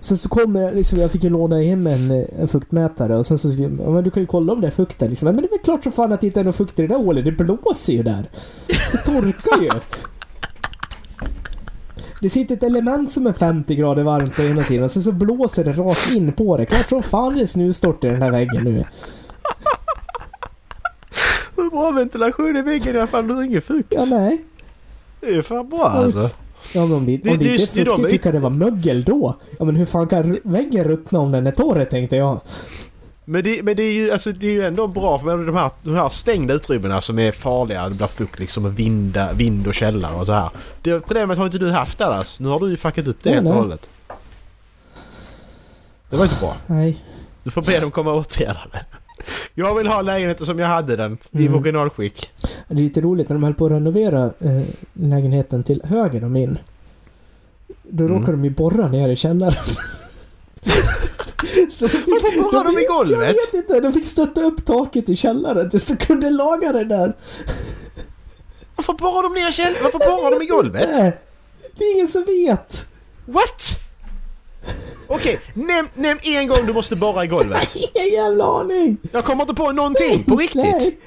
Sen 0.00 0.16
så 0.16 0.28
kommer 0.28 0.72
liksom, 0.72 1.00
jag 1.00 1.10
fick 1.10 1.24
ju 1.24 1.30
låna 1.30 1.62
hem 1.62 1.86
en, 1.86 2.10
eh, 2.10 2.24
en 2.40 2.48
fuktmätare 2.48 3.16
och 3.16 3.26
sen 3.26 3.38
så 3.38 3.52
skrev 3.52 3.80
ja, 3.84 3.90
men 3.90 4.04
du 4.04 4.10
kan 4.10 4.22
ju 4.22 4.26
kolla 4.26 4.52
om 4.52 4.60
det 4.60 4.66
är 4.66 4.70
fukt 4.70 4.98
där 4.98 5.08
liksom. 5.08 5.26
Men 5.26 5.36
det 5.36 5.42
är 5.42 5.50
väl 5.50 5.58
klart 5.64 5.84
så 5.84 5.90
fan 5.90 6.12
att 6.12 6.20
det 6.20 6.26
inte 6.26 6.40
är 6.40 6.44
någon 6.44 6.52
fukt 6.52 6.78
i 6.78 6.82
det 6.82 6.88
där 6.88 6.96
hålet. 6.96 7.24
Det 7.24 7.32
blåser 7.32 7.92
ju 7.92 8.02
där. 8.02 8.30
Det 8.66 8.98
torkar 8.98 9.62
ju. 9.62 9.80
Det 12.20 12.30
sitter 12.30 12.54
ett 12.56 12.62
element 12.62 13.12
som 13.12 13.26
är 13.26 13.32
50 13.32 13.74
grader 13.74 14.02
varmt 14.02 14.36
på 14.36 14.42
ena 14.42 14.62
sidan 14.64 14.84
och 14.84 14.90
sen 14.90 15.02
så 15.02 15.12
blåser 15.12 15.64
det 15.64 15.72
rakt 15.72 16.14
in 16.14 16.32
på 16.32 16.56
det. 16.56 16.66
Klart 16.66 16.88
som 16.88 17.02
fan 17.02 17.34
det 17.34 17.40
är 17.42 17.46
snustort 17.46 18.04
i 18.04 18.08
den 18.08 18.20
där 18.20 18.30
väggen 18.30 18.64
nu. 18.64 18.84
Hur 21.56 21.70
bra 21.70 21.90
ventilation 21.90 22.56
i 22.56 22.62
väggen 22.62 22.94
i 22.94 22.98
alla 22.98 23.06
fall, 23.06 23.28
du 23.28 23.34
har 23.34 23.42
ingen 23.42 23.62
fukt. 23.62 23.94
Ja, 23.96 24.04
nej. 24.10 24.44
Det 25.20 25.26
är 25.34 25.42
fan 25.42 25.68
bra 25.68 25.82
alltså. 25.84 26.30
Ja, 26.74 26.86
men 26.86 26.92
om 26.96 27.06
det, 27.06 27.16
Det- 27.16 27.30
om 27.30 27.38
det, 27.38 27.44
det 27.44 27.50
är 27.50 27.60
inte 27.60 27.80
är 27.80 27.84
fuktigt 27.84 28.10
tycker 28.10 28.26
jag 28.26 28.34
det 28.34 28.38
var 28.40 28.50
mögel 28.50 29.04
då. 29.04 29.36
Ja 29.58 29.64
men 29.64 29.76
hur 29.76 29.84
fan 29.86 30.06
kan 30.08 30.38
väggen 30.42 30.84
ruttna 30.84 31.18
om 31.18 31.32
den 31.32 31.46
är 31.46 31.50
torr 31.52 31.84
tänkte 31.84 32.16
jag. 32.16 32.40
Men 33.28 33.44
det, 33.44 33.62
men 33.62 33.76
det 33.76 33.82
är 33.82 33.92
ju 33.92 34.10
alltså, 34.10 34.32
det 34.32 34.46
är 34.46 34.50
ju 34.52 34.62
ändå 34.64 34.86
bra 34.86 35.18
för 35.18 35.46
de 35.46 35.56
här, 35.56 35.70
de 35.82 35.94
här 35.94 36.08
stängda 36.08 36.54
utrymmena 36.54 37.00
som 37.00 37.18
är 37.18 37.32
farliga. 37.32 37.88
Det 37.88 37.94
blir 37.94 38.06
fukt 38.06 38.38
liksom 38.38 38.64
och 38.64 38.78
vind, 38.78 39.18
vind 39.34 39.66
och 39.66 39.74
källare 39.74 40.14
och 40.14 40.26
så 40.26 40.32
här. 40.32 40.50
Det 40.82 41.00
problemet 41.00 41.38
har 41.38 41.46
inte 41.46 41.58
du 41.58 41.70
haft 41.70 42.00
alls. 42.00 42.40
Nu 42.40 42.48
har 42.48 42.60
du 42.60 42.70
ju 42.70 42.76
fuckat 42.76 43.06
upp 43.06 43.16
det 43.22 43.30
helt 43.30 43.46
och 43.48 43.54
hållet. 43.54 43.90
Det 46.10 46.16
var 46.16 46.24
inte 46.24 46.36
bra. 46.40 46.56
Nej. 46.66 47.04
Du 47.44 47.50
får 47.50 47.62
be 47.62 47.80
dem 47.80 47.90
komma 47.90 48.12
och 48.12 48.18
åtgärda 48.18 48.60
det. 48.72 48.84
Jag 49.54 49.74
vill 49.74 49.86
ha 49.86 50.02
lägenheten 50.02 50.46
som 50.46 50.58
jag 50.58 50.66
hade 50.68 50.96
den. 50.96 51.18
I 51.30 51.46
Mm. 51.46 51.54
originalskick. 51.54 52.30
Det 52.68 52.74
är 52.74 52.78
lite 52.78 53.00
roligt 53.00 53.28
när 53.28 53.36
de 53.36 53.42
höll 53.42 53.54
på 53.54 53.66
att 53.66 53.72
renovera 53.72 54.24
eh, 54.24 54.62
lägenheten 54.92 55.64
till 55.64 55.82
höger 55.84 56.24
om 56.24 56.32
min. 56.32 56.58
Då 57.82 58.04
Mm. 58.04 58.14
råkade 58.18 58.32
de 58.32 58.44
ju 58.44 58.50
borra 58.50 58.88
ner 58.88 59.08
i 59.08 59.16
källaren. 59.16 59.64
Så 61.70 61.86
Varför 61.86 62.42
borrar 62.42 62.64
de 62.64 62.78
i 62.78 62.84
Jag 62.84 62.96
golvet? 62.96 63.28
vet 63.36 63.54
inte, 63.54 63.80
de 63.80 63.92
fick 63.92 64.06
stötta 64.06 64.40
upp 64.40 64.64
taket 64.66 65.08
i 65.08 65.16
källaren 65.16 65.70
de 65.72 65.96
kunde 65.96 66.30
laga 66.30 66.72
det 66.72 66.84
där. 66.84 67.16
Varför 68.76 68.92
borrar 68.92 69.22
de 69.22 69.34
ner 69.40 69.50
käll... 69.50 69.74
Varför 69.82 69.98
borrar 69.98 70.30
de 70.38 70.44
i 70.44 70.46
golvet? 70.46 70.88
Nej, 70.92 71.18
det 71.78 71.84
är 71.84 71.94
ingen 71.94 72.08
som 72.08 72.24
vet. 72.24 72.86
What? 73.26 73.62
Okej, 75.08 75.40
nämn, 75.54 75.88
nämn 75.94 76.20
en 76.24 76.48
gång 76.48 76.58
du 76.66 76.72
måste 76.72 76.96
borra 76.96 77.24
i 77.24 77.26
golvet. 77.26 77.76
Ingen 77.94 78.12
jävla 78.12 78.44
aning. 78.44 78.96
Jag 79.12 79.24
kommer 79.24 79.42
inte 79.42 79.54
på 79.54 79.72
någonting, 79.72 80.24
på 80.24 80.36
riktigt. 80.36 80.62
Nej. 80.64 80.98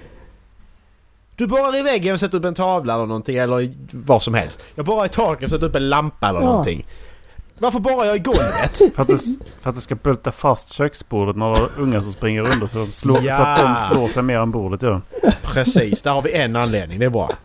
Du 1.36 1.48
borrar 1.48 1.76
i 1.78 1.82
väggen 1.82 2.14
och 2.14 2.20
sätter 2.20 2.38
upp 2.38 2.46
en 2.46 2.54
tavla 2.54 2.94
eller 2.94 3.06
någonting 3.06 3.38
eller 3.38 3.74
vad 3.92 4.22
som 4.24 4.34
helst. 4.34 4.64
Jag 4.76 4.86
borrar 4.86 5.06
i 5.06 5.10
taket 5.10 5.44
och 5.44 5.50
sätter 5.50 5.66
upp 5.68 5.76
en 5.76 5.90
lampa 5.90 6.30
eller 6.30 6.40
Ja. 6.40 6.46
någonting. 6.46 6.86
Varför 7.60 7.80
borrar 7.80 8.06
jag 8.06 8.16
i 8.16 8.20
golvet? 8.20 8.78
För 8.96 9.02
att, 9.02 9.08
du, 9.08 9.18
för 9.62 9.70
att 9.70 9.76
du 9.76 9.82
ska 9.82 9.96
bulta 9.96 10.32
fast 10.32 10.74
köksbordet 10.74 11.36
när 11.36 11.50
det 11.54 11.58
är 11.60 11.82
unga 11.82 12.02
som 12.02 12.12
springer 12.12 12.54
under 12.54 12.68
så, 12.68 12.78
de 12.78 12.92
slår, 12.92 13.20
Ja. 13.24 13.38
så 13.38 13.42
att 13.44 13.58
de 13.58 13.94
slår 13.96 14.08
sig 14.08 14.24
mer 14.24 14.40
än 14.40 14.52
bordet 14.52 14.82
gör. 14.82 15.02
Precis, 15.44 16.02
där 16.02 16.12
har 16.12 16.22
vi 16.22 16.34
en 16.34 16.56
anledning. 16.56 17.00
Det 17.00 17.06
är 17.06 17.10
bra. 17.10 17.36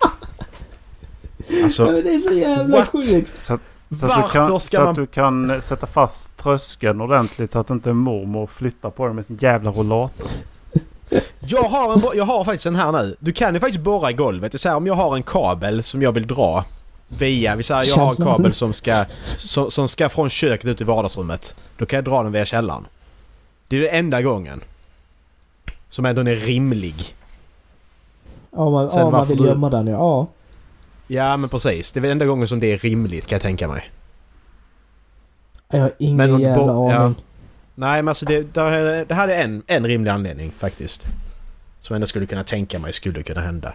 Alltså, 1.65 1.85
Men 1.85 1.95
det 1.95 2.15
är 2.15 2.19
så 2.19 2.33
jävla 2.35 2.79
What? 2.79 2.89
sjukt. 2.89 3.43
Så 3.43 3.55
att, 3.55 3.61
så 4.01 4.07
att, 4.07 4.33
kan, 4.33 4.61
ska 4.61 4.77
så 4.77 4.81
man... 4.81 4.91
att 4.91 4.97
du 4.97 5.07
kan 5.07 5.63
sätta 5.63 5.87
fast 5.87 6.37
tröskeln 6.37 7.01
ordentligt 7.01 7.51
så 7.51 7.59
att 7.59 7.71
inte 7.71 7.93
mormor 7.93 8.47
flyttar 8.47 8.91
på 8.91 9.07
den 9.07 9.17
med 9.17 9.27
sin 9.27 9.37
jävla 9.41 9.71
rollator. 9.71 10.27
Jag 11.39 11.63
har, 11.63 11.93
en, 11.93 12.03
jag 12.15 12.25
har 12.25 12.45
faktiskt 12.45 12.67
en 12.67 12.77
här 12.77 12.93
nu. 12.93 13.17
Du 13.21 13.33
kan 13.33 13.55
ju 13.55 13.61
faktiskt 13.61 13.85
borra 13.85 14.11
i 14.11 14.15
golvet. 14.15 14.53
Det 14.53 14.57
är 14.57 14.59
så 14.59 14.69
här, 14.69 14.77
om 14.77 14.87
jag 14.87 14.95
har 14.95 15.17
en 15.17 15.23
kabel 15.23 15.83
som 15.83 16.03
jag 16.03 16.13
vill 16.13 16.27
dra 16.27 16.65
via... 17.19 17.57
Vi 17.57 17.63
säger 17.63 17.85
jag 17.89 17.97
har 17.97 18.11
en 18.11 18.17
kabel 18.17 18.53
som 18.55 18.73
ska, 18.73 19.05
som, 19.37 19.71
som 19.71 19.89
ska 19.89 20.09
från 20.09 20.31
köket 20.31 20.67
ut 20.67 20.81
i 20.81 20.85
vardagsrummet. 20.85 21.55
Då 21.79 21.87
kan 21.87 21.97
jag 21.97 22.05
dra 22.05 22.23
den 22.23 22.33
via 22.33 22.45
källaren. 22.45 22.87
Det 23.69 23.77
är 23.77 23.81
den 23.81 23.91
enda 23.95 24.23
gången. 24.23 24.61
Som 25.91 26.07
ändå 26.07 26.21
är 26.23 26.37
rimlig. 26.37 27.17
Ja, 28.57 28.71
man, 28.71 28.89
Sen 28.89 29.01
ja, 29.01 29.11
man 29.11 29.27
vill 29.29 29.37
du- 29.39 29.47
gömma 29.47 29.71
den 29.71 29.87
ja. 29.87 29.99
ja. 29.99 30.27
Ja 31.07 31.37
men 31.37 31.49
precis. 31.51 31.93
Det 31.93 31.99
är 32.01 32.03
väl 32.03 32.11
enda 32.11 32.27
gången 32.27 32.49
som 32.49 32.61
det 32.61 32.73
är 32.73 32.79
rimligt 32.79 33.27
kan 33.27 33.37
jag 33.37 33.43
tänka 33.43 33.69
mig. 33.69 33.91
Jag 35.69 35.81
har 35.81 35.93
ingen 35.99 36.17
Men 36.17 36.41
jävla 36.41 36.65
bo- 36.73 36.91
ja. 36.91 36.97
aning. 36.97 37.15
Nej 37.75 38.03
men 38.03 38.09
alltså 38.09 38.27
det, 38.27 38.43
det, 38.55 39.05
det 39.09 39.15
här 39.15 39.29
är 39.29 39.45
en, 39.45 39.63
en 39.67 39.87
rimlig 39.87 40.11
anledning 40.11 40.51
faktiskt. 40.51 41.03
Som 41.81 41.95
jag 41.95 41.97
ändå 41.97 42.07
skulle 42.07 42.27
kunna 42.27 42.45
tänka 42.45 42.79
mig 42.79 42.93
skulle 42.93 43.23
kunna 43.23 43.41
hända. 43.41 43.75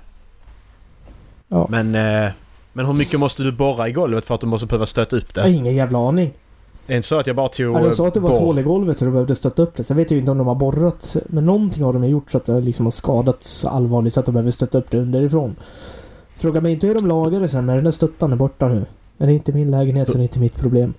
Ja. 1.47 1.67
Men, 1.69 1.95
eh, 1.95 2.31
men 2.73 2.85
hur 2.85 2.93
mycket 2.93 3.19
måste 3.19 3.43
du 3.43 3.51
borra 3.51 3.87
i 3.87 3.91
golvet 3.91 4.25
för 4.25 4.35
att 4.35 4.41
du 4.41 4.47
måste 4.47 4.67
behöva 4.67 4.85
stöta 4.85 5.15
upp 5.15 5.25
Jag 5.35 5.41
har 5.41 5.49
det? 5.49 5.55
ingen 5.55 5.75
jävla 5.75 6.07
aning. 6.07 6.33
Det 6.87 6.93
är 6.93 6.97
inte 6.97 7.07
så 7.07 7.19
att 7.19 7.27
jag 7.27 7.35
bara 7.35 7.47
tog... 7.47 7.75
Ja, 7.75 7.81
de 7.81 7.93
sa 7.95 8.07
att 8.07 8.13
det 8.13 8.19
var 8.19 8.31
ett 8.31 8.37
hål 8.37 8.59
i 8.59 8.61
golvet 8.61 8.97
så 8.97 9.05
de 9.05 9.11
behövde 9.11 9.35
stötta 9.35 9.61
upp 9.61 9.75
det. 9.75 9.83
Sen 9.83 9.97
vet 9.97 10.11
jag 10.11 10.15
ju 10.15 10.19
inte 10.19 10.31
om 10.31 10.37
de 10.37 10.47
har 10.47 10.55
borrat. 10.55 11.15
Men 11.27 11.45
någonting 11.45 11.83
har 11.83 11.93
de 11.93 12.03
gjort 12.09 12.31
så 12.31 12.37
att 12.37 12.45
det 12.45 12.61
liksom 12.61 12.85
har 12.85 12.91
skadats 12.91 13.65
allvarligt 13.65 14.13
så 14.13 14.19
att 14.19 14.25
de 14.25 14.31
behöver 14.31 14.51
stötta 14.51 14.77
upp 14.77 14.91
det 14.91 14.97
underifrån. 14.97 15.55
Fråga 16.35 16.61
mig 16.61 16.71
inte 16.71 16.87
hur 16.87 16.95
de 16.95 17.07
lagar 17.07 17.39
det 17.39 17.47
sen 17.47 17.65
när 17.65 17.75
den 17.75 17.83
där 17.83 17.91
stöttan 17.91 18.31
är 18.31 18.35
borta 18.35 18.67
nu. 18.67 18.85
Men 19.17 19.27
det 19.27 19.33
är 19.33 19.35
inte 19.35 19.51
min 19.51 19.71
lägenhet 19.71 20.07
så 20.07 20.13
det 20.13 20.19
är 20.21 20.23
inte 20.23 20.39
mitt 20.39 20.55
problem. 20.57 20.93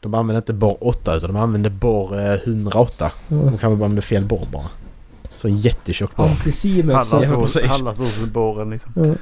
De 0.00 0.14
använder 0.14 0.38
inte 0.40 0.52
borr 0.52 0.76
8 0.80 1.16
utan 1.16 1.32
de 1.34 1.36
använder 1.40 1.70
borr 1.70 2.18
eh, 2.20 2.34
108. 2.34 3.12
Ja. 3.28 3.36
De 3.36 3.58
kan 3.58 3.70
väl 3.70 3.78
bara 3.78 3.84
använda 3.84 4.02
fel 4.02 4.24
borr 4.24 4.46
bara. 4.52 4.64
Sån 5.42 5.54
jättetjock 5.56 6.16
borr. 6.16 6.42
Precis. 6.42 6.84
Hallandsåsenborren 7.70 8.70
liksom. 8.70 8.92
Ja. 8.96 9.14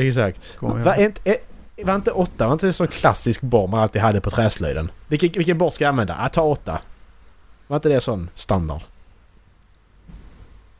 Exakt. 0.00 0.56
Var 0.60 1.00
inte, 1.00 1.36
var 1.84 1.94
inte 1.94 2.10
åtta, 2.10 2.46
var 2.46 2.52
inte 2.52 2.66
en 2.66 2.72
sån 2.72 2.86
klassisk 2.86 3.40
borr 3.42 3.66
man 3.68 3.80
alltid 3.80 4.02
hade 4.02 4.20
på 4.20 4.30
träslöjden? 4.30 4.90
Vilken, 5.08 5.32
vilken 5.32 5.58
borr 5.58 5.70
ska 5.70 5.84
jag 5.84 5.88
använda? 5.88 6.16
Ah, 6.20 6.28
ta 6.28 6.42
åtta. 6.42 6.78
Var 7.66 7.76
inte 7.76 7.88
det 7.88 8.00
sån 8.00 8.30
standard? 8.34 8.80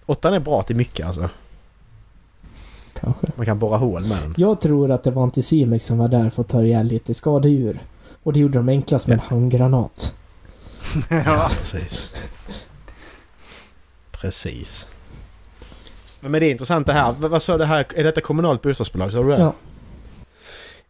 Åttan 0.07 0.35
är 0.35 0.41
bra 0.41 0.63
till 0.63 0.77
mycket 0.77 1.07
alltså. 1.07 1.31
Kanske. 3.01 3.27
Man 3.37 3.47
kan 3.47 3.59
borra 3.59 3.77
hål 3.77 4.07
med 4.07 4.19
den. 4.23 4.35
Jag 4.37 4.61
tror 4.61 4.91
att 4.91 5.03
det 5.03 5.11
var 5.11 5.23
Anticimex 5.23 5.85
som 5.85 5.99
var 5.99 6.09
där 6.09 6.31
för 6.31 6.43
att 6.43 6.49
ta 6.49 6.63
ihjäl 6.63 6.87
lite 6.87 7.15
skadedjur. 7.15 7.81
Och 8.23 8.33
det 8.33 8.41
gjorde 8.41 8.59
de 8.59 8.69
enklast 8.69 9.07
med 9.07 9.15
en 9.15 9.21
handgranat. 9.21 10.15
Ja, 11.09 11.49
precis. 11.51 12.13
Precis. 14.25 14.89
Men 16.21 16.33
det 16.33 16.47
är 16.47 16.51
intressant 16.51 16.87
det 16.87 16.93
här. 16.93 17.15
Vad, 17.19 17.43
sa 17.43 17.59
det 17.59 17.67
här? 17.67 17.87
Är 17.95 18.05
detta 18.05 18.21
kommunalt 18.21 18.63
bostadsbolag? 18.63 19.13
Sa 19.13 19.23
du 19.23 19.29
det? 19.29 19.39
Ja. 19.39 19.55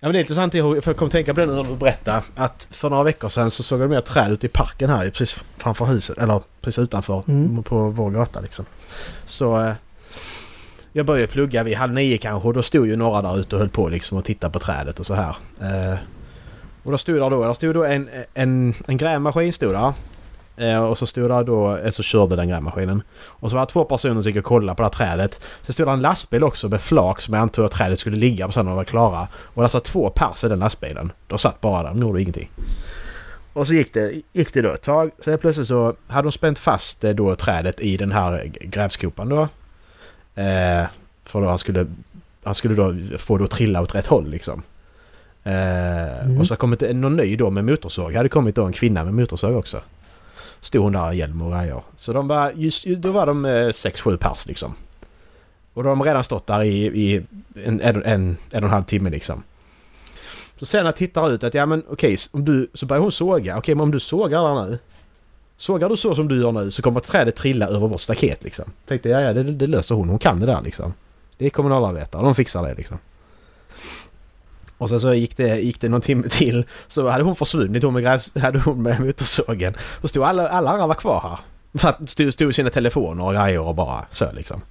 Ja 0.01 0.09
men 0.09 0.13
det 0.13 0.19
är 0.19 0.21
intressant 0.21 0.53
för 0.53 0.83
jag 0.89 0.97
kom 0.97 1.07
att 1.07 1.13
tänka 1.13 1.35
på 1.35 1.41
det 1.41 1.47
nu 1.47 1.53
när 1.53 1.65
du 1.65 1.77
berättade 1.77 2.23
att 2.35 2.69
för 2.71 2.91
några 2.91 3.03
veckor 3.03 3.29
sedan 3.29 3.51
så 3.51 3.63
såg 3.63 3.81
jag 3.81 3.91
mer 3.91 4.01
träd 4.01 4.33
ute 4.33 4.47
i 4.47 4.49
parken 4.49 4.91
här 4.91 5.11
precis 5.11 5.43
framför 5.57 5.85
huset, 5.85 6.19
eller 6.19 6.43
precis 6.61 6.79
utanför 6.79 7.23
Mm. 7.29 7.63
på 7.63 7.91
vår 7.91 8.11
gata 8.11 8.41
liksom. 8.41 8.65
Så 9.27 9.61
eh, 9.61 9.73
jag 10.93 11.07
började 11.07 11.27
plugga 11.33 11.63
vid 11.63 11.77
halv 11.77 11.93
nio 11.93 12.19
kanske 12.19 12.49
och 12.49 12.55
då 12.55 12.63
stod 12.63 12.87
ju 12.87 12.97
några 12.97 13.23
där 13.23 13.39
ute 13.41 13.55
och 13.57 13.61
höll 13.61 13.69
på 13.71 13.89
liksom 13.89 14.19
och 14.19 14.25
tittade 14.25 14.53
på 14.53 14.59
trädet 14.59 15.01
och 15.01 15.07
så 15.07 15.15
här. 15.15 15.37
Eh, 15.61 15.99
och 16.83 16.93
då 16.93 16.99
stod 16.99 17.17
där 17.17 17.31
då, 17.31 17.45
där 17.45 17.55
stod 17.55 17.75
då 17.75 17.85
en, 17.85 18.09
en, 18.35 18.75
en 18.87 18.97
grävmaskin 18.97 19.53
stod 19.53 19.73
där. 19.73 19.93
Eh, 20.57 20.85
och 20.85 20.99
så 20.99 21.07
stod 21.07 21.31
där 21.31 21.45
då, 21.45 21.77
eh, 21.77 21.91
så 21.91 22.03
körde 22.03 22.37
den 22.37 22.49
grävmaskinen. 22.49 23.03
Och 23.27 23.51
så 23.51 23.57
var 23.57 23.67
det 23.67 23.73
två 23.73 23.85
personer 23.85 24.23
som 24.23 24.31
gick 24.31 24.37
och 24.39 24.45
kollade 24.45 24.77
på 24.77 24.83
det 24.83 24.87
här 24.87 25.07
trädet. 25.17 25.41
Sen 25.63 25.73
stod 25.73 25.87
det 25.87 25.93
en 25.93 26.01
lastbil 26.01 26.45
också 26.45 26.69
med 26.69 26.81
flak 26.81 27.21
som 27.21 27.35
jag 27.35 27.41
antog 27.43 27.65
att 27.65 27.73
trädet 27.73 27.99
skulle 27.99 28.17
ligga 28.17 28.47
på 28.47 28.53
sen 28.53 28.65
när 28.65 28.71
de 28.73 28.77
var 28.77 28.85
klara. 28.85 29.29
Och 29.35 29.63
det 29.63 29.69
satt 29.69 29.85
två 29.85 30.11
pers 30.11 30.45
i 30.45 30.49
den 30.49 30.59
lastbilen. 30.59 31.13
De 31.27 31.39
satt 31.39 31.61
bara 31.61 31.83
där, 31.83 31.89
de 31.89 32.01
gjorde 32.01 32.23
ingenting. 32.23 32.51
Och 33.53 33.67
så 33.67 33.75
gick 33.75 33.95
det, 33.95 34.13
gick 34.33 34.55
det 34.55 34.63
då 34.63 34.73
ett 34.73 34.83
tag. 34.83 35.11
Så 35.25 35.31
helt 35.31 35.41
plötsligt 35.41 35.69
så 35.69 35.95
hade 36.07 36.29
de 36.29 36.33
spänt 36.33 36.59
fast 36.59 37.05
eh, 37.05 37.11
då 37.11 37.35
trädet 37.37 37.81
i 37.81 37.97
den 37.97 38.13
här 38.13 38.51
grävskopan 38.61 39.29
då. 39.29 39.41
Eh, 40.35 40.85
för 41.25 41.41
då 41.41 41.49
han 41.49 41.59
skulle, 41.59 41.87
han 42.45 42.55
skulle 42.55 42.75
då 42.75 43.19
få 43.19 43.39
det 43.39 43.45
att 43.45 43.51
trilla 43.51 43.83
åt 43.83 43.95
rätt 43.95 44.07
håll 44.07 44.31
liksom. 44.31 44.63
Eh, 45.45 45.95
Mm. 46.25 46.41
Och 46.41 46.47
så 46.47 46.53
har 46.53 46.57
kommit 46.57 46.81
någon 46.81 47.17
ny 47.17 47.37
då 47.37 47.51
med 47.51 47.65
motorsåg. 47.65 48.13
Det 48.13 48.17
hade 48.17 48.29
kommit 48.29 48.55
då 48.55 48.65
en 48.65 48.73
kvinna 48.73 49.05
med 49.05 49.15
motorsåg 49.15 49.57
också. 49.57 49.81
Stod 50.65 50.83
hon 50.83 50.93
där 50.93 51.13
i 51.13 51.17
hjälm 51.17 51.43
och 51.43 51.53
grejer. 51.53 51.83
Så 51.97 52.13
de 52.13 52.29
var, 52.29 52.53
just, 52.57 52.87
då 52.87 53.13
var 53.13 53.27
de 53.27 53.45
eh, 53.45 53.51
6-7 53.51 54.17
pers 54.17 54.47
liksom. 54.47 54.75
Och 55.75 55.83
då 55.83 55.89
har 55.89 55.97
de 55.97 56.05
redan 56.05 56.25
stått 56.25 56.47
där 56.47 56.63
i, 56.63 56.85
i 56.85 57.27
en, 57.65 57.81
en, 57.81 58.03
en, 58.03 58.05
en 58.05 58.37
och 58.51 58.55
en 58.55 58.71
halv 58.71 58.83
timme 58.83 59.11
liksom. 59.11 59.43
Så 60.59 60.67
sen 60.67 60.79
när 60.79 60.85
jag 60.85 60.97
tittar 60.97 61.31
ut 61.31 61.45
att 61.45 61.55
ja 61.55 61.67
men 61.67 61.83
okej, 61.89 62.17
om 62.31 62.45
du, 62.45 62.71
så 62.75 62.87
börjar 62.87 63.01
hon 63.01 63.13
såga. 63.13 63.59
Okej 63.59 63.75
men 63.75 63.83
om 63.83 63.91
du 63.91 64.01
sågar 64.01 64.55
där 64.55 64.67
nu. 64.67 64.79
Sågar 65.57 65.89
du 65.89 65.97
så 65.97 66.15
som 66.15 66.29
du 66.29 66.41
gör 66.41 66.53
nu 66.53 66.71
så 66.71 66.83
kommer 66.83 67.01
trädet 67.01 67.37
trilla 67.37 67.67
över 67.67 67.89
vårt 67.89 68.01
staket 68.01 68.45
liksom. 68.45 68.65
Tänkte 68.87 69.09
ja, 69.09 69.21
ja 69.21 69.33
det, 69.33 69.43
det 69.43 69.67
löser 69.67 69.95
hon. 69.95 70.09
Hon 70.09 70.19
kan 70.19 70.41
det 70.41 70.47
där 70.47 70.63
liksom. 70.63 70.95
Det 71.39 71.47
är 71.47 71.51
kommunalarbetare. 71.51 72.23
De 72.23 72.35
fixar 72.35 72.63
det 72.63 72.75
liksom. 72.75 72.99
Och 74.79 74.89
sen 74.89 75.01
så 75.01 75.15
gick 75.15 75.37
det, 75.37 75.61
gick 75.61 75.81
det 75.81 75.89
någon 75.89 76.01
timme 76.01 76.29
till. 76.29 76.65
Så 76.89 77.09
hade 77.09 77.25
hon 77.25 77.37
försvunnit. 77.37 77.83
Hon 77.83 77.95
med, 77.95 78.03
gräs, 78.03 78.33
hade 78.37 78.59
hon 78.61 78.83
med 78.83 79.01
motorsågen. 79.01 79.75
Så 80.01 80.09
stod 80.09 80.25
alla, 80.25 80.49
alla 80.49 80.71
andra 80.71 80.87
var 80.87 80.95
kvar 80.95 81.21
här. 81.21 81.39
För 81.79 81.89
att 81.89 82.11
stod, 82.11 82.33
stod 82.33 82.51
i 82.51 82.53
sina 82.53 82.71
telefoner 82.71 83.25
och 83.25 83.35
grejer 83.35 83.61
och 83.61 83.75
bara 83.75 84.07
så 84.11 84.33
liksom. 84.33 84.63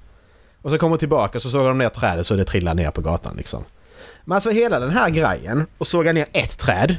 Och 0.61 0.71
så 0.71 0.77
kom 0.77 0.89
hon 0.89 0.99
tillbaka 0.99 1.39
så 1.39 1.49
såg 1.49 1.65
de 1.65 1.77
ner 1.77 1.89
trädet 1.89 2.27
så 2.27 2.35
det 2.35 2.45
trillade 2.45 2.81
ner 2.81 2.91
på 2.91 3.01
gatan 3.01 3.35
liksom. 3.37 3.63
Men 4.25 4.35
alltså 4.35 4.49
hela 4.49 4.79
den 4.79 4.89
här 4.89 5.09
grejen 5.09 5.65
och 5.77 5.87
såga 5.87 6.13
ner 6.13 6.27
ett 6.33 6.57
träd. 6.57 6.95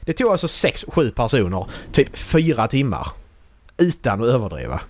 Det 0.00 0.12
tog 0.12 0.32
alltså 0.32 0.46
6-7 0.46 1.10
personer 1.10 1.66
typ 1.92 2.18
4 2.18 2.66
timmar. 2.66 3.06
Utan 3.76 4.22
att 4.22 4.28
överdriva. 4.28 4.80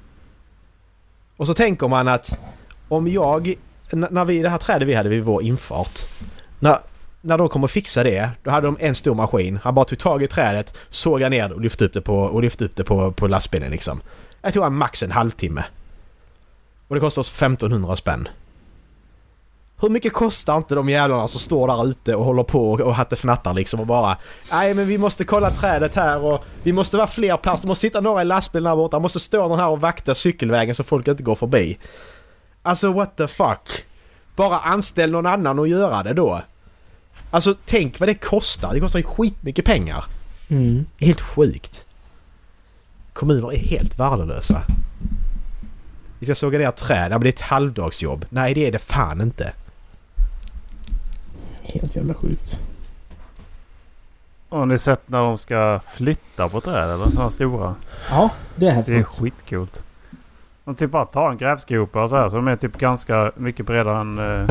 Och 1.37 1.47
så 1.47 1.55
tänker 1.55 1.88
man 1.88 2.09
att 2.09 2.40
om 2.88 3.09
jag... 3.09 3.55
När 3.90 4.25
vi, 4.25 4.42
det 4.42 4.49
här 4.49 4.59
trädet 4.59 4.88
vi 4.88 4.94
hade 4.94 5.09
vid 5.09 5.25
vår 5.25 5.42
infart. 5.42 6.01
När, 6.59 6.79
när 7.20 7.38
de 7.38 7.48
kom 7.48 7.64
och 7.64 7.70
fixade 7.70 8.11
det, 8.11 8.31
då 8.42 8.50
hade 8.50 8.66
de 8.66 8.76
en 8.81 8.94
stor 8.94 9.14
maskin. 9.14 9.59
Han 9.62 9.74
bara 9.74 9.85
tog 9.85 9.98
tag 9.98 10.22
i 10.22 10.26
trädet, 10.26 10.76
sågade 10.88 11.31
ner 11.31 11.48
det 11.48 11.54
och 11.54 11.61
lyfte 11.61 11.85
upp 11.85 11.92
det 11.92 12.00
på, 12.00 12.18
och 12.18 12.42
lyfte 12.42 12.64
upp 12.64 12.76
det 12.76 12.85
på, 12.85 13.12
på 13.12 13.26
lastbilen 13.26 13.70
liksom. 13.70 14.00
Jag 14.42 14.52
tror 14.52 14.62
han 14.62 14.74
max 14.74 15.02
en 15.02 15.11
halvtimme. 15.11 15.64
Och 16.88 16.94
det 16.94 17.00
kostade 17.00 17.20
oss 17.20 17.42
1500 17.42 17.96
spänn. 17.96 18.28
Hur 19.81 19.88
mycket 19.88 20.12
kostar 20.12 20.57
inte 20.57 20.74
de 20.74 20.88
jävlarna 20.88 21.28
som 21.28 21.40
står 21.40 21.68
där 21.68 21.87
ute 21.88 22.14
och 22.14 22.24
håller 22.24 22.42
på 22.42 22.72
och, 22.72 22.81
och 22.81 22.94
hattefnattar 22.94 23.54
liksom 23.54 23.81
och 23.81 23.87
bara 23.87 24.16
Nej 24.50 24.74
men 24.74 24.87
vi 24.87 24.98
måste 24.98 25.24
kolla 25.24 25.50
trädet 25.50 25.94
här 25.94 26.24
och 26.24 26.44
vi 26.62 26.72
måste 26.72 26.96
vara 26.96 27.07
fler 27.07 27.37
personer, 27.37 27.62
det 27.62 27.68
måste 27.68 27.81
sitta 27.81 28.00
några 28.00 28.22
i 28.22 28.24
lastbilen 28.24 28.70
där 28.70 28.76
borta, 28.76 28.98
måste 28.98 29.20
stå 29.20 29.48
någon 29.48 29.59
här 29.59 29.68
och 29.68 29.81
vakta 29.81 30.14
cykelvägen 30.14 30.74
så 30.74 30.85
folk 30.85 31.09
inte 31.09 31.22
går 31.22 31.35
förbi. 31.35 31.78
Alltså 32.62 32.92
what 32.92 33.16
the 33.16 33.26
fuck? 33.26 33.85
Bara 34.37 34.59
anställ 34.59 35.11
någon 35.11 35.26
annan 35.26 35.59
och 35.59 35.68
göra 35.68 36.02
det 36.02 36.12
då. 36.12 36.42
Alltså 37.30 37.54
tänk 37.64 38.00
vad 38.00 38.08
det 38.08 38.14
kostar, 38.14 38.74
det 38.74 38.80
kostar 38.80 38.98
ju 38.98 39.04
skitmycket 39.04 39.64
pengar. 39.64 40.04
Mm. 40.48 40.86
Helt 40.98 41.20
sjukt. 41.20 41.84
Kommuner 43.12 43.52
är 43.52 43.58
helt 43.58 43.98
värdelösa. 43.98 44.62
Vi 46.18 46.26
ska 46.26 46.34
såga 46.34 46.58
ner 46.58 46.70
träd, 46.70 47.04
ja 47.04 47.08
men 47.10 47.20
det 47.20 47.28
är 47.28 47.32
ett 47.32 47.40
halvdagsjobb. 47.40 48.24
Nej 48.28 48.54
det 48.54 48.66
är 48.66 48.72
det 48.72 48.78
fan 48.78 49.20
inte. 49.20 49.52
Helt 51.62 51.96
jävla 51.96 52.14
sjukt. 52.14 52.60
Har 54.48 54.66
ni 54.66 54.78
sett 54.78 55.08
när 55.08 55.18
de 55.20 55.38
ska 55.38 55.80
flytta 55.86 56.48
på 56.48 56.60
träd 56.60 56.90
eller 56.90 57.10
sådana 57.10 57.30
stora? 57.30 57.74
Ja, 58.10 58.30
det 58.56 58.66
är 58.66 58.70
Det 58.70 58.92
är 58.92 58.96
häftigt. 58.96 59.06
skitcoolt. 59.06 59.82
De 60.64 60.74
typ 60.74 60.90
bara 60.90 61.04
tar 61.06 61.30
en 61.30 61.36
grävskopa 61.38 62.02
och 62.02 62.10
så 62.10 62.16
här. 62.16 62.28
Så 62.28 62.36
de 62.36 62.48
är 62.48 62.56
typ 62.56 62.78
ganska 62.78 63.32
mycket 63.36 63.66
bredare 63.66 64.00
än... 64.00 64.18
Eh, 64.18 64.48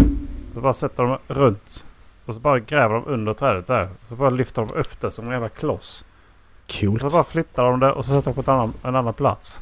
så 0.53 0.61
bara 0.61 0.73
sätter 0.73 1.03
de 1.03 1.17
runt. 1.27 1.85
Och 2.27 2.33
så 2.33 2.39
bara 2.39 2.59
gräver 2.59 2.95
de 2.95 3.05
under 3.07 3.33
trädet 3.33 3.69
här. 3.69 3.89
Så 4.09 4.15
bara 4.15 4.29
lyfter 4.29 4.65
de 4.65 4.79
upp 4.79 5.01
det 5.01 5.11
som 5.11 5.25
en 5.25 5.31
jävla 5.31 5.49
kloss. 5.49 6.05
Coolt. 6.79 7.01
Så 7.01 7.09
bara 7.09 7.23
flyttar 7.23 7.63
de 7.63 7.79
det 7.79 7.91
och 7.91 8.05
så 8.05 8.11
sätter 8.11 8.25
de 8.25 8.33
på 8.33 8.41
ett 8.41 8.47
annan, 8.47 8.73
en 8.83 8.95
annan 8.95 9.13
plats. 9.13 9.59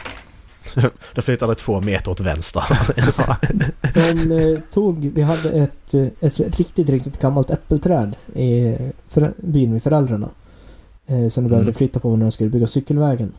Då 1.13 1.21
flyttar 1.21 1.47
det 1.47 1.55
två 1.55 1.81
meter 1.81 2.11
åt 2.11 2.19
vänster. 2.19 2.63
De 4.27 4.31
eh, 4.53 4.59
tog... 4.73 5.11
Vi 5.15 5.21
hade 5.21 5.49
ett, 5.49 5.93
eh, 5.93 6.07
ett 6.19 6.39
riktigt, 6.39 6.89
riktigt 6.89 7.19
gammalt 7.19 7.49
äppelträd 7.49 8.15
i 8.33 8.77
för, 9.07 9.33
byn 9.37 9.71
med 9.71 9.83
föräldrarna. 9.83 10.29
Eh, 11.07 11.27
som 11.27 11.43
de 11.43 11.49
behövde 11.49 11.69
Mm. 11.69 11.73
flytta 11.73 11.99
på 11.99 12.15
när 12.15 12.25
de 12.25 12.31
skulle 12.31 12.49
bygga 12.49 12.67
cykelvägen. 12.67 13.33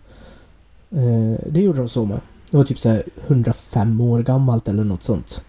Eh, 0.91 1.47
det 1.47 1.61
gjorde 1.61 1.79
de 1.79 1.89
så 1.89 2.05
med. 2.05 2.21
Det 2.51 2.57
var 2.57 2.65
typ 2.65 2.79
så 2.79 2.89
här 2.89 3.03
105 3.27 4.01
år 4.01 4.23
gammalt 4.23 4.69
eller 4.69 4.85
något 4.85 5.03
sånt. 5.03 5.43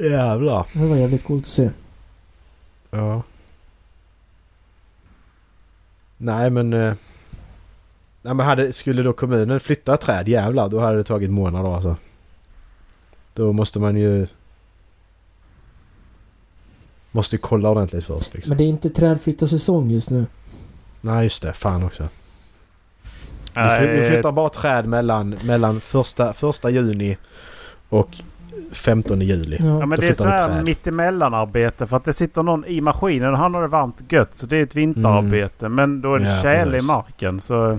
Jävlar. 0.00 0.66
Det 0.72 0.86
var 0.86 0.96
jävligt 0.96 1.24
coolt 1.24 1.44
att 1.44 1.48
se. 1.48 1.70
Ja. 2.90 3.22
Nej 6.16 6.50
men... 6.50 6.72
Eh, 6.72 6.94
nej 8.22 8.34
men 8.34 8.46
hade, 8.46 8.72
skulle 8.72 9.02
då 9.02 9.12
kommunen 9.12 9.60
flytta 9.60 9.96
träd, 9.96 10.28
jävlar, 10.28 10.68
då 10.68 10.80
hade 10.80 10.96
det 10.96 11.04
tagit 11.04 11.30
månader 11.30 11.74
alltså. 11.74 11.96
Då 13.34 13.52
måste 13.52 13.78
man 13.78 13.96
ju... 13.96 14.26
Måste 17.10 17.36
ju 17.36 17.40
kolla 17.40 17.70
ordentligt 17.70 18.04
först 18.04 18.34
liksom. 18.34 18.50
Men 18.50 18.58
det 18.58 18.64
är 18.64 18.68
inte 18.68 18.90
trädflyttarsäsong 18.90 19.90
just 19.90 20.10
nu. 20.10 20.26
Nej 21.00 21.24
just 21.24 21.42
det, 21.42 21.52
fan 21.52 21.82
också. 21.82 22.08
Vi 23.80 24.08
flyttar 24.10 24.32
bara 24.32 24.48
träd 24.48 24.86
mellan, 24.86 25.38
mellan 25.44 25.80
första, 25.80 26.32
första 26.32 26.70
juni 26.70 27.18
och 27.88 28.20
15 28.72 29.20
juli. 29.20 29.56
Ja. 29.60 29.66
Ja 29.80 29.86
men 29.86 30.00
det 30.00 30.08
är 30.08 30.14
så 30.14 30.28
här 30.28 30.62
mittemellanarbete 30.62 31.86
för 31.86 31.96
att 31.96 32.04
det 32.04 32.12
sitter 32.12 32.42
någon 32.42 32.64
i 32.64 32.80
maskinen 32.80 33.32
och 33.32 33.38
han 33.38 33.54
har 33.54 33.62
det 33.62 33.68
varmt 33.68 33.96
gött. 34.12 34.34
Så 34.34 34.46
det 34.46 34.56
är 34.56 34.62
ett 34.62 34.76
vinterarbete. 34.76 35.68
Men 35.68 36.00
då 36.00 36.14
är 36.14 36.18
det 36.18 36.28
Ja, 36.36 36.42
tjäle 36.42 36.78
i 36.78 36.82
marken 36.82 37.40
så... 37.40 37.78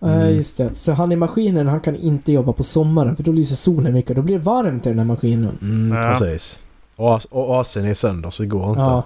Mm. 0.00 0.34
just 0.36 0.56
det. 0.56 0.74
Så 0.74 0.92
han 0.92 1.12
i 1.12 1.16
maskinen, 1.16 1.68
han 1.68 1.80
kan 1.80 1.96
inte 1.96 2.32
jobba 2.32 2.52
på 2.52 2.64
sommaren 2.64 3.16
för 3.16 3.22
då 3.22 3.32
lyser 3.32 3.56
solen 3.56 3.92
mycket. 3.92 4.16
Då 4.16 4.22
blir 4.22 4.38
det 4.38 4.44
varmt 4.44 4.86
i 4.86 4.88
den 4.88 4.98
här 4.98 5.06
maskinen. 5.06 5.58
Mm, 5.62 5.98
Ja. 5.98 6.10
Precis. 6.18 6.60
Och, 6.96 7.20
och 7.30 7.62
AC'n 7.62 7.90
är 7.90 7.94
sönder 7.94 8.30
så 8.30 8.42
det 8.42 8.48
går 8.48 8.68
inte. 8.68 8.80
Ja. 8.80 9.02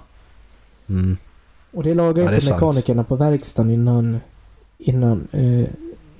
Mm. 0.89 1.17
Och 1.71 1.83
det 1.83 1.93
lagar 1.93 2.23
Ja, 2.23 2.29
det 2.29 2.35
inte 2.35 2.45
sant. 2.47 2.61
mekanikerna 2.61 3.03
på 3.03 3.15
verkstaden 3.15 3.71
innan, 3.71 4.19
innan 4.77 5.27
eh, 5.31 5.67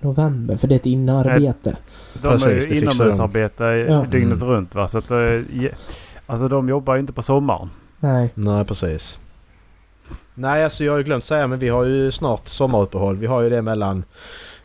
november. 0.03 0.57
För 0.57 0.67
det 0.67 0.75
är 0.75 0.79
ett 0.79 0.85
inarbete. 0.85 1.75
De 2.13 2.19
Precis, 2.29 2.47
är 2.47 2.69
det 2.69 2.75
ju 2.75 2.81
inomhusarbete 2.81 3.63
Ja. 3.63 4.05
dygnet 4.11 4.41
Mm. 4.41 4.47
runt 4.49 4.75
va. 4.75 4.87
Så 4.87 4.97
att, 4.97 5.11
eh, 5.11 5.17
alltså 6.25 6.47
de 6.47 6.69
jobbar 6.69 6.93
ju 6.93 6.99
inte 6.99 7.13
på 7.13 7.21
sommaren. 7.21 7.69
Nej. 7.99 8.31
Nej, 8.35 8.65
precis. 8.65 9.19
Nej, 10.35 10.63
alltså 10.63 10.83
jag 10.83 10.93
har 10.93 10.97
ju 10.97 11.03
glömt 11.03 11.23
säga 11.23 11.47
men 11.47 11.59
vi 11.59 11.69
har 11.69 11.85
ju 11.85 12.11
snart 12.11 12.47
sommaruppehåll. 12.47 13.17
Vi 13.17 13.27
har 13.27 13.41
ju 13.41 13.49
det 13.49 13.61
mellan 13.61 14.03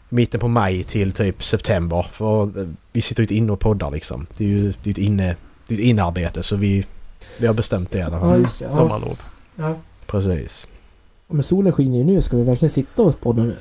mitten 0.09 0.41
på 0.41 0.49
maj 0.49 0.83
till 0.85 1.13
typ 1.13 1.45
september. 1.45 2.07
För 2.13 2.43
eh, 2.61 2.69
vi 2.93 3.01
sitter 3.01 3.21
ju 3.21 3.25
inte 3.25 3.35
inne 3.35 3.53
och 3.53 3.61
poddar 3.61 3.91
liksom. 3.91 4.27
Det 4.37 4.45
är 4.45 4.49
ju 4.49 4.73
det 4.83 4.91
är 4.91 4.93
ett, 4.93 4.99
inne, 4.99 5.37
det 5.69 5.75
är 5.75 5.79
ett 5.79 5.85
inarbete 5.85 6.43
så 6.43 6.57
vi, 6.57 6.87
vi 7.41 7.47
har 7.47 7.55
bestämt 7.55 7.91
det 7.91 7.99
i 7.99 8.03
alla 8.03 8.21
fall. 8.21 8.47
Ja. 8.61 8.71
Sommarlov. 8.71 9.21
Ja. 9.57 9.75
Precis. 10.07 10.67
Men 11.29 11.43
solen 11.43 11.73
skiner 11.73 11.99
ju 11.99 12.05
nu. 12.05 12.23
Ska 12.23 12.37
vi 12.37 12.43
verkligen 12.43 12.71
sitta 12.71 13.03
och 13.03 13.21
podda 13.21 13.43
nu? 13.43 13.57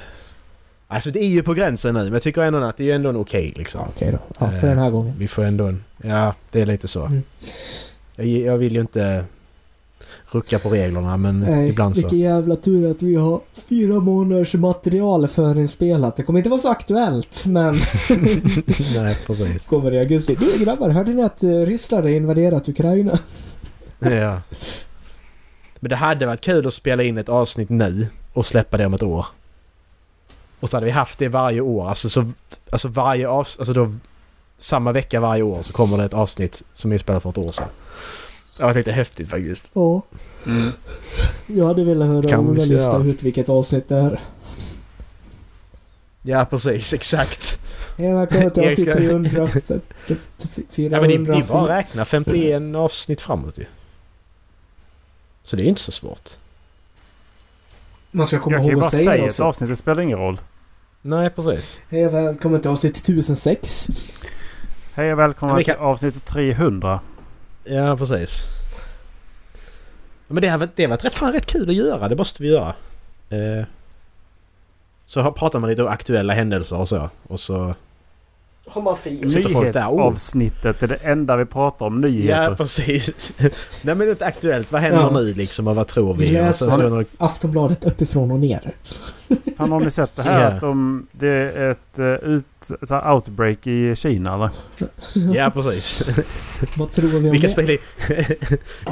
Alltså 0.93 1.11
det 1.11 1.19
är 1.23 1.27
ju 1.27 1.43
på 1.43 1.53
gränsen 1.53 1.93
nu 1.93 2.03
men 2.03 2.13
jag 2.13 2.21
tycker 2.21 2.41
ändå 2.41 2.59
att 2.59 2.77
det 2.77 2.91
är 2.91 2.95
ändå 2.95 3.09
en 3.09 3.17
okej 3.17 3.53
liksom. 3.55 3.81
Okej 3.95 4.11
då. 4.11 4.17
Ja, 4.39 4.51
för 4.51 4.67
Eh, 4.67 4.69
den 4.69 4.77
här 4.77 4.89
gången. 4.89 5.13
Vi 5.17 5.27
får 5.27 5.43
ändå 5.43 5.65
en... 5.65 5.83
Ja, 6.01 6.35
det 6.51 6.61
är 6.61 6.65
lite 6.65 6.87
så. 6.87 7.05
Mm. 7.05 7.23
Jag, 8.15 8.27
jag 8.27 8.57
vill 8.57 8.73
ju 8.73 8.81
inte 8.81 9.25
rucka 10.31 10.59
på 10.59 10.69
reglerna 10.69 11.17
men 11.17 11.39
Nej, 11.39 11.69
ibland 11.69 11.95
så... 11.95 12.01
vilken 12.01 12.19
jävla 12.19 12.55
tur 12.55 12.91
att 12.91 13.01
vi 13.01 13.15
har 13.15 13.41
fyra 13.53 13.99
månaders 13.99 14.53
material 14.53 15.27
förinspelat. 15.27 16.15
Det 16.15 16.23
kommer 16.23 16.39
inte 16.39 16.49
vara 16.49 16.59
så 16.59 16.69
aktuellt, 16.69 17.45
men 17.45 17.73
Nej, 18.95 19.17
precis. 19.27 19.67
kommer 19.67 19.93
i 19.93 19.99
augusti. 19.99 20.35
Du 20.35 20.65
grabbar, 20.65 20.89
hörde 20.89 21.13
ni 21.13 21.23
att 21.23 21.43
eh, 21.43 21.49
Ryssland 21.49 22.03
har 22.03 22.11
invaderat 22.11 22.69
Ukraina? 22.69 23.19
Ja. 23.99 24.41
Men 25.79 25.89
det 25.89 25.95
hade 25.95 26.25
varit 26.25 26.41
kul 26.41 26.67
att 26.67 26.73
spela 26.73 27.03
in 27.03 27.17
ett 27.17 27.29
avsnitt 27.29 27.69
nu 27.69 28.07
och 28.33 28.45
släppa 28.45 28.77
det 28.77 28.85
om 28.85 28.93
ett 28.93 29.03
år. 29.03 29.25
Och 30.63 30.69
så 30.69 30.77
hade 30.77 30.85
vi 30.85 30.91
haft 30.91 31.19
det 31.19 31.27
varje 31.27 31.61
år. 31.61 31.89
Alltså, 31.89 32.09
så, 32.09 32.31
alltså 32.71 32.87
varje 32.87 33.27
avsnitt... 33.27 33.59
Alltså 33.59 33.73
då... 33.73 33.93
Samma 34.57 34.91
vecka 34.91 35.19
varje 35.19 35.43
år 35.43 35.61
så 35.61 35.73
kommer 35.73 35.97
det 35.97 36.03
ett 36.03 36.13
avsnitt 36.13 36.63
som 36.73 36.91
vi 36.91 36.99
spelade 36.99 37.21
för 37.21 37.29
ett 37.29 37.37
år 37.37 37.51
sedan. 37.51 37.67
Det 38.57 38.63
var 38.63 38.73
lite 38.73 38.91
häftigt 38.91 39.29
faktiskt. 39.29 39.69
Ja. 39.73 40.01
Mm. 40.45 40.71
Jag 41.47 41.67
hade 41.67 41.83
velat 41.83 42.07
höra 42.07 42.29
Kan 42.29 42.39
Ola 42.49 42.63
vi 42.63 42.65
lista 42.65 42.97
ut 42.97 43.23
vilket 43.23 43.49
avsnitt 43.49 43.89
det 43.89 43.95
är. 43.95 44.21
Ja, 46.21 46.45
precis. 46.45 46.93
Exakt. 46.93 47.59
Hej 47.97 48.13
välkommen 48.13 48.51
till 48.51 48.63
Jag 48.63 48.71
avsnitt 48.71 48.89
ska- 48.89 48.97
300. 48.99 49.31
Ja, 49.35 51.01
men 51.01 51.09
det, 51.09 51.15
är 51.15 51.25
400. 51.25 51.45
bara 51.49 51.63
att 51.63 51.69
räkna 51.69 52.05
51 52.05 52.75
avsnitt 52.75 53.21
framåt 53.21 53.57
ju. 53.57 53.65
Så 55.43 55.55
det 55.55 55.63
är 55.63 55.67
inte 55.67 55.81
så 55.81 55.91
svårt. 55.91 56.29
Man 58.15 58.27
ska 58.27 58.39
komma 58.39 58.55
Jag 58.55 58.61
kan 58.61 58.65
ju 58.67 58.71
ihåg 58.71 58.81
bara 58.81 58.85
att 58.87 58.91
säga 58.93 59.03
säga 59.03 59.15
det 59.17 59.23
ett 59.23 59.29
också. 59.29 59.43
avsnitt, 59.43 59.69
det 59.69 59.75
spelar 59.75 60.01
ingen 60.01 60.17
roll. 60.17 60.41
Nej, 61.01 61.29
precis. 61.29 61.79
Hej 61.89 62.07
välkommen 62.09 62.61
till 62.61 62.71
avsnitt 62.71 62.97
1006. 62.97 63.87
Hej 64.93 65.13
och 65.13 65.19
välkomna 65.19 65.51
Ja, 65.51 65.55
men 65.55 65.63
till 65.63 65.73
kan- 65.73 65.83
avsnitt 65.83 66.25
300. 66.25 66.99
Ja, 67.63 67.97
precis. 67.97 68.45
Men 70.27 70.41
det 70.41 70.47
har 70.47 70.69
det 70.75 70.83
har 70.83 70.89
varit 70.89 71.13
fan 71.13 71.33
rätt 71.33 71.45
kul 71.45 71.69
att 71.69 71.75
göra. 71.75 72.07
Det 72.07 72.15
måste 72.15 72.43
vi 72.43 72.49
göra. 72.49 72.67
Eh, 73.29 73.65
så 75.05 75.31
pratar 75.31 75.59
man 75.59 75.69
lite 75.69 75.81
om 75.83 75.87
aktuella 75.89 76.33
händelser 76.33 76.79
och 76.79 76.87
så. 76.87 77.09
Och 77.27 77.39
så... 77.39 77.75
Har 78.65 78.81
man 78.81 78.95
där, 79.03 79.11
oh. 79.11 79.61
Nyhetsavsnittet 79.61 80.83
är 80.83 80.87
det 80.87 80.95
enda 80.95 81.35
vi 81.35 81.45
pratar 81.45 81.85
om. 81.85 82.01
Nyheter. 82.01 82.43
Ja, 82.49 82.55
precis. 82.55 83.33
Nej 83.81 83.95
men 83.95 84.07
lite 84.07 84.25
aktuellt. 84.25 84.71
Vad 84.71 84.81
händer 84.81 85.01
Ja. 85.01 85.09
nu 85.11 85.33
liksom 85.33 85.67
och 85.67 85.75
vad 85.75 85.87
tror 85.87 86.13
Vi 86.13 86.25
vi? 86.25 86.29
Och 86.29 86.33
läser. 86.33 86.65
sen 86.65 86.73
så 86.75 86.79
är 86.79 86.83
det 86.83 86.89
några- 86.89 87.05
Aftonbladet 87.17 87.83
uppifrån 87.83 88.31
och 88.31 88.39
ner. 88.39 88.71
Fan, 89.57 89.71
har 89.71 89.79
ni 89.79 89.91
sett 89.91 90.15
det 90.15 90.23
här 90.23 90.41
Ja. 90.41 90.47
att 90.47 90.61
de, 90.61 91.07
det 91.11 91.27
är 91.27 91.71
ett 91.71 91.99
uh, 91.99 92.05
ut, 92.35 92.45
så 92.81 92.93
här 92.95 93.13
outbreak 93.13 93.67
i 93.67 93.95
Kina 93.95 94.33
eller? 94.33 94.49
Ja, 95.35 95.49
precis. 95.53 96.03
Vad 96.77 96.91
tror 96.91 97.07
vi 97.09 97.17
om 97.17 97.23
Vi 97.23 97.29
kan 97.31 97.41
det? 97.41 97.49
spela 97.49 97.71
in... 97.71 97.77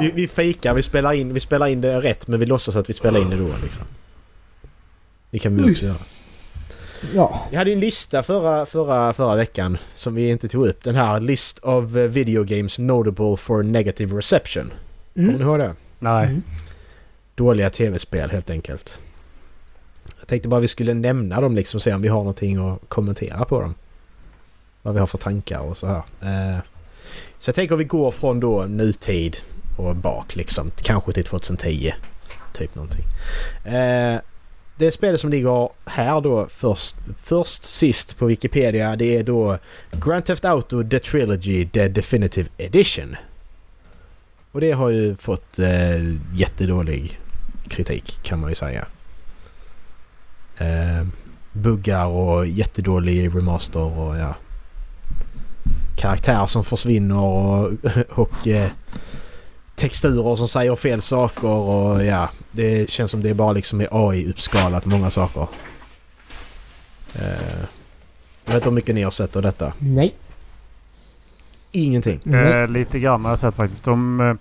vi, 0.00 0.10
vi 0.14 0.28
fejkar, 0.28 0.74
vi 0.74 0.82
spelar, 0.82 1.12
in, 1.12 1.34
vi 1.34 1.40
spelar 1.40 1.66
in 1.66 1.80
det 1.80 2.00
rätt 2.00 2.28
men 2.28 2.40
vi 2.40 2.46
låtsas 2.46 2.76
att 2.76 2.88
vi 2.90 2.94
spelar 2.94 3.20
in 3.20 3.30
det 3.30 3.36
då 3.36 3.48
liksom. 3.62 3.84
Det 5.30 5.38
kan 5.38 5.56
vi 5.56 5.72
också 5.72 5.84
göra. 5.86 5.96
Ja. 7.14 7.46
Jag 7.50 7.58
hade 7.58 7.70
ju 7.70 7.74
en 7.74 7.80
lista 7.80 8.22
förra, 8.22 8.66
förra, 8.66 9.12
förra 9.12 9.36
veckan 9.36 9.78
som 9.94 10.14
vi 10.14 10.28
inte 10.28 10.48
tog 10.48 10.66
upp. 10.66 10.84
Den 10.84 10.94
här 10.96 11.20
List 11.20 11.58
of 11.58 11.96
eh, 11.96 12.02
video 12.02 12.44
games 12.44 12.78
notable 12.78 13.36
for 13.36 13.62
negative 13.62 14.16
reception. 14.18 14.72
Kommer 15.14 15.28
ni 15.28 15.34
Mm. 15.34 15.48
ihåg 15.48 15.58
det? 15.58 15.74
Nej. 15.98 16.26
Mm. 16.26 16.42
Dåliga 17.34 17.70
tv-spel 17.70 18.30
helt 18.30 18.50
enkelt. 18.50 19.00
Jag 20.18 20.28
tänkte 20.28 20.48
bara 20.48 20.60
vi 20.60 20.68
skulle 20.68 20.94
nämna 20.94 21.40
dem 21.40 21.56
liksom 21.56 21.78
och 21.78 21.82
se 21.82 21.94
om 21.94 22.02
vi 22.02 22.08
har 22.08 22.18
någonting 22.18 22.68
att 22.72 22.78
kommentera 22.88 23.44
på 23.44 23.60
dem. 23.60 23.74
Vad 24.82 24.94
vi 24.94 25.00
har 25.00 25.06
för 25.06 25.18
tankar 25.18 25.60
och 25.60 25.76
så 25.76 25.86
här. 25.86 25.96
Eh, 26.54 26.58
Så 27.38 27.48
jag 27.48 27.54
tänker 27.54 27.74
att 27.74 27.80
vi 27.80 27.84
går 27.84 28.10
från 28.10 28.40
då 28.40 28.62
nutid 28.68 29.36
och 29.78 29.96
bak 29.96 30.36
liksom. 30.36 30.70
Kanske 30.82 31.12
till 31.12 31.24
2010. 31.24 31.92
Typ 32.54 32.74
någonting. 32.74 33.04
Det 34.76 34.92
spelet 34.92 35.20
som 35.20 35.30
ligger 35.30 35.68
här 35.84 36.20
då 36.20 36.46
först, 36.48 36.96
först 37.18 37.64
sist 37.64 38.18
på 38.18 38.26
Wikipedia 38.26 38.96
det 38.96 39.16
är 39.16 39.22
då 39.22 39.58
Grand 39.92 40.24
Theft 40.24 40.44
Auto 40.44 40.88
The 40.88 40.98
Trilogy 40.98 41.68
The 41.68 41.88
Definitive 41.88 42.48
Edition. 42.58 43.16
Och 44.52 44.60
det 44.60 44.72
har 44.72 44.88
ju 44.88 45.16
fått 45.16 45.58
eh, 45.58 46.14
jättedålig 46.34 47.20
kritik 47.68 48.20
kan 48.22 48.40
man 48.40 48.50
ju 48.50 48.54
säga. 48.54 48.86
Eh, 50.58 51.06
buggar 51.52 52.06
och 52.06 52.46
jättedålig 52.46 53.36
remaster 53.36 53.80
och 53.80 54.16
ja. 54.16 54.34
Karaktärer 55.96 56.46
som 56.46 56.64
försvinner 56.64 57.18
och, 57.18 57.72
och 58.18 58.48
eh, 58.48 58.70
texturer 59.74 60.36
som 60.36 60.48
säger 60.48 60.76
fel 60.76 61.02
saker 61.02 61.48
och 61.48 62.04
ja. 62.04 62.28
Det 62.52 62.90
känns 62.90 63.10
som 63.10 63.22
det 63.22 63.30
är 63.30 63.34
bara 63.34 63.52
liksom 63.52 63.80
är 63.80 63.88
AI-uppskalat 63.90 64.84
många 64.86 65.10
saker. 65.10 65.46
Eh, 67.14 67.60
jag 68.44 68.52
vet 68.52 68.54
inte 68.54 68.68
hur 68.68 68.74
mycket 68.74 68.94
ni 68.94 69.02
har 69.02 69.10
sett 69.10 69.36
av 69.36 69.42
detta. 69.42 69.72
Nej. 69.78 70.14
Ingenting. 71.72 72.20
Nej. 72.22 72.52
Eh, 72.62 72.68
lite 72.68 72.98
grann 73.00 73.24
har 73.24 73.32
jag 73.32 73.38
sett 73.38 73.54
faktiskt. 73.54 73.84
De, 73.84 74.20
eh, 74.20 74.34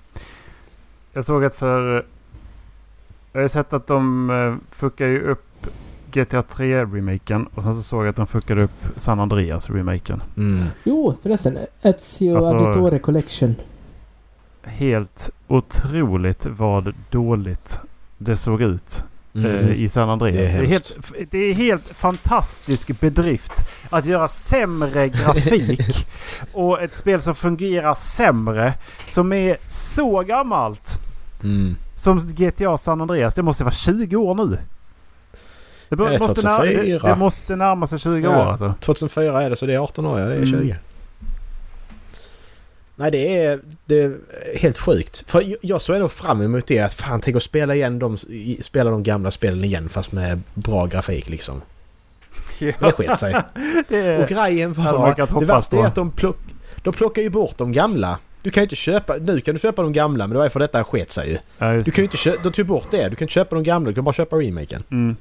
jag 1.13 1.25
såg 1.25 1.45
att 1.45 1.55
för... 1.55 2.05
Jag 3.33 3.41
har 3.41 3.47
sett 3.47 3.73
att 3.73 3.87
de 3.87 4.29
eh, 4.29 4.75
fuckar 4.75 5.05
ju 5.07 5.21
upp 5.21 5.67
GTA 6.11 6.41
3-remaken 6.41 7.45
och 7.55 7.63
sen 7.63 7.75
så 7.75 7.83
såg 7.83 8.03
jag 8.03 8.09
att 8.09 8.15
de 8.15 8.27
fuckade 8.27 8.63
upp 8.63 8.83
San 8.95 9.19
Andreas-remaken. 9.19 10.21
Mm. 10.37 10.65
Jo, 10.83 11.17
förresten. 11.23 11.57
Ezio 11.81 12.35
Alltså- 12.35 12.53
Auditore 12.53 12.99
Collection. 12.99 13.55
Helt 14.63 15.29
otroligt 15.47 16.45
vad 16.45 16.93
dåligt 17.09 17.79
det 18.21 18.35
såg 18.35 18.61
ut 18.61 19.03
Mm. 19.35 19.51
eh, 19.51 19.71
i 19.71 19.89
San 19.89 20.09
Andreas. 20.09 20.35
Det 20.53 20.57
är 20.57 20.61
Det 20.61 20.65
är, 20.65 20.69
helt, 20.69 20.95
det 21.31 21.37
är 21.37 21.53
helt 21.53 21.83
fantastisk 21.93 22.99
bedrift 22.99 23.51
att 23.89 24.05
göra 24.05 24.27
sämre 24.27 25.09
grafik 25.09 26.07
och 26.53 26.81
ett 26.81 26.97
spel 26.97 27.21
som 27.21 27.35
fungerar 27.35 27.93
sämre 27.93 28.73
som 29.07 29.33
är 29.33 29.57
så 29.67 30.19
gammalt 30.21 30.99
Mm. 31.43 31.75
som 31.95 32.17
GTA 32.17 32.77
San 32.77 33.01
Andreas. 33.01 33.33
Det 33.33 33.43
måste 33.43 33.63
vara 33.63 33.73
20 33.73 34.15
år 34.15 34.35
nu. 34.35 34.57
Det, 35.89 35.95
bör, 35.95 36.19
måste, 36.19 36.47
när, 36.47 36.57
2004? 36.57 36.99
det, 37.03 37.09
det 37.09 37.15
måste 37.19 37.55
närma 37.55 37.87
sig 37.87 37.99
20 37.99 38.19
Ja. 38.19 38.29
år 38.41 38.51
alltså. 38.51 38.73
2004 38.79 39.43
är 39.43 39.49
det 39.49 39.55
så 39.55 39.65
det 39.65 39.73
är 39.73 39.79
18 39.79 40.05
år 40.05 40.19
ja, 40.19 40.25
det 40.25 40.33
är 40.33 40.37
Mm. 40.43 40.75
20. 43.01 43.01
Nej 43.01 43.11
det 43.11 43.37
är, 43.45 43.59
det 43.85 43.99
är 43.99 44.17
helt 44.57 44.77
sjukt. 44.77 45.23
För 45.27 45.41
jag- 45.41 45.57
jag 45.61 45.81
såg 45.81 45.95
ändå 45.95 46.09
fram 46.09 46.41
emot 46.41 46.67
det 46.67 46.79
att 46.79 46.93
fan 46.93 47.21
tänk 47.21 47.35
att 47.37 47.43
spela 47.43 47.75
igen 47.75 47.99
de, 47.99 48.17
spela 48.61 48.89
de 48.91 49.03
gamla 49.03 49.31
spelen 49.31 49.63
igen 49.63 49.89
fast 49.89 50.11
med 50.11 50.41
bra 50.53 50.85
grafik 50.85 51.29
liksom. 51.29 51.61
Men 52.59 52.73
det 52.79 52.91
sket 52.91 53.19
sig. 53.19 53.35
det 53.89 54.23
Och 54.23 54.29
grejen 54.29 54.73
var, 54.73 55.15
det 55.39 55.45
värsta 55.45 55.75
är 55.77 55.79
att 55.87 55.95
de, 55.95 56.11
plock, 56.11 56.37
de 56.83 56.93
plockar 56.93 57.21
ju 57.21 57.29
bort 57.29 57.57
de 57.57 57.71
gamla. 57.71 58.19
Du 58.43 58.51
kan 58.51 58.61
ju 58.61 58.65
inte 58.65 58.75
köpa, 58.75 59.15
nu 59.21 59.41
kan 59.41 59.55
du 59.55 59.59
köpa 59.59 59.81
de 59.81 59.93
gamla 59.93 60.23
men 60.27 60.31
det 60.33 60.37
var 60.37 60.45
ju 60.45 60.49
för 60.49 60.59
detta 60.59 60.83
sket 60.83 61.11
sig 61.11 61.29
ju. 61.29 61.37
ja, 61.57 61.73
Du 61.73 61.83
kan 61.91 62.01
ju 62.01 62.03
inte 62.03 62.17
köpa, 62.17 62.43
de 62.43 62.51
tog 62.51 62.65
bort 62.65 62.87
det. 62.91 63.09
Du 63.09 63.15
kan 63.15 63.25
inte 63.25 63.33
köpa 63.33 63.55
de 63.55 63.63
gamla, 63.63 63.89
du 63.89 63.95
kan 63.95 64.03
bara 64.03 64.13
köpa 64.13 64.35
remaken. 64.35 64.83
Mm. 64.91 65.15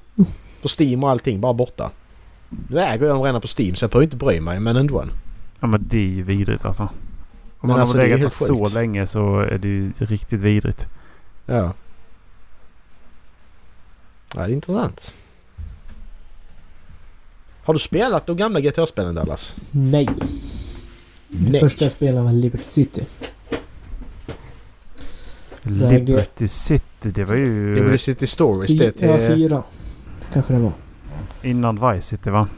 På 0.63 0.69
Steam 0.81 1.05
och 1.05 1.11
allting, 1.11 1.41
bara 1.41 1.53
borta. 1.53 1.91
Nu 2.69 2.79
äger 2.81 3.07
jag 3.07 3.15
dem 3.17 3.23
redan 3.23 3.41
på 3.41 3.49
Steam 3.59 3.75
så 3.75 3.85
jag 3.85 3.91
behöver 3.91 4.05
inte 4.05 4.17
bry 4.17 4.41
mig 4.41 4.61
men 4.61 4.77
ändå. 4.77 5.05
Ja 5.61 5.67
men 5.67 5.87
det 5.89 5.97
är 5.99 6.01
ju 6.07 6.23
vidrigt 6.23 6.65
alltså. 6.65 6.89
Om 7.61 7.69
man 7.69 7.81
alltså, 7.81 7.97
har 7.99 8.05
legat 8.05 8.21
helt 8.21 8.33
så 8.33 8.59
sjukt. 8.59 8.75
länge 8.75 9.07
så 9.07 9.41
är 9.41 9.59
det 9.59 9.69
ju 9.69 9.93
riktigt 9.99 10.41
vidrigt. 10.41 10.89
Ja. 11.47 11.73
Ja, 14.35 14.41
det 14.41 14.43
är 14.43 14.49
intressant. 14.49 15.15
Har 17.63 17.75
du 17.75 17.81
spelat 17.81 18.27
de 18.27 18.37
gamla 18.37 18.61
GTA-spelen 18.61 19.15
Dallas? 19.15 19.57
Nej. 19.71 20.09
Det 21.29 21.51
Nej. 21.53 21.61
första 21.61 21.85
jag 21.85 21.93
spelade 21.93 22.25
var 22.25 22.33
Liberty 22.33 22.65
City. 22.65 23.07
Liberty 25.63 26.49
City, 26.49 27.11
det 27.11 27.25
var 27.25 27.35
ju 27.35 27.75
Liberty 27.75 27.99
City 27.99 28.27
Stories 28.27 28.73
det 28.79 28.99
Fy, 29.01 29.07
ja, 29.07 29.19
till... 29.19 29.27
fyra. 29.27 29.63
Kanske 30.33 30.53
det 30.53 30.59
var. 30.59 30.73
innan 31.43 31.75
Vice 31.93 32.07
City 32.07 32.31
va? 32.31 32.49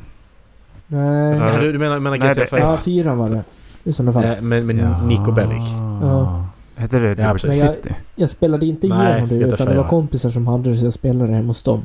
Nej. 0.87 1.37
Ja. 1.39 1.53
Ja, 1.55 1.61
du, 1.61 1.73
du 1.73 1.79
menar, 1.79 2.01
menar 2.01 2.17
GTA 2.17 2.35
det- 2.35 2.47
5? 2.47 2.59
Ja, 2.61 2.77
fyra 2.77 3.15
var 3.15 3.31
det. 3.31 3.45
I 3.85 3.93
sådana 3.93 4.13
fall. 4.13 4.25
Eh, 4.25 4.41
med 4.43 4.65
med 4.67 5.03
Nico 5.07 5.33
Bellic. 5.33 5.69
Ja. 6.03 6.47
Hette 6.77 6.99
det 6.99 7.09
Liberty 7.15 7.33
precis. 7.33 7.61
Men 7.61 7.67
jag- 7.67 7.77
City? 7.77 7.95
Jag 8.15 8.31
spelade 8.31 8.67
inte 8.67 8.87
Nej, 8.87 9.13
igenom 9.13 9.29
det 9.29 9.35
utan 9.35 9.67
det 9.67 9.75
var 9.75 9.83
4. 9.83 9.89
kompisar 9.89 10.29
som 10.31 10.47
hade 10.47 10.71
det 10.71 10.79
så 10.79 10.87
jag 10.87 10.93
spelade 10.93 11.33
hemma 11.35 11.47
hos 11.49 11.63
dem. 11.63 11.85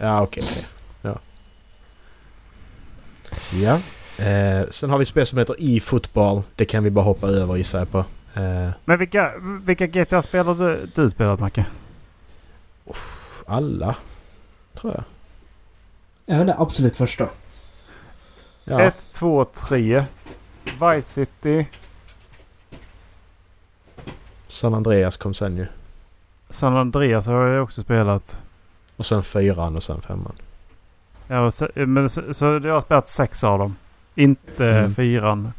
Ja, 0.00 0.22
okej. 0.22 0.42
okej. 0.50 0.64
Ja. 1.02 1.18
Ja. 3.54 3.74
Eh, 4.24 4.66
sen 4.70 4.90
har 4.90 4.98
vi 4.98 5.02
ett 5.02 5.08
spel 5.08 5.26
som 5.26 5.38
heter 5.38 5.56
e-football. 5.58 6.42
Det 6.56 6.64
kan 6.64 6.84
vi 6.84 6.90
bara 6.90 7.04
hoppa 7.04 7.26
över 7.28 7.56
gissar 7.56 7.78
jag 7.78 7.90
på. 7.90 7.98
Eh, 8.34 8.70
Men 8.84 8.98
vilka, 8.98 9.32
vilka 9.64 9.86
GTA-spel 9.86 10.46
har 10.46 10.54
du, 10.54 10.86
du 10.94 11.10
spelat 11.10 11.40
Macke? 11.40 11.66
alla, 13.46 13.96
tror 14.74 14.92
jag. 14.94 15.04
Även 16.36 16.46
det 16.46 16.54
absolut 16.58 16.96
första. 16.96 17.28
Ja. 18.64 18.80
1, 18.80 18.94
2, 19.12 19.44
3. 19.44 20.04
Vice 20.64 21.02
City. 21.02 21.66
San 24.48 24.74
Andreas 24.74 25.16
kom 25.16 25.34
sen 25.34 25.56
ju. 25.56 25.66
San 26.50 26.76
Andreas 26.76 27.26
har 27.26 27.46
jag 27.46 27.64
också 27.64 27.82
spelat. 27.82 28.42
Och 28.96 29.06
sen 29.06 29.22
fyran 29.22 29.76
och 29.76 29.82
sen 29.82 30.00
femman. 30.02 30.32
Ja, 31.28 31.50
se- 31.50 31.86
men 31.86 32.08
så, 32.08 32.34
så 32.34 32.44
jag 32.44 32.74
har 32.74 32.80
spelat 32.80 33.08
sex 33.08 33.44
av 33.44 33.58
dem. 33.58 33.76
Inte 34.14 34.68
Mm. 34.68 34.94
fyran. 34.94 35.52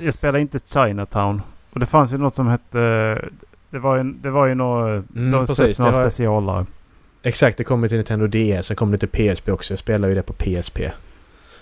Jag 0.00 0.14
spelade 0.14 0.40
inte 0.40 0.58
Chinatown. 0.66 1.42
Och 1.72 1.80
det 1.80 1.86
fanns 1.86 2.12
ju 2.12 2.18
något 2.18 2.34
som 2.34 2.46
hette... 2.48 2.78
Det 3.70 3.78
var 3.78 3.96
ju, 3.96 4.02
det 4.12 4.30
var 4.30 4.46
ju 4.46 4.54
några... 4.54 4.88
Mm, 4.90 5.30
de 5.30 5.46
precis, 5.46 5.78
några 5.78 5.92
var- 5.92 6.04
specialare. 6.04 6.66
Exakt, 7.22 7.58
det 7.58 7.64
kommer 7.64 7.88
till 7.88 7.96
Nintendo 7.96 8.26
DS. 8.26 8.66
Sen 8.66 8.76
kommer 8.76 8.96
det 8.96 9.06
till 9.06 9.34
PSP 9.34 9.48
också. 9.52 9.72
Jag 9.72 9.78
spelar 9.78 10.08
ju 10.08 10.14
det 10.14 10.22
på 10.22 10.32
PSP. 10.32 10.80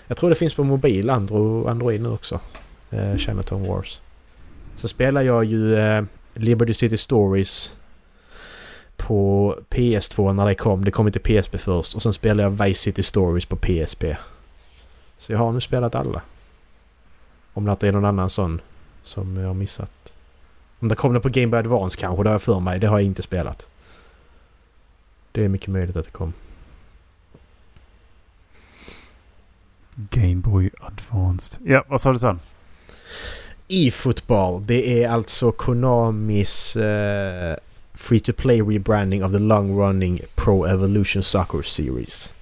Jag 0.07 0.17
tror 0.17 0.29
det 0.29 0.35
finns 0.35 0.55
på 0.55 0.63
mobil, 0.63 1.09
Andro, 1.09 1.67
Android 1.67 2.01
nu 2.01 2.09
också. 2.09 2.39
Eh, 2.91 3.17
Chinatown 3.17 3.67
Wars. 3.67 4.01
Så 4.75 4.87
spelar 4.87 5.21
jag 5.21 5.45
ju 5.45 5.75
eh, 5.75 6.03
Liberty 6.33 6.73
City 6.73 6.97
Stories 6.97 7.77
på 8.97 9.55
PS2 9.69 10.33
när 10.33 10.45
det 10.45 10.55
kom. 10.55 10.85
Det 10.85 10.91
kom 10.91 11.07
inte 11.07 11.19
PSP 11.19 11.57
först. 11.57 11.95
Och 11.95 12.01
sen 12.01 12.13
spelar 12.13 12.43
jag 12.43 12.51
Vice 12.51 12.81
City 12.81 13.03
Stories 13.03 13.45
på 13.45 13.55
PSP. 13.55 14.03
Så 15.17 15.31
jag 15.31 15.39
har 15.39 15.51
nu 15.51 15.61
spelat 15.61 15.95
alla. 15.95 16.21
Om 17.53 17.65
det 17.65 17.71
inte 17.71 17.87
är 17.87 17.91
någon 17.91 18.05
annan 18.05 18.29
sån 18.29 18.61
som 19.03 19.37
jag 19.37 19.47
har 19.47 19.53
missat. 19.53 20.15
Om 20.79 20.87
det 20.87 20.95
kom 20.95 21.13
det 21.13 21.19
på 21.19 21.29
Game 21.29 21.47
Boy 21.47 21.59
Advance 21.59 21.97
kanske, 21.99 22.23
det 22.23 22.29
har 22.29 22.33
jag 22.33 22.41
för 22.41 22.59
mig. 22.59 22.79
Det 22.79 22.87
har 22.87 22.99
jag 22.99 23.05
inte 23.05 23.21
spelat. 23.21 23.69
Det 25.31 25.45
är 25.45 25.47
mycket 25.49 25.67
möjligt 25.67 25.95
att 25.95 26.05
det 26.05 26.11
kom. 26.11 26.33
Game 29.95 30.35
Boy 30.41 30.69
Advanced. 30.79 31.59
Ja, 31.65 31.83
vad 31.87 32.01
sa 32.01 32.13
du 32.13 32.19
sen? 32.19 32.39
E-football, 33.67 34.63
det 34.65 35.03
är 35.03 35.09
alltså 35.09 35.51
Konamis 35.51 36.75
eh, 36.75 37.55
Free 37.93 38.19
to 38.19 38.33
Play 38.33 38.61
rebranding 38.61 39.23
of 39.23 39.31
the 39.31 39.39
long 39.39 39.79
running 39.79 40.21
Pro 40.35 40.65
Evolution 40.65 41.23
Soccer 41.23 41.61
Series. 41.61 42.33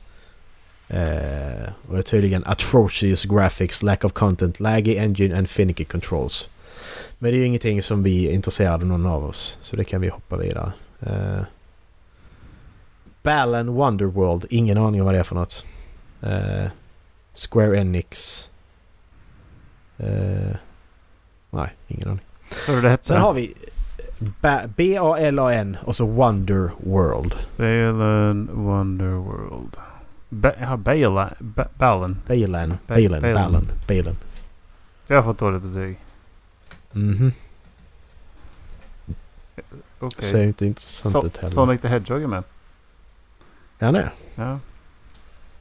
Eh, 0.87 1.71
och 1.87 1.93
det 1.93 1.99
är 1.99 2.01
tydligen 2.01 2.43
atrocious 2.45 3.25
graphics, 3.25 3.83
lack 3.83 4.03
of 4.03 4.13
content, 4.13 4.59
laggy 4.59 4.97
engine 4.97 5.37
and 5.37 5.49
finicky 5.49 5.85
controls. 5.85 6.47
Men 7.19 7.31
det 7.31 7.37
är 7.37 7.39
ju 7.39 7.45
ingenting 7.45 7.83
som 7.83 8.03
vi 8.03 8.27
är 8.27 8.31
intresserade 8.31 8.85
någon 8.85 9.05
av 9.05 9.25
oss. 9.25 9.57
Så 9.61 9.75
det 9.75 9.83
kan 9.83 10.01
vi 10.01 10.09
hoppa 10.09 10.37
vidare. 10.37 10.71
Eh, 11.01 11.41
Balan 13.23 13.73
Wonderworld, 13.73 14.45
ingen 14.49 14.77
aning 14.77 15.01
om 15.01 15.05
vad 15.05 15.15
det 15.15 15.19
är 15.19 15.23
för 15.23 15.35
något. 15.35 15.65
Eh, 16.21 16.69
Square 17.33 17.77
Enix. 17.77 18.49
Eh, 19.99 20.55
nej, 21.49 21.75
ingen 21.87 22.07
aning. 22.07 22.25
Så 22.65 22.71
det 22.81 22.89
hette? 22.89 23.07
Sen 23.07 23.21
har 23.21 23.33
vi 23.33 23.53
Ba- 24.41 24.67
B-A-L-A-N 24.75 25.77
och 25.85 25.95
så 25.95 26.07
Wonder 26.07 26.71
World. 26.77 27.35
Balen 27.57 28.49
Wonderworld. 28.53 29.77
Ba 30.29 30.51
ja, 30.59 30.77
Balen. 30.77 31.29
Ba 31.39 31.65
Balen. 31.77 32.21
Balen. 32.27 32.69
Ba- 32.87 32.95
Balen. 32.95 33.21
Balen. 33.21 33.33
Balen. 33.33 33.71
Balen. 33.77 34.15
Det 35.07 35.13
har 35.13 35.15
jag 35.15 35.23
fått 35.25 35.37
dåligt 35.39 35.61
betyg. 35.63 35.99
Mhm. 36.91 37.31
Okej. 39.99 40.29
Ser 40.29 40.43
inte 40.43 40.65
intressant 40.65 41.11
So 41.11 41.25
ut 41.25 41.37
heller. 41.37 41.49
Sonic 41.51 41.81
the 41.81 41.87
Hedgehog 41.87 42.23
är 42.23 42.27
med. 42.27 42.43
Ja, 43.79 43.91
nej. 43.91 44.09
Ja. 44.35 44.59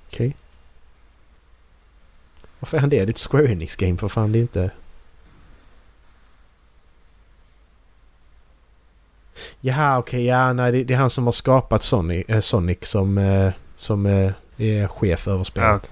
Okej. 0.09 0.37
Varför 2.61 2.77
är 2.77 2.81
han 2.81 2.91
det? 2.91 2.97
Det 2.97 3.03
är 3.03 3.09
ett 3.09 3.19
Square 3.31 3.53
Enix 3.53 3.77
game 3.77 3.97
för 3.97 4.09
fan. 4.09 4.33
Det 4.33 4.39
är 4.39 4.41
inte... 4.41 4.71
Jaha, 9.61 9.99
okej. 9.99 10.25
ja, 10.25 10.53
nej. 10.53 10.73
Det, 10.73 10.85
det 10.85 10.95
är 10.95 10.99
han 10.99 11.11
som 11.11 11.25
har 11.25 11.33
skapat 11.33 11.83
Sonic, 11.83 12.25
eh, 12.29 12.41
Sonic 12.41 12.79
som, 12.83 13.19
eh, 13.19 13.53
som 13.77 14.07
eh, 14.07 14.33
är 14.57 14.89
chef 14.89 15.29
över 15.29 15.45
spelet. 15.45 15.91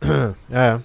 ja, 0.00 0.34
ja. 0.46 0.80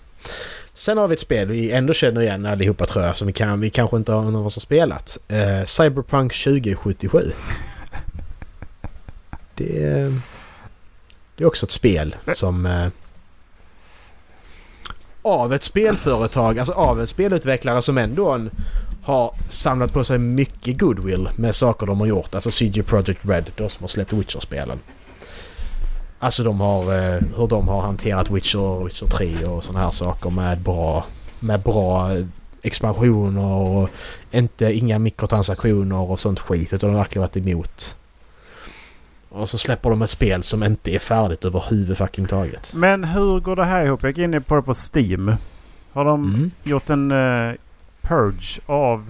Sen 0.74 0.98
har 0.98 1.08
vi 1.08 1.14
ett 1.14 1.20
spel 1.20 1.48
vi 1.48 1.72
ändå 1.72 1.94
känner 1.94 2.22
igen 2.22 2.46
allihopa 2.46 2.86
tror 2.86 3.06
jag. 3.06 3.18
Som 3.18 3.28
vi, 3.28 3.34
kan, 3.34 3.60
vi 3.60 3.70
kanske 3.70 3.98
inte 3.98 4.12
har 4.12 4.24
någon 4.24 4.36
av 4.36 4.46
oss 4.46 4.56
har 4.56 4.62
spelat. 4.62 5.18
Eh, 5.28 5.66
Cyberpunk 5.66 6.44
2077. 6.44 7.32
Det 9.56 9.84
är, 9.84 10.22
det 11.36 11.44
är 11.44 11.48
också 11.48 11.66
ett 11.66 11.72
spel 11.72 12.16
som... 12.36 12.90
Av 15.28 15.54
ett 15.54 15.64
spelföretag, 15.64 16.60
alltså 16.60 16.74
av 16.74 17.00
en 17.00 17.08
spelutvecklare 17.08 17.82
som 17.82 17.98
ändå 17.98 18.32
en, 18.32 18.52
har 19.04 19.34
samlat 19.50 19.94
på 19.94 20.04
sig 20.04 20.18
mycket 20.18 20.80
goodwill 20.80 21.30
med 21.36 21.56
saker 21.56 21.86
de 21.86 22.00
har 22.00 22.08
gjort. 22.08 22.36
Alltså 22.36 22.52
CG 22.52 22.84
Project 22.84 23.26
Red, 23.26 23.52
de 23.56 23.70
som 23.70 23.84
har 23.84 23.88
släppt 23.88 24.14
Witcher-spelen. 24.14 24.80
Alltså 26.20 26.44
de 26.44 26.62
har, 26.62 26.82
eh, 26.82 27.22
hur 27.38 27.48
de 27.48 27.68
har 27.68 27.82
hanterat 27.82 28.32
Witcher, 28.32 28.84
Witcher 28.84 29.06
3 29.06 29.46
och 29.46 29.64
sådana 29.64 29.84
här 29.84 29.92
saker 29.92 30.30
med 30.30 30.60
bra, 30.60 31.06
med 31.40 31.60
bra 31.60 32.14
eh, 32.14 32.26
expansioner 32.62 33.54
och 33.54 33.90
inte, 34.32 34.74
inga 34.74 35.00
mikrotransaktioner 35.00 36.12
och 36.12 36.20
sånt 36.20 36.40
skit 36.40 36.74
utan 36.74 36.90
de 36.90 36.96
har 36.96 37.04
verkligen 37.04 37.22
varit 37.22 37.38
emot. 37.38 37.96
Och 39.30 39.50
så 39.50 39.58
släpper 39.58 39.90
de 39.90 40.02
ett 40.02 40.10
spel 40.10 40.44
som 40.44 40.64
inte 40.64 40.96
är 40.96 41.00
färdigt 41.00 41.46
överhuvud 41.46 41.98
fucking 41.98 42.26
taget. 42.26 42.74
Men 42.76 43.04
hur 43.04 43.40
går 43.40 43.56
det 43.56 43.66
här 43.66 43.86
ihop? 43.86 44.04
Jag 44.04 44.10
gick 44.10 44.18
in 44.18 44.44
på 44.44 44.56
det 44.56 44.62
på 44.62 44.74
Steam. 44.96 45.34
Har 45.94 46.06
de 46.06 46.24
Mm. 46.26 46.52
gjort 46.64 46.90
en 46.90 47.12
eh, 47.12 47.54
purge 48.02 48.60
av, 48.66 49.10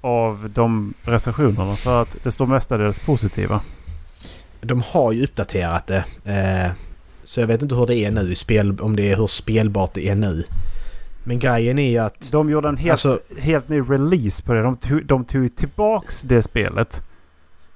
av 0.00 0.50
de 0.54 0.94
recensionerna? 1.02 1.76
För 1.76 2.02
att 2.02 2.16
det 2.22 2.32
står 2.32 2.46
mestadels 2.46 2.98
positiva. 2.98 3.60
De 4.60 4.82
har 4.86 5.12
ju 5.12 5.24
uppdaterat 5.24 5.86
det. 5.86 6.04
Eh, 6.24 6.72
så 7.24 7.40
jag 7.40 7.46
vet 7.46 7.62
inte 7.62 7.74
hur 7.74 7.86
det 7.86 7.96
är 7.96 8.10
nu 8.10 8.32
i 8.32 8.34
spel, 8.34 8.80
om 8.80 8.96
det 8.96 9.12
är 9.12 9.16
hur 9.16 9.26
spelbart 9.26 9.92
det 9.94 10.08
är 10.08 10.14
nu. 10.14 10.44
Men 11.24 11.38
grejen 11.38 11.78
är 11.78 11.90
ju 11.90 11.98
att... 11.98 12.28
De 12.32 12.50
gjorde 12.50 12.68
en 12.68 12.76
helt, 12.76 12.90
Alltså- 12.90 13.20
helt 13.38 13.68
ny 13.68 13.80
release 13.80 14.42
på 14.42 14.52
det. 14.52 14.62
De 14.62 14.76
tog, 14.76 15.06
de 15.06 15.24
tog 15.24 15.56
tillbaks 15.56 16.22
det 16.22 16.42
spelet. 16.42 17.02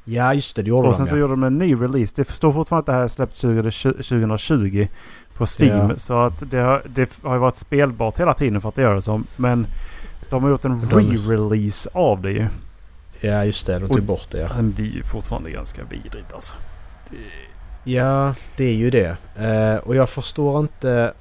Ja 0.04 0.34
just 0.34 0.56
det, 0.56 0.62
det 0.62 0.68
gjorde 0.68 0.88
Och 0.88 0.96
sen 0.96 1.04
de 1.04 1.10
så 1.10 1.16
ja. 1.16 1.20
gjorde 1.20 1.32
de 1.32 1.42
en 1.44 1.58
ny 1.58 1.74
release. 1.74 2.12
Det 2.16 2.28
står 2.28 2.52
fortfarande 2.52 2.80
att 2.80 2.86
det 2.86 2.92
här 2.92 3.02
är 3.02 3.08
släppt 3.08 3.40
2020 3.40 3.88
2020 3.92 4.86
på 5.36 5.46
Steam. 5.60 5.90
Ja. 5.90 5.96
Så 5.98 6.20
att 6.20 6.50
det 6.50 6.58
har, 6.58 6.82
det 6.94 7.20
har 7.22 7.34
ju 7.34 7.40
varit 7.40 7.56
spelbart 7.56 8.20
hela 8.20 8.34
tiden 8.34 8.60
för 8.60 8.68
att 8.68 8.74
det 8.74 8.82
gör 8.82 8.94
det 8.94 9.02
som. 9.02 9.26
Men 9.36 9.66
de 10.30 10.42
har 10.42 10.50
gjort 10.50 10.64
en 10.64 10.80
re-release 10.82 11.88
av 11.92 12.22
det 12.22 12.30
ju. 12.32 12.46
Ja 13.20 13.44
just 13.44 13.66
det, 13.66 13.78
de 13.78 13.84
Och- 13.84 13.96
tog 13.96 14.02
bort 14.02 14.26
det 14.30 14.38
ja. 14.40 14.48
Men 14.56 14.74
det 14.76 14.82
är 14.82 14.86
ju 14.86 15.02
fortfarande 15.02 15.50
ganska 15.50 15.82
vidrigt 15.84 16.32
alltså. 16.32 16.56
Det, 17.10 17.16
Ja, 17.92 18.34
det 18.56 18.64
är 18.64 18.72
ju 18.74 18.90
det. 18.90 19.16
Eh, 19.38 19.76
och 19.88 19.96
jag 19.96 20.08
förstår 20.08 20.60
inte... 20.60 21.12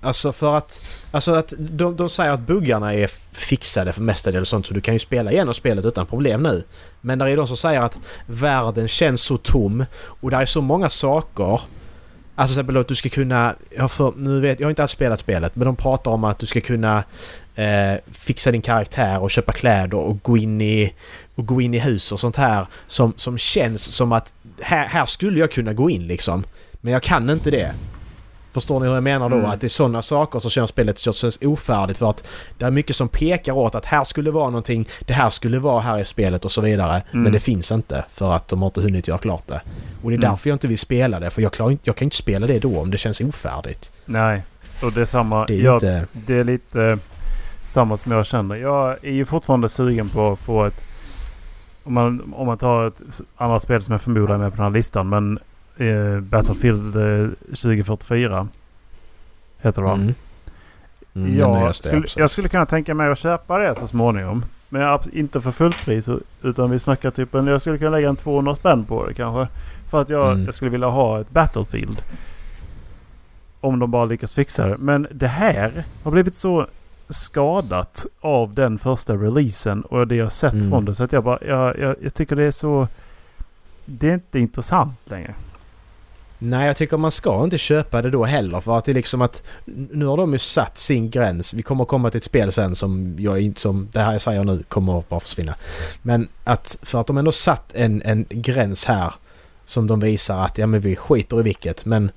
Alltså 0.00 0.32
för 0.32 0.56
att... 0.56 0.80
Alltså 1.10 1.34
att 1.34 1.52
de, 1.58 1.96
de 1.96 2.08
säger 2.08 2.30
att 2.30 2.40
buggarna 2.40 2.94
är 2.94 3.06
fixade 3.32 3.92
för 3.92 4.02
mestadels 4.02 4.48
sånt 4.48 4.66
så 4.66 4.74
du 4.74 4.80
kan 4.80 4.94
ju 4.94 4.98
spela 4.98 5.32
igenom 5.32 5.54
spelet 5.54 5.84
utan 5.84 6.06
problem 6.06 6.42
nu. 6.42 6.64
Men 7.04 7.18
där 7.18 7.26
är 7.26 7.36
de 7.36 7.46
som 7.46 7.56
säger 7.56 7.80
att 7.80 7.98
världen 8.26 8.88
känns 8.88 9.22
så 9.22 9.36
tom 9.36 9.84
och 9.96 10.30
där 10.30 10.40
är 10.40 10.46
så 10.46 10.60
många 10.60 10.90
saker. 10.90 11.60
Alltså 12.36 12.54
till 12.54 12.60
exempel 12.60 12.76
att 12.76 12.88
du 12.88 12.94
ska 12.94 13.08
kunna... 13.08 13.54
Jag, 13.70 13.82
har 13.82 13.88
för, 13.88 14.12
nu 14.16 14.40
vet, 14.40 14.60
jag 14.60 14.66
har 14.66 14.70
inte 14.70 14.82
alls 14.82 14.92
spelat 14.92 15.20
spelet 15.20 15.56
men 15.56 15.66
de 15.66 15.76
pratar 15.76 16.10
om 16.10 16.24
att 16.24 16.38
du 16.38 16.46
ska 16.46 16.60
kunna 16.60 17.04
eh, 17.54 17.94
fixa 18.12 18.50
din 18.50 18.62
karaktär 18.62 19.22
och 19.22 19.30
köpa 19.30 19.52
kläder 19.52 19.98
och 19.98 20.22
gå 20.22 20.36
in 20.36 20.60
i, 20.60 20.94
och 21.34 21.46
gå 21.46 21.60
in 21.60 21.74
i 21.74 21.78
hus 21.78 22.12
och 22.12 22.20
sånt 22.20 22.36
här 22.36 22.66
som, 22.86 23.12
som 23.16 23.38
känns 23.38 23.82
som 23.82 24.12
att 24.12 24.34
här, 24.60 24.86
här 24.86 25.06
skulle 25.06 25.40
jag 25.40 25.50
kunna 25.50 25.72
gå 25.72 25.90
in 25.90 26.06
liksom. 26.06 26.44
Men 26.80 26.92
jag 26.92 27.02
kan 27.02 27.30
inte 27.30 27.50
det. 27.50 27.74
Förstår 28.54 28.80
ni 28.80 28.86
hur 28.86 28.94
jag 28.94 29.02
menar 29.04 29.28
då? 29.28 29.36
Mm. 29.36 29.50
Att 29.50 29.60
det 29.60 29.66
är 29.66 29.68
sådana 29.68 30.02
saker 30.02 30.38
som 30.38 30.50
känns 30.50 30.70
spelet 30.70 30.98
känns 30.98 31.38
ofärdigt 31.42 31.98
för 31.98 32.10
att 32.10 32.26
det 32.58 32.64
är 32.64 32.70
mycket 32.70 32.96
som 32.96 33.08
pekar 33.08 33.52
åt 33.52 33.74
att 33.74 33.84
här 33.84 34.04
skulle 34.04 34.30
vara 34.30 34.46
någonting, 34.46 34.88
det 35.00 35.12
här 35.12 35.30
skulle 35.30 35.58
vara 35.58 35.80
här 35.80 35.98
i 35.98 36.04
spelet 36.04 36.44
och 36.44 36.52
så 36.52 36.60
vidare. 36.60 37.02
Mm. 37.10 37.22
Men 37.22 37.32
det 37.32 37.40
finns 37.40 37.72
inte 37.72 38.04
för 38.10 38.32
att 38.36 38.48
de 38.48 38.62
har 38.62 38.66
inte 38.66 38.80
hunnit 38.80 39.08
göra 39.08 39.18
klart 39.18 39.46
det. 39.46 39.60
Och 40.02 40.10
det 40.10 40.14
är 40.14 40.18
Mm. 40.18 40.30
därför 40.30 40.50
jag 40.50 40.54
inte 40.54 40.66
vill 40.66 40.78
spela 40.78 41.20
det 41.20 41.30
för 41.30 41.42
jag, 41.42 41.52
klarar, 41.52 41.76
jag 41.82 41.96
kan 41.96 42.06
inte 42.06 42.16
spela 42.16 42.46
det 42.46 42.58
då 42.58 42.80
om 42.80 42.90
det 42.90 42.98
känns 42.98 43.20
ofärdigt. 43.20 43.92
nej. 44.06 44.42
Och 44.82 44.92
det 44.92 45.00
är 45.00 45.04
samma. 45.04 45.46
Det 45.46 45.54
är 45.54 45.62
jag, 45.64 45.76
inte... 45.76 46.06
det 46.12 46.34
är 46.34 46.44
lite 46.44 46.82
eh, 46.82 46.96
samma 47.64 47.96
som 47.96 48.12
jag 48.12 48.26
känner. 48.26 48.54
Jag 48.56 48.96
är 49.04 49.12
ju 49.12 49.24
fortfarande 49.24 49.68
sugen 49.68 50.08
på 50.08 50.32
att 50.32 50.38
få 50.38 50.64
ett... 50.64 50.84
Om 51.84 51.94
man, 51.94 52.34
om 52.36 52.46
man 52.46 52.58
tar 52.58 52.86
ett 52.86 53.02
annat 53.36 53.62
spel 53.62 53.82
som 53.82 53.92
jag 53.92 54.00
förmodar 54.00 54.34
är 54.34 54.38
med 54.38 54.50
på 54.50 54.56
den 54.56 54.64
här 54.64 54.70
listan. 54.72 55.08
Men 55.08 55.38
eh, 55.76 56.20
Battlefield 56.20 56.96
eh, 56.96 57.28
2044. 57.48 58.48
Heter 59.62 59.82
det 59.82 59.88
va? 59.88 59.94
Mm. 59.94 60.14
Mm, 61.14 61.36
den 61.38 61.38
jag, 61.38 61.74
skulle, 61.74 62.06
jag 62.16 62.30
skulle 62.30 62.48
kunna 62.48 62.66
tänka 62.66 62.94
mig 62.94 63.10
att 63.10 63.18
köpa 63.18 63.58
det 63.58 63.74
så 63.74 63.86
småningom. 63.86 64.44
Men 64.68 64.98
inte 65.12 65.40
för 65.40 65.50
fullt 65.50 65.84
pris 65.84 66.08
utan 66.42 66.70
vi 66.70 66.78
snackar 66.78 67.10
typ 67.10 67.34
en, 67.34 67.46
jag 67.46 67.60
skulle 67.60 67.78
kunna 67.78 67.90
lägga 67.90 68.08
en 68.08 68.16
200 68.16 68.56
spänn 68.56 68.84
på 68.84 69.06
det 69.06 69.14
kanske. 69.14 69.52
För 69.90 70.00
att 70.02 70.10
jag, 70.10 70.32
Mm. 70.32 70.44
jag 70.44 70.54
skulle 70.54 70.70
vilja 70.70 70.86
ha 70.88 71.20
ett 71.20 71.30
Battlefield. 71.30 72.02
Om 73.60 73.78
de 73.78 73.90
bara 73.90 74.04
lyckas 74.04 74.34
fixa 74.34 74.66
det. 74.66 74.76
Men 74.78 75.06
det 75.12 75.26
här 75.28 75.84
har 76.02 76.10
blivit 76.10 76.34
så 76.34 76.66
skadat 77.08 78.06
av 78.20 78.54
den 78.54 78.78
första 78.78 79.14
releasen 79.14 79.82
och 79.82 80.08
det 80.08 80.16
jag 80.16 80.32
sett 80.32 80.52
Mm. 80.52 80.70
från 80.70 80.84
det. 80.84 80.94
Så 80.94 81.04
att 81.04 81.12
jag 81.12 81.24
bara, 81.24 81.38
jag, 81.46 81.78
jag, 81.78 81.96
jag 82.02 82.14
tycker 82.14 82.36
det 82.36 82.42
är 82.44 82.50
så... 82.50 82.88
Det 83.84 84.08
är 84.10 84.14
inte 84.14 84.38
intressant 84.38 84.98
längre. 85.04 85.34
Nej, 86.38 86.66
jag 86.66 86.76
tycker 86.76 86.96
man 86.96 87.10
ska 87.10 87.44
inte 87.44 87.58
köpa 87.58 88.02
det 88.02 88.10
då 88.10 88.24
heller 88.24 88.60
för 88.60 88.78
att 88.78 88.84
det 88.84 88.92
är 88.92 88.94
liksom 88.94 89.22
att 89.22 89.42
nu 89.64 90.06
har 90.06 90.16
de 90.16 90.32
ju 90.32 90.38
satt 90.38 90.78
sin 90.78 91.10
gräns. 91.10 91.54
Vi 91.54 91.62
kommer 91.62 91.84
komma 91.84 92.10
till 92.10 92.18
ett 92.18 92.24
spel 92.24 92.52
sen 92.52 92.76
som 92.76 93.16
jag 93.18 93.40
inte 93.40 93.60
som 93.60 93.88
det 93.92 94.00
här 94.00 94.12
jag 94.12 94.22
säger 94.22 94.44
nu 94.44 94.62
kommer 94.68 95.02
bara 95.08 95.20
försvinna. 95.20 95.54
Men 96.02 96.28
att 96.44 96.78
för 96.82 97.00
att 97.00 97.06
de 97.06 97.18
ändå 97.18 97.32
satt 97.32 97.74
en, 97.74 98.02
en 98.02 98.26
gräns 98.28 98.84
här 98.84 99.12
som 99.64 99.86
de 99.86 100.00
visar 100.00 100.44
att 100.44 100.58
ja 100.58 100.66
men 100.66 100.80
vi 100.80 100.96
skiter 100.96 101.40
i 101.40 101.42
vilket 101.42 101.84
men 101.84 102.10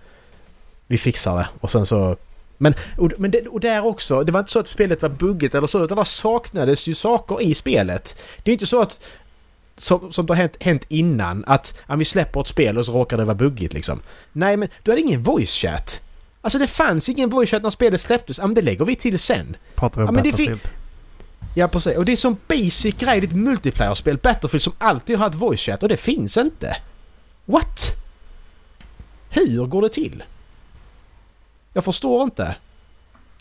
vi 0.88 0.98
fixar 0.98 1.38
det 1.38 1.48
och 1.60 1.72
sen 1.72 1.86
så 1.86 2.18
men, 2.58 2.74
och, 2.98 3.12
men 3.18 3.32
det, 3.32 3.48
och 3.48 3.60
där 3.60 3.86
också, 3.86 4.24
det 4.24 4.32
var 4.32 4.40
inte 4.40 4.52
så 4.52 4.60
att 4.60 4.68
spelet 4.68 5.02
var 5.02 5.10
buggigt 5.10 5.56
eller 5.56 5.68
så 5.68 5.84
utan 5.84 5.98
det 5.98 6.06
saknades 6.06 6.88
ju 6.88 6.94
saker 6.94 7.42
i 7.42 7.54
spelet. 7.54 8.24
Det 8.44 8.52
är 8.52 8.54
inte 8.54 8.66
så 8.66 8.82
att 8.82 9.00
som, 9.78 10.12
som 10.12 10.26
det 10.26 10.34
har 10.34 10.38
hänt, 10.38 10.58
hänt 10.60 10.86
innan 10.90 11.44
att 11.48 11.82
ja, 11.88 11.96
vi 11.96 12.06
släpper 12.06 12.40
ett 12.40 12.48
spel 12.48 12.78
och 12.78 12.86
så 12.86 12.94
råkar 12.94 13.18
det 13.18 13.26
vara 13.26 13.36
buggigt 13.36 13.74
liksom. 13.74 14.02
Nej 14.32 14.58
men 14.58 14.70
du 14.84 14.92
hade 14.92 15.02
ingen 15.02 15.24
voice 15.24 15.52
chat. 15.52 16.02
Alltså 16.42 16.60
det 16.60 16.68
fanns 16.68 17.10
ingen 17.10 17.30
voice 17.30 17.50
chat 17.50 17.64
när 17.64 17.70
spelet 17.70 18.02
släpptes. 18.02 18.38
Ja 18.38 18.48
men 18.48 18.54
det 18.54 18.62
lägger 18.62 18.86
vi 18.86 18.96
till 18.96 19.20
sen. 19.20 19.56
Pratar 19.76 20.02
vi 20.02 20.08
om 20.08 20.16
Ja, 20.16 20.24
Battlefield. 20.24 20.60
Ja 21.56 21.68
precis. 21.68 21.98
Och 21.98 22.06
det 22.06 22.12
är 22.12 22.16
som 22.16 22.38
basic 22.48 22.96
grej 22.98 23.20
i 23.20 23.24
ett 23.24 23.36
multiplayer-spel. 23.36 24.18
Battlefield 24.18 24.64
som 24.64 24.74
alltid 24.78 25.18
har 25.18 25.26
haft 25.26 25.38
voice 25.38 25.60
chat 25.60 25.84
och 25.84 25.90
det 25.90 25.98
finns 25.98 26.38
inte. 26.38 26.78
What? 27.46 27.96
Hur 29.30 29.66
går 29.66 29.82
det 29.82 29.90
till? 29.90 30.24
Jag 31.74 31.84
förstår 31.84 32.24
inte. 32.24 32.56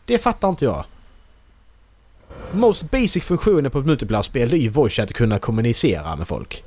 Det 0.05 0.19
fattar 0.19 0.49
inte 0.49 0.65
jag. 0.65 0.85
Most 2.53 2.91
basic 2.91 3.25
funktionen 3.25 3.71
på 3.71 3.79
ett 3.79 3.87
multiplayer-spel 3.87 4.53
är 4.53 4.57
ju 4.57 4.69
voice 4.69 4.99
att 4.99 5.13
kunna 5.13 5.39
kommunicera 5.39 6.17
med 6.17 6.29
folk. 6.29 6.65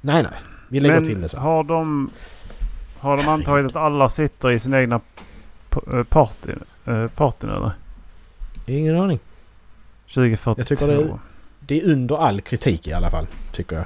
Nej 0.00 0.22
nej. 0.22 0.32
Vi 0.68 0.80
lägger 0.80 1.00
till 1.00 1.14
det 1.14 1.20
Men 1.20 1.28
sen. 1.28 1.40
har 1.40 1.64
de, 1.64 2.10
har 2.98 3.16
de 3.16 3.28
antagit 3.28 3.66
att 3.66 3.76
alla 3.76 4.08
sitter 4.08 4.50
i 4.50 4.58
sin 4.58 4.74
egna 4.74 5.00
eh, 5.92 6.02
party, 6.02 6.52
eh, 6.86 7.06
partyn 7.08 7.50
eller? 7.50 7.72
Ingen 8.66 8.96
aning. 9.00 9.18
2042. 10.14 10.60
Jag 10.60 10.66
tycker 10.66 10.86
det- 10.86 11.18
Det 11.60 11.80
är 11.80 11.84
under 11.92 12.16
all 12.16 12.40
kritik 12.40 12.86
i 12.86 12.92
alla 12.92 13.10
fall, 13.10 13.26
tycker 13.52 13.76
jag. 13.76 13.84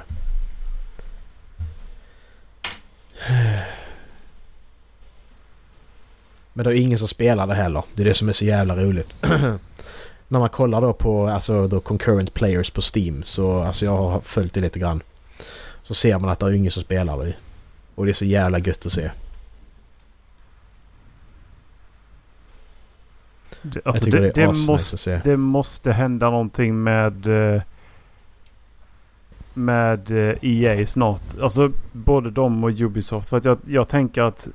Men 6.53 6.63
det 6.65 6.71
är 6.71 6.81
ingen 6.81 6.97
som 6.97 7.07
spelar 7.07 7.47
det 7.47 7.55
heller. 7.55 7.83
Det 7.95 8.01
är 8.03 8.05
det 8.05 8.13
som 8.13 8.29
är 8.29 8.33
så 8.33 8.45
jävla 8.45 8.75
roligt. 8.75 9.15
När 10.27 10.39
man 10.39 10.49
kollar 10.49 10.81
då 10.81 10.93
på 10.93 11.27
alltså, 11.27 11.67
då 11.67 11.79
concurrent 11.79 12.33
players 12.33 12.69
på 12.69 12.81
Steam 12.95 13.23
så 13.23 13.59
alltså 13.59 13.85
jag 13.85 13.97
har 13.97 14.21
följt 14.21 14.53
det 14.53 14.61
lite 14.61 14.79
grann. 14.79 15.03
Så 15.81 15.93
ser 15.93 16.19
man 16.19 16.29
att 16.29 16.39
det 16.39 16.45
är 16.45 16.51
ingen 16.51 16.71
som 16.71 16.83
spelar 16.83 17.25
det. 17.25 17.35
Och 17.95 18.05
det 18.05 18.11
är 18.11 18.13
så 18.13 18.25
jävla 18.25 18.59
gött 18.59 18.85
att 18.85 18.91
se. 18.91 19.11
Det, 23.61 23.81
alltså 23.85 24.09
det, 24.09 24.19
det 24.19 24.31
det, 24.31 24.53
måste, 24.67 25.21
det 25.23 25.37
måste 25.37 25.91
hända 25.91 26.29
någonting 26.29 26.83
med 26.83 27.27
eh, 27.27 27.61
med 29.55 30.11
eh, 30.11 30.35
EA 30.41 30.87
snart. 30.87 31.21
Alltså 31.41 31.71
både 31.91 32.31
de 32.31 32.63
och 32.63 32.81
Ubisoft. 32.81 33.29
För 33.29 33.37
att 33.37 33.45
jag, 33.45 33.57
jag 33.67 33.87
tänker 33.87 34.21
att 34.21 34.47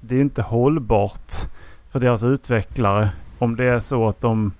det 0.00 0.16
är 0.16 0.20
inte 0.20 0.42
hållbart 0.42 1.32
för 1.88 2.00
deras 2.00 2.24
utvecklare 2.24 3.10
om 3.38 3.56
det 3.56 3.64
är 3.64 3.80
så 3.80 4.08
att 4.08 4.20
de 4.20 4.52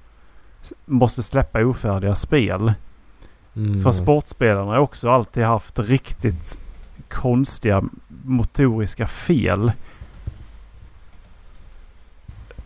måste 0.87 1.23
släppa 1.23 1.65
ofärdiga 1.65 2.15
spel. 2.15 2.73
Mm. 3.57 3.81
För 3.81 3.93
sportspelarna 3.93 4.71
har 4.71 4.79
också 4.79 5.11
alltid 5.11 5.45
haft 5.45 5.79
riktigt 5.79 6.61
konstiga 7.09 7.83
motoriska 8.25 9.07
fel. 9.07 9.73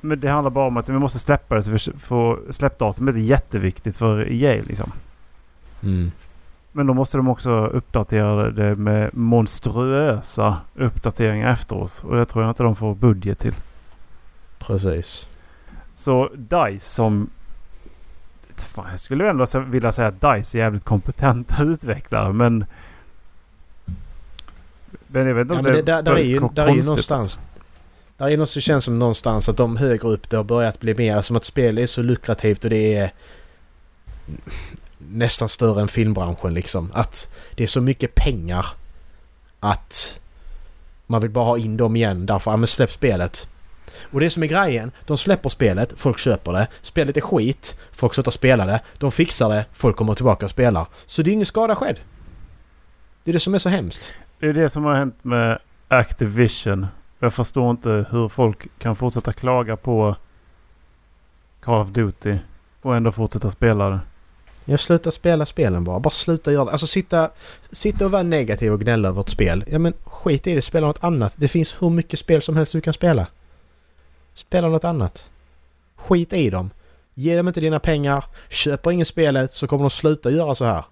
Men 0.00 0.20
det 0.20 0.28
handlar 0.28 0.50
bara 0.50 0.66
om 0.66 0.76
att 0.76 0.88
vi 0.88 0.92
måste 0.92 1.18
släppa 1.18 1.54
det. 1.54 1.62
Så 1.62 1.70
för, 1.70 1.98
för 1.98 2.52
släppdatumet 2.52 3.14
är 3.14 3.18
jätteviktigt 3.18 3.96
för 3.96 4.32
EA 4.32 4.62
liksom. 4.66 4.92
Mm. 5.82 6.10
Men 6.72 6.86
då 6.86 6.94
måste 6.94 7.16
de 7.16 7.28
också 7.28 7.50
uppdatera 7.66 8.50
det 8.50 8.76
med 8.76 9.16
monstruösa 9.16 10.56
uppdateringar 10.74 11.52
efteråt. 11.52 12.04
Och 12.06 12.16
det 12.16 12.24
tror 12.24 12.44
jag 12.44 12.50
inte 12.50 12.62
de 12.62 12.76
får 12.76 12.94
budget 12.94 13.38
till. 13.38 13.54
Precis. 14.58 15.28
Så 15.94 16.30
DICE 16.34 16.80
som... 16.80 17.30
Fan, 18.56 18.86
jag 18.90 19.00
skulle 19.00 19.30
ändå 19.30 19.46
vilja 19.66 19.92
säga 19.92 20.08
att 20.08 20.20
DICE 20.20 20.58
är 20.58 20.62
jävligt 20.62 20.84
kompetenta 20.84 21.62
utvecklare 21.62 22.32
men... 22.32 22.64
Men 25.06 25.26
jag 25.26 25.34
vet 25.34 25.42
inte 25.42 25.54
Ja, 25.54 25.58
om 25.58 25.64
men 25.64 25.72
det, 25.72 25.82
där, 25.82 26.02
där, 26.02 26.12
är 26.12 26.18
ju, 26.18 26.40
där 26.52 26.62
är 26.62 26.68
ju 26.68 26.74
konstigt, 26.74 26.86
någonstans... 26.86 27.22
alltså. 27.22 27.40
Där 28.16 28.28
är 28.28 28.36
något 28.36 28.48
som 28.48 28.62
känns 28.62 28.84
som 28.84 28.98
någonstans 28.98 29.48
att 29.48 29.56
de 29.56 29.76
högre 29.76 30.08
upp 30.08 30.30
det 30.30 30.36
har 30.36 30.44
börjat 30.44 30.80
bli 30.80 30.94
mer 30.94 31.22
som 31.22 31.36
att 31.36 31.44
spel 31.44 31.78
är 31.78 31.86
så 31.86 32.02
lukrativt 32.02 32.64
och 32.64 32.70
det 32.70 32.94
är 32.94 33.12
nästan 34.98 35.48
större 35.48 35.80
än 35.80 35.88
filmbranschen 35.88 36.54
liksom. 36.54 36.90
Att 36.94 37.34
det 37.54 37.62
är 37.62 37.66
så 37.66 37.80
mycket 37.80 38.14
pengar 38.14 38.66
att 39.60 40.20
man 41.06 41.20
vill 41.20 41.30
bara 41.30 41.44
ha 41.44 41.58
in 41.58 41.76
dem 41.76 41.96
igen 41.96 42.26
därför, 42.26 42.50
ja 42.50 42.56
men 42.56 42.66
släpp 42.66 42.90
spelet. 42.90 43.48
Och 44.14 44.20
det 44.20 44.30
som 44.30 44.42
är 44.42 44.46
grejen, 44.46 44.90
de 45.06 45.18
släpper 45.18 45.48
spelet, 45.48 45.92
folk 45.96 46.18
köper 46.18 46.52
det. 46.52 46.68
Spelet 46.82 47.16
är 47.16 47.20
skit, 47.20 47.80
folk 47.92 48.14
slutar 48.14 48.30
spela 48.30 48.66
det. 48.66 48.80
De 48.98 49.12
fixar 49.12 49.48
det, 49.48 49.66
folk 49.72 49.96
kommer 49.96 50.14
tillbaka 50.14 50.44
och 50.44 50.50
spelar. 50.50 50.86
Så 51.06 51.22
det 51.22 51.30
är 51.30 51.32
ingen 51.32 51.46
skada 51.46 51.76
skedd. 51.76 51.96
Det 53.24 53.30
är 53.30 53.32
det 53.32 53.40
som 53.40 53.54
är 53.54 53.58
så 53.58 53.68
hemskt. 53.68 54.12
Det 54.40 54.46
är 54.46 54.52
det 54.52 54.68
som 54.68 54.84
har 54.84 54.94
hänt 54.94 55.14
med 55.22 55.58
Activision. 55.88 56.86
Jag 57.18 57.34
förstår 57.34 57.70
inte 57.70 58.06
hur 58.10 58.28
folk 58.28 58.78
kan 58.78 58.96
fortsätta 58.96 59.32
klaga 59.32 59.76
på 59.76 60.16
Call 61.60 61.80
of 61.80 61.88
Duty 61.88 62.38
och 62.82 62.96
ändå 62.96 63.12
fortsätta 63.12 63.50
spela 63.50 63.90
det. 63.90 64.00
Jag 64.64 64.80
slutar 64.80 65.10
spela 65.10 65.46
spelen 65.46 65.84
bara. 65.84 66.00
Bara 66.00 66.10
sluta 66.10 66.52
göra 66.52 66.64
det. 66.64 66.70
Alltså 66.70 66.86
sitta, 66.86 67.30
sitta 67.70 68.04
och 68.04 68.10
vara 68.10 68.22
negativ 68.22 68.72
och 68.72 68.80
gnälla 68.80 69.08
över 69.08 69.20
ett 69.20 69.28
spel. 69.28 69.64
Ja 69.68 69.78
men 69.78 69.92
skit 70.04 70.46
i 70.46 70.54
det. 70.54 70.62
Spela 70.62 70.86
något 70.86 71.04
annat. 71.04 71.34
Det 71.36 71.48
finns 71.48 71.82
hur 71.82 71.90
mycket 71.90 72.18
spel 72.18 72.42
som 72.42 72.56
helst 72.56 72.72
du 72.72 72.80
kan 72.80 72.92
spela. 72.92 73.26
Spela 74.34 74.68
något 74.68 74.84
annat. 74.84 75.30
Skit 75.96 76.32
i 76.32 76.50
dem. 76.50 76.70
Ge 77.14 77.36
dem 77.36 77.48
inte 77.48 77.60
dina 77.60 77.80
pengar. 77.80 78.24
Köper 78.48 78.90
ingen 78.90 79.06
spelet 79.06 79.52
så 79.52 79.66
kommer 79.66 79.84
de 79.84 79.90
sluta 79.90 80.30
göra 80.30 80.54
så 80.54 80.64
här. 80.64 80.84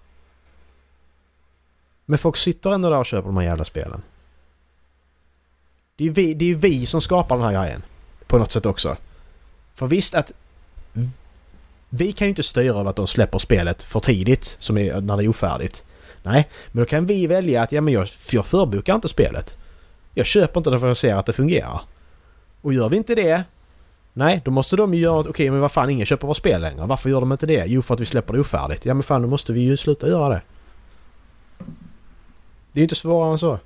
Men 2.05 2.17
folk 2.17 2.37
sitter 2.37 2.73
ändå 2.73 2.89
där 2.89 2.99
och 2.99 3.05
köper 3.05 3.27
de 3.27 3.37
här 3.37 3.43
jävla 3.43 3.65
spelen. 3.65 4.01
Det 5.95 6.03
är 6.03 6.05
ju 6.05 6.13
vi, 6.13 6.33
det 6.33 6.51
är 6.51 6.55
vi 6.55 6.85
som 6.85 7.01
skapar 7.01 7.37
den 7.37 7.45
här 7.45 7.63
grejen. 7.63 7.83
På 8.27 8.37
något 8.37 8.51
sätt 8.51 8.65
också. 8.65 8.97
För 9.75 9.87
visst 9.87 10.15
att 10.15 10.31
vi 11.89 12.11
kan 12.11 12.27
ju 12.27 12.29
inte 12.29 12.43
styra 12.43 12.79
över 12.79 12.89
att 12.89 12.95
de 12.95 13.07
släpper 13.07 13.37
spelet 13.37 13.83
för 13.83 13.99
tidigt, 13.99 14.55
som 14.59 14.77
är 14.77 15.01
när 15.01 15.17
det 15.17 15.23
är 15.23 15.27
ofärdigt. 15.27 15.83
Nej, 16.23 16.49
men 16.71 16.83
då 16.83 16.89
kan 16.89 17.05
vi 17.05 17.27
välja 17.27 17.61
att 17.61 17.71
ja, 17.71 17.81
men 17.81 17.93
jag, 17.93 18.07
jag 18.31 18.45
förbokar 18.45 18.95
inte 18.95 19.07
spelet. 19.07 19.57
Jag 20.13 20.25
köper 20.25 20.59
inte 20.59 20.69
det 20.69 20.79
för 20.79 20.87
att 20.87 20.89
jag 20.89 20.97
ser 20.97 21.15
att 21.15 21.25
det 21.25 21.33
fungerar. 21.33 21.81
Och 22.63 22.73
gör 22.73 22.89
vi 22.89 22.97
inte 22.97 23.15
det, 23.15 23.43
nej, 24.13 24.41
då 24.45 24.51
måste 24.51 24.75
de 24.75 24.93
ju 24.93 24.99
göra 24.99 25.19
att 25.19 25.27
okej, 25.27 25.51
men 25.51 25.59
vad 25.59 25.71
fan, 25.71 25.89
ingen 25.89 26.05
köper 26.05 26.27
vårt 26.27 26.37
spel 26.37 26.61
längre. 26.61 26.85
Varför 26.85 27.09
gör 27.09 27.19
de 27.19 27.31
inte 27.31 27.45
det? 27.45 27.65
Jo, 27.67 27.81
för 27.81 27.93
att 27.93 27.99
vi 27.99 28.05
släpper 28.05 28.33
det 28.33 28.39
ofärdigt. 28.39 28.85
Ja, 28.85 28.93
men 28.93 29.03
fan, 29.03 29.21
då 29.21 29.27
måste 29.27 29.53
vi 29.53 29.59
ju 29.61 29.77
sluta 29.77 30.07
göra 30.07 30.29
det. 30.29 30.41
Det 32.71 32.79
är 32.79 32.81
ju 32.81 32.83
inte 32.83 32.95
svårare 32.95 33.31
än 33.31 33.39
så. 33.39 33.59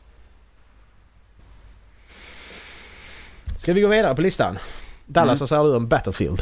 Ska 3.57 3.73
vi 3.73 3.81
gå 3.81 3.87
vidare 3.87 4.15
på 4.15 4.21
listan? 4.21 4.57
Dallas, 5.05 5.31
Mm. 5.33 5.39
vad 5.39 5.49
säger 5.49 5.63
du 5.63 5.75
om 5.75 5.87
Battlefield? 5.87 6.41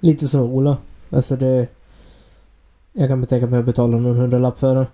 Lite 0.00 0.28
så 0.28 0.40
Ola. 0.40 0.76
Alltså 1.10 1.36
det... 1.36 1.68
Jag 2.92 3.08
kan 3.08 3.26
tänka 3.26 3.46
mig 3.46 3.58
att 3.58 3.64
betala 3.64 3.96
någon 3.96 4.16
hundralapp 4.16 4.58
för 4.58 4.74
det. 4.74 4.86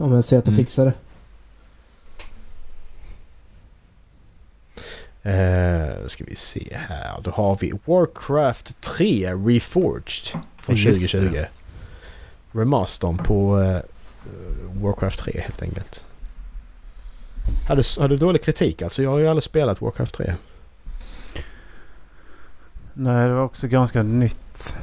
Om 0.00 0.12
jag 0.12 0.24
ser 0.24 0.38
att 0.38 0.46
jag 0.46 0.52
Mm. 0.52 0.64
fixar 0.64 0.84
det. 0.84 0.92
Uh, 5.26 6.06
ska 6.06 6.24
vi 6.24 6.34
se 6.34 6.76
här. 6.88 7.20
Då 7.22 7.30
har 7.30 7.58
vi 7.60 7.72
Warcraft 7.84 8.80
3 8.80 9.32
Reforged 9.34 10.42
från 10.56 10.76
Just 10.76 11.10
2020. 11.10 11.32
det. 11.32 11.48
Remastern 12.52 13.18
på 13.18 13.60
eh, 13.60 13.80
Warcraft 14.82 15.18
3 15.18 15.40
helt 15.40 15.62
enkelt. 15.62 16.04
Hade, 17.68 17.82
hade 17.98 18.14
du 18.14 18.18
dålig 18.18 18.42
kritik 18.42 18.82
alltså? 18.82 19.02
Jag 19.02 19.10
har 19.10 19.18
ju 19.18 19.28
aldrig 19.28 19.42
spelat 19.42 19.80
Warcraft 19.80 20.14
3. 20.14 20.34
Nej, 22.94 23.28
det 23.28 23.34
var 23.34 23.44
också 23.44 23.68
ganska 23.68 24.02
nytt. 24.02 24.78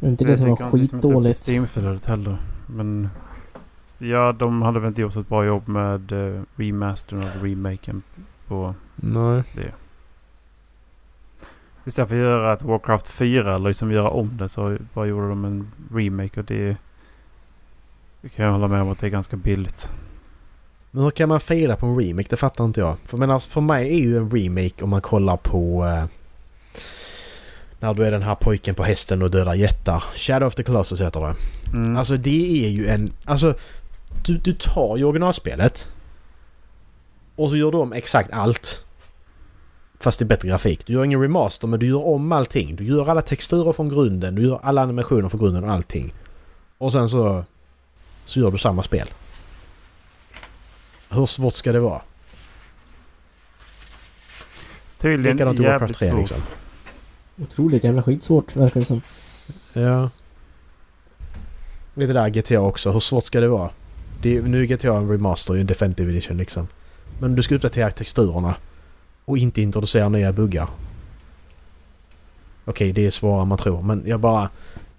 Det 0.00 0.06
var 0.06 0.10
inte 0.10 0.24
det 0.24 0.36
som 0.36 0.50
var 0.50 0.70
skitdåligt. 0.70 1.38
Steamflödet 1.38 2.04
heller. 2.04 2.36
Men... 2.66 3.08
Ja, 3.98 4.32
de 4.32 4.62
hade 4.62 4.80
väl 4.80 4.88
inte 4.88 5.00
gjort 5.00 5.16
ett 5.16 5.28
bra 5.28 5.44
jobb 5.44 5.68
med 5.68 6.12
uh, 6.12 6.42
remastern 6.56 7.22
och 7.22 7.44
remaken 7.44 8.02
på 8.48 8.74
Nej. 8.96 9.42
det. 9.54 9.72
Istället 11.86 12.08
för 12.08 12.16
att 12.16 12.22
göra 12.22 12.52
ett 12.52 12.62
Warcraft 12.62 13.08
4 13.08 13.54
eller 13.54 13.68
liksom 13.68 13.92
göra 13.92 14.08
om 14.08 14.36
det 14.36 14.48
så 14.48 14.78
bara 14.94 15.06
gjorde 15.06 15.28
de 15.28 15.44
en 15.44 15.72
remake 15.92 16.40
och 16.40 16.46
det... 16.46 16.76
Det 18.20 18.28
kan 18.28 18.44
jag 18.44 18.52
hålla 18.52 18.68
med 18.68 18.82
om 18.82 18.88
att 18.88 18.98
det 18.98 19.06
är 19.06 19.10
ganska 19.10 19.36
billigt. 19.36 19.90
Men 20.90 21.04
hur 21.04 21.10
kan 21.10 21.28
man 21.28 21.40
fila 21.40 21.76
på 21.76 21.86
en 21.86 21.98
remake? 22.00 22.26
Det 22.30 22.36
fattar 22.36 22.64
inte 22.64 22.80
jag. 22.80 22.96
För, 23.04 23.16
men 23.16 23.30
alltså, 23.30 23.50
för 23.50 23.60
mig 23.60 23.94
är 23.94 23.98
ju 23.98 24.16
en 24.16 24.30
remake 24.30 24.84
om 24.84 24.90
man 24.90 25.00
kollar 25.00 25.36
på... 25.36 25.84
Eh, 25.84 26.04
när 27.80 27.94
du 27.94 28.04
är 28.04 28.12
den 28.12 28.22
här 28.22 28.34
pojken 28.34 28.74
på 28.74 28.82
hästen 28.82 29.22
och 29.22 29.30
dödar 29.30 29.54
jättar. 29.54 30.04
Shadow 30.14 30.46
of 30.46 30.54
the 30.54 30.62
Colossus 30.62 31.00
heter 31.00 31.20
det. 31.20 31.34
Mm. 31.76 31.96
Alltså 31.96 32.16
det 32.16 32.66
är 32.66 32.68
ju 32.68 32.86
en... 32.86 33.12
Alltså 33.24 33.54
du, 34.26 34.38
du 34.38 34.52
tar 34.52 34.96
ju 34.96 35.04
originalspelet. 35.04 35.95
Och 37.36 37.50
så 37.50 37.56
gör 37.56 37.72
du 37.72 37.78
om 37.78 37.92
exakt 37.92 38.32
allt. 38.32 38.84
Fast 40.00 40.22
i 40.22 40.24
bättre 40.24 40.48
grafik. 40.48 40.86
Du 40.86 40.92
gör 40.92 41.04
ingen 41.04 41.22
remaster 41.22 41.66
men 41.66 41.80
du 41.80 41.86
gör 41.88 42.06
om 42.06 42.32
allting. 42.32 42.76
Du 42.76 42.84
gör 42.84 43.10
alla 43.10 43.22
texturer 43.22 43.72
från 43.72 43.88
grunden. 43.88 44.34
Du 44.34 44.42
gör 44.42 44.60
alla 44.62 44.82
animationer 44.82 45.28
från 45.28 45.40
grunden 45.40 45.64
och 45.64 45.70
allting. 45.70 46.14
Och 46.78 46.92
sen 46.92 47.08
så... 47.08 47.44
Så 48.24 48.40
gör 48.40 48.50
du 48.50 48.58
samma 48.58 48.82
spel. 48.82 49.08
Hur 51.10 51.26
svårt 51.26 51.54
ska 51.54 51.72
det 51.72 51.80
vara? 51.80 52.02
Tydligen 54.96 55.36
Likadant 55.36 55.58
jävligt 55.58 55.80
Warcraft 55.80 55.98
3 55.98 56.10
svårt. 56.10 56.18
liksom. 56.18 56.38
Otroligt 57.42 57.84
jävla 57.84 58.02
skitsvårt 58.02 58.56
verkar 58.56 58.80
det 58.80 58.86
som. 58.86 59.02
Ja. 59.72 60.10
Lite 61.94 62.12
där 62.12 62.28
GTA 62.28 62.60
också. 62.60 62.92
Hur 62.92 63.00
svårt 63.00 63.24
ska 63.24 63.40
det 63.40 63.48
vara? 63.48 63.70
Det 64.22 64.36
är, 64.36 64.42
nu 64.42 64.62
är 64.62 64.66
GTA 64.66 64.96
en 64.96 65.10
remaster 65.10 65.56
i 65.56 65.60
en 65.60 65.66
definitive 65.66 66.10
edition 66.12 66.36
liksom. 66.36 66.68
Men 67.20 67.34
du 67.36 67.42
ska 67.42 67.54
uppdatera 67.54 67.90
texturerna. 67.90 68.54
Och 69.24 69.38
inte 69.38 69.62
introducera 69.62 70.08
nya 70.08 70.32
buggar. 70.32 70.68
Okej, 72.64 72.92
det 72.92 73.06
är 73.06 73.10
svårare 73.10 73.42
än 73.42 73.48
man 73.48 73.58
tror. 73.58 73.82
Men 73.82 74.02
jag 74.06 74.20
bara... 74.20 74.48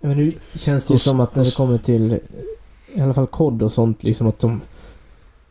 Men 0.01 0.17
nu 0.17 0.33
känns 0.55 0.85
det 0.85 0.93
ju 0.93 0.97
som 0.97 1.19
att 1.19 1.35
när 1.35 1.43
det 1.43 1.55
kommer 1.55 1.77
till 1.77 2.19
i 2.95 3.01
alla 3.01 3.13
fall 3.13 3.27
kod 3.27 3.61
och 3.63 3.71
sånt 3.71 4.03
liksom 4.03 4.27
att 4.27 4.39
de... 4.39 4.61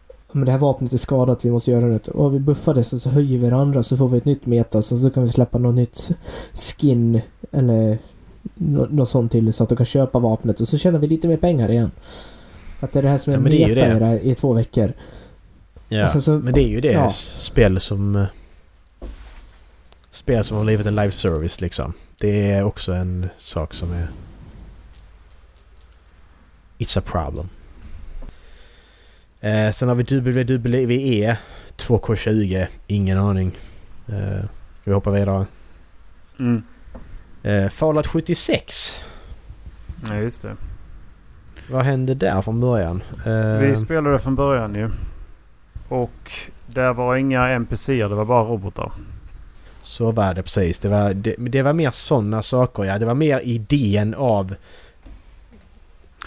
"Ja, 0.09 0.15
Men 0.33 0.45
det 0.45 0.53
här 0.53 0.59
vapnet 0.59 0.93
är 0.93 0.99
skadat, 0.99 1.45
vi 1.45 1.51
måste 1.51 1.71
göra 1.71 1.87
det. 1.89 2.09
Och 2.09 2.35
vi 2.35 2.39
buffar 2.39 2.75
det 2.75 2.85
så, 2.85 2.99
så 2.99 3.11
höjer 3.11 3.39
vi 3.39 3.51
det 3.51 3.57
andra 3.57 3.83
så 3.83 3.97
får 3.97 4.09
vi 4.09 4.19
ett 4.19 4.25
nytt 4.25 4.47
meta 4.47 4.83
så, 4.83 4.99
så 4.99 5.11
kan 5.11 5.23
vi 5.23 5.29
släppa 5.29 5.59
något 5.59 5.75
nytt 5.75 6.11
skin 6.55 7.21
eller 7.53 7.99
nå- 8.55 8.87
något 8.91 9.09
sånt 9.09 9.33
till 9.33 9.53
så 9.53 9.63
att 9.63 9.69
de 9.69 9.77
kan 9.77 9.87
köpa 9.87 10.19
vapnet 10.19 10.61
och 10.61 10.69
så 10.69 10.79
tjänar 10.79 10.99
vi 10.99 11.07
lite 11.07 11.29
mer 11.29 11.37
pengar 11.37 11.71
igen. 11.71 11.91
För 12.79 12.87
att 12.87 12.93
det 12.93 12.99
är 13.01 13.03
det 13.03 13.09
här 13.09 13.19
som 13.19 13.33
är 13.33 13.37
Ja, 13.37 13.43
det 13.51 13.63
är 13.63 13.69
meta 13.69 13.81
det. 13.89 13.97
i, 13.97 13.99
det 13.99 14.05
här, 14.07 14.17
i 14.19 14.35
två 14.35 14.53
veckor. 14.53 14.93
Ja, 15.89 16.05
Och 16.05 16.11
sen 16.11 16.23
så- 16.23 16.39
men 16.39 16.55
det 16.55 16.61
är 16.61 16.69
ju 16.69 16.81
det 16.81 16.93
ja. 16.93 17.11
spel 17.11 17.81
som... 17.81 18.17
eh, 18.17 18.25
Spel 20.11 20.45
som 20.45 20.57
har 20.57 20.65
blivit 20.65 20.87
en 20.87 20.95
live 20.95 21.11
service 21.11 21.61
liksom. 21.61 21.93
Det 22.19 22.51
är 22.51 22.63
också 22.65 22.93
en 22.93 23.29
sak 23.39 23.75
som 23.75 23.93
är... 23.93 24.07
It's 26.79 26.99
a 26.99 27.03
problem. 27.05 27.49
Eh, 29.41 29.71
sen 29.73 29.89
har 29.89 29.95
vi 29.95 30.03
WWE 30.03 31.37
2K20. 31.77 32.67
Ingen 32.87 33.19
aning. 33.19 33.59
Eh, 34.09 34.45
vi 34.85 34.93
hoppar 34.93 35.11
vidare. 35.11 35.47
Mm. 36.39 36.63
Eh, 37.43 37.69
Fallout 37.69 38.07
76. 38.07 39.03
Ja, 40.09 40.17
just 40.17 40.43
det. 40.43 40.57
Vad 41.71 41.85
hände 41.85 42.15
där 42.15 42.43
från 42.43 42.61
början? 42.61 43.03
Eh, 43.27 43.59
Vi 43.59 43.77
spelade 43.77 44.19
från 44.19 44.35
början 44.35 44.75
ju. 44.75 44.91
Och 45.89 46.33
där 46.67 46.93
var 46.93 47.17
inga 47.17 47.49
NPCer, 47.49 48.09
det 48.09 48.15
var 48.15 48.25
bara 48.25 48.45
robotar. 48.45 48.93
Så 49.83 50.13
var 50.13 50.35
det 50.35 50.43
precis. 50.43 50.79
Det 50.79 50.89
var, 50.89 51.15
det, 51.15 51.35
det 51.39 51.63
var 51.63 51.73
mer 51.73 51.91
sådana 51.91 52.43
saker 52.43 52.85
ja. 52.85 52.99
Det 52.99 53.07
var 53.07 53.15
mer 53.15 53.41
idén 53.45 54.15
av... 54.15 54.55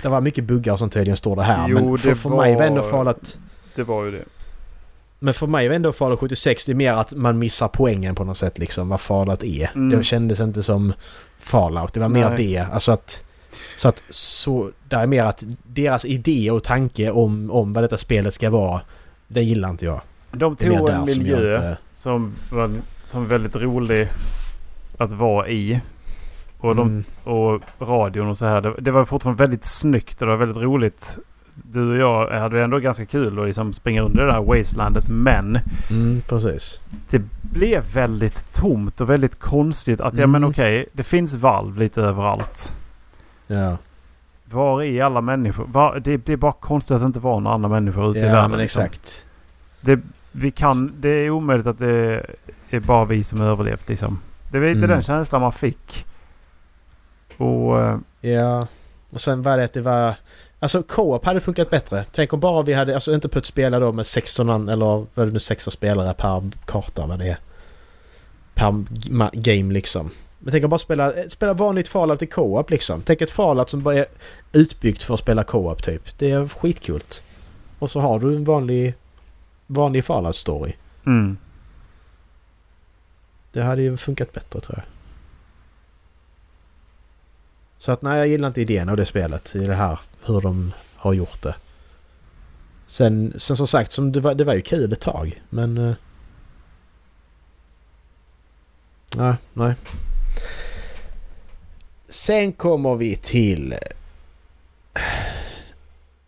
Det 0.01 0.09
var 0.09 0.21
mycket 0.21 0.43
buggar 0.43 0.77
sånt 0.77 0.93
tydligen 0.93 1.17
står 1.17 1.35
det 1.35 1.43
här. 1.43 1.67
Jo, 1.67 1.75
men 1.75 1.97
för, 1.97 2.09
det 2.09 2.15
för 2.15 2.29
mig 2.29 2.55
var 2.55 2.63
ändå 2.63 2.81
var- 2.81 2.89
Fallout... 2.89 3.39
Det 3.75 3.83
var 3.83 4.05
ju 4.05 4.11
det. 4.11 4.23
Men 5.19 5.33
för 5.33 5.47
mig 5.47 5.67
var 5.67 5.75
ändå 5.75 5.91
Fallout 5.91 6.19
76 6.19 6.65
det 6.65 6.71
är 6.71 6.75
mer 6.75 6.93
att 6.93 7.13
man 7.13 7.39
missar 7.39 7.67
poängen 7.67 8.15
på 8.15 8.23
något 8.23 8.37
sätt 8.37 8.57
liksom. 8.57 8.89
Vad 8.89 9.01
Fallout 9.01 9.43
är. 9.43 9.71
Mm. 9.75 9.89
Det 9.89 10.03
kändes 10.03 10.39
inte 10.39 10.63
som 10.63 10.93
Fallout. 11.37 11.93
Det 11.93 11.99
var 11.99 12.09
mer 12.09 12.29
Nej. 12.29 12.37
det. 12.37 12.57
Alltså 12.57 12.91
att... 12.91 13.23
Så 13.75 13.87
att 13.87 14.03
så... 14.09 14.71
Det 14.89 14.95
är 14.95 15.05
mer 15.05 15.23
att 15.23 15.43
deras 15.63 16.05
idé 16.05 16.51
och 16.51 16.63
tanke 16.63 17.11
om, 17.11 17.51
om 17.51 17.73
vad 17.73 17.83
detta 17.83 17.97
spelet 17.97 18.33
ska 18.33 18.49
vara. 18.49 18.81
Det 19.31 19.41
gillar 19.41 19.69
inte 19.69 19.85
jag. 19.85 20.01
De 20.31 20.55
tog 20.55 20.89
en 20.89 21.07
som 21.07 21.17
miljö 21.17 21.55
inte... 21.55 21.77
som 21.95 22.33
var 22.51 22.71
som 23.03 23.27
väldigt 23.27 23.55
rolig 23.55 24.07
att 24.97 25.11
vara 25.11 25.47
i. 25.47 25.81
Och, 26.59 26.75
de, 26.75 26.87
Mm. 26.87 27.03
och 27.23 27.61
radion 27.87 28.27
och 28.27 28.37
så 28.37 28.45
här. 28.45 28.61
Det, 28.61 28.73
det 28.79 28.91
var 28.91 29.05
fortfarande 29.05 29.43
väldigt 29.43 29.65
snyggt 29.65 30.21
och 30.21 30.27
det 30.27 30.31
var 30.33 30.37
väldigt 30.37 30.63
roligt. 30.63 31.17
Du 31.55 31.91
och 31.91 31.97
jag 31.97 32.39
hade 32.39 32.63
ändå 32.63 32.79
ganska 32.79 33.05
kul 33.05 33.39
att 33.39 33.45
liksom 33.47 33.73
springa 33.73 34.01
under 34.01 34.25
det 34.25 34.33
här 34.33 34.41
wastelandet. 34.41 35.09
Men 35.09 35.59
Mm, 35.89 36.21
precis. 36.27 36.81
det 37.09 37.21
blev 37.41 37.83
väldigt 37.93 38.53
tomt 38.53 39.01
och 39.01 39.09
väldigt 39.09 39.39
konstigt. 39.39 40.01
Att 40.01 40.13
ja 40.17 40.23
Mm. 40.23 40.31
men 40.31 40.43
okej, 40.49 40.85
det 40.93 41.03
finns 41.03 41.35
valv 41.35 41.77
lite 41.77 42.01
överallt. 42.01 42.73
Ja. 43.47 43.77
Var 44.51 44.81
är 44.83 45.03
alla 45.03 45.21
människor? 45.21 45.65
Var, 45.67 45.99
det, 45.99 46.17
det 46.17 46.33
är 46.33 46.37
bara 46.37 46.51
konstigt 46.51 46.95
att 46.95 47.01
det 47.01 47.05
inte 47.05 47.19
var 47.19 47.39
några 47.39 47.55
andra 47.55 47.69
människor 47.69 48.09
ute 48.11 48.19
i 48.19 48.21
Ja 48.21 48.27
världen. 48.33 48.51
men 48.51 48.59
liksom. 48.59 48.83
exakt. 48.83 49.25
Det, 49.81 49.99
vi 50.31 50.51
kan, 50.51 50.93
det 50.99 51.09
är 51.09 51.29
omöjligt 51.29 51.67
att 51.67 51.79
det 51.79 52.25
är 52.69 52.79
bara 52.79 53.05
vi 53.05 53.23
som 53.23 53.41
överlevt 53.41 53.89
liksom. 53.89 54.19
Det 54.51 54.59
var 54.59 54.67
lite 54.67 54.77
Mm. 54.77 54.89
den 54.89 55.01
känslan 55.01 55.41
man 55.41 55.51
fick. 55.51 56.05
Och... 57.37 57.81
eh, 57.81 57.97
Ja. 58.21 58.67
Och 59.09 59.21
sen 59.21 59.41
var 59.41 59.57
det 59.57 59.63
att 59.63 59.73
det 59.73 59.81
var... 59.81 60.13
Alltså 60.59 60.83
co-op 60.83 61.25
hade 61.25 61.39
funkat 61.41 61.69
bättre. 61.69 62.05
Tänk 62.11 62.33
om 62.33 62.39
bara 62.39 62.61
vi 62.63 62.73
hade, 62.73 62.93
alltså 62.93 63.13
inte 63.13 63.27
behövt 63.27 63.45
spela 63.45 63.79
då 63.79 63.91
med 63.91 64.05
16 64.07 64.49
an- 64.49 64.69
eller 64.69 64.85
vad 64.85 65.07
är 65.17 65.25
det 65.25 65.31
nu 65.31 65.39
16 65.39 65.71
spelare 65.71 66.13
per 66.13 66.51
karta 66.65 67.05
vad 67.05 67.19
det 67.19 67.27
är. 67.29 67.37
Per 68.55 68.83
game 69.41 69.73
liksom. 69.73 70.09
Men 70.39 70.51
tänk 70.51 70.63
om 70.63 70.69
bara 70.69 70.77
spela, 70.77 71.13
spela 71.29 71.53
vanligt 71.53 71.87
Fallout 71.87 72.21
i 72.21 72.27
co-op 72.27 72.69
liksom. 72.69 73.01
Tänk 73.01 73.21
ett 73.21 73.31
Fallout 73.31 73.69
som 73.69 73.83
bara 73.83 73.95
är 73.95 74.05
utbyggt 74.53 75.03
för 75.03 75.13
att 75.13 75.19
spela 75.19 75.43
co-op 75.43 75.83
typ. 75.83 76.17
Det 76.17 76.31
är 76.31 76.47
skitkul. 76.47 77.01
Och 77.79 77.91
så 77.91 77.99
har 77.99 78.19
du 78.19 78.35
en 78.35 78.43
vanlig, 78.43 78.93
vanlig 79.67 80.03
Fallout-story. 80.03 80.73
Mm. 81.05 81.37
Det 83.51 83.63
hade 83.63 83.81
ju 83.81 83.97
funkat 83.97 84.33
bättre 84.33 84.59
tror 84.59 84.77
jag. 84.77 84.85
Så 87.77 87.91
att 87.91 88.01
nej, 88.01 88.17
jag 88.17 88.27
gillar 88.27 88.47
inte 88.47 88.61
idén 88.61 88.89
av 88.89 88.97
det 88.97 89.05
spelet 89.05 89.55
i 89.55 89.59
det 89.59 89.75
här. 89.75 89.99
Hur 90.25 90.41
de 90.41 90.73
har 90.95 91.13
gjort 91.13 91.41
det. 91.41 91.55
Sen, 92.85 93.33
sen 93.37 93.57
som 93.57 93.67
sagt, 93.67 93.91
som 93.91 94.11
det, 94.11 94.19
var, 94.19 94.35
det 94.35 94.43
var 94.43 94.53
ju 94.53 94.61
kul 94.61 94.93
ett 94.93 95.01
tag. 95.01 95.41
Men... 95.49 95.77
eh, 95.77 95.95
nej, 99.15 99.35
nej. 99.53 99.75
Sen 102.09 102.51
kommer 102.53 102.95
vi 102.95 103.15
till... 103.15 103.75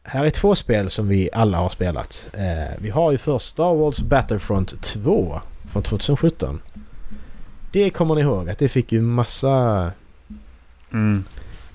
Här 0.04 0.26
är 0.26 0.30
två 0.30 0.56
spel 0.56 0.90
som 0.90 1.08
vi 1.08 1.30
alla 1.34 1.58
har 1.58 1.70
spelat. 1.70 2.30
Eh, 2.34 2.76
vi 2.80 2.90
har 2.90 3.12
ju 3.12 3.18
först 3.18 3.48
Star 3.48 3.74
Wars 3.76 4.00
Battlefront 4.00 4.82
2 4.82 5.42
från 5.72 5.84
2017. 5.84 6.62
Det 7.72 7.90
kommer 7.90 8.16
ni 8.16 8.22
ihåg 8.22 8.50
att 8.50 8.58
det 8.58 8.68
fick 8.70 8.92
ju 8.92 9.02
massa 9.02 9.92
Mm. 10.94 11.24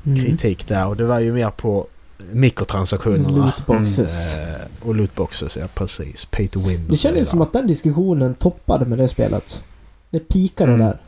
Mm. 0.07 0.17
kritik 0.19 0.69
där 0.69 0.87
och 0.87 0.97
det 0.97 1.05
var 1.05 1.21
ju 1.21 1.33
mer 1.33 1.51
på 1.51 1.87
mikrotransaktionerna. 2.33 3.29
Lootboxes. 3.69 4.35
Eh, 4.37 4.61
och 4.83 4.95
lootboxes, 4.95 5.57
ja 5.57 5.67
precis. 5.75 6.25
Pay 6.25 6.49
to 6.49 6.61
win. 6.61 6.87
Det 6.91 6.97
kändes 6.97 7.29
som 7.29 7.41
att 7.43 7.53
den 7.53 7.67
diskussionen 7.67 8.35
toppade 8.35 8.87
med 8.87 8.99
det 8.99 9.09
spelet. 9.09 9.63
Det 10.11 10.19
pikade 10.21 10.73
Mm. 10.73 10.87
där. 10.87 11.01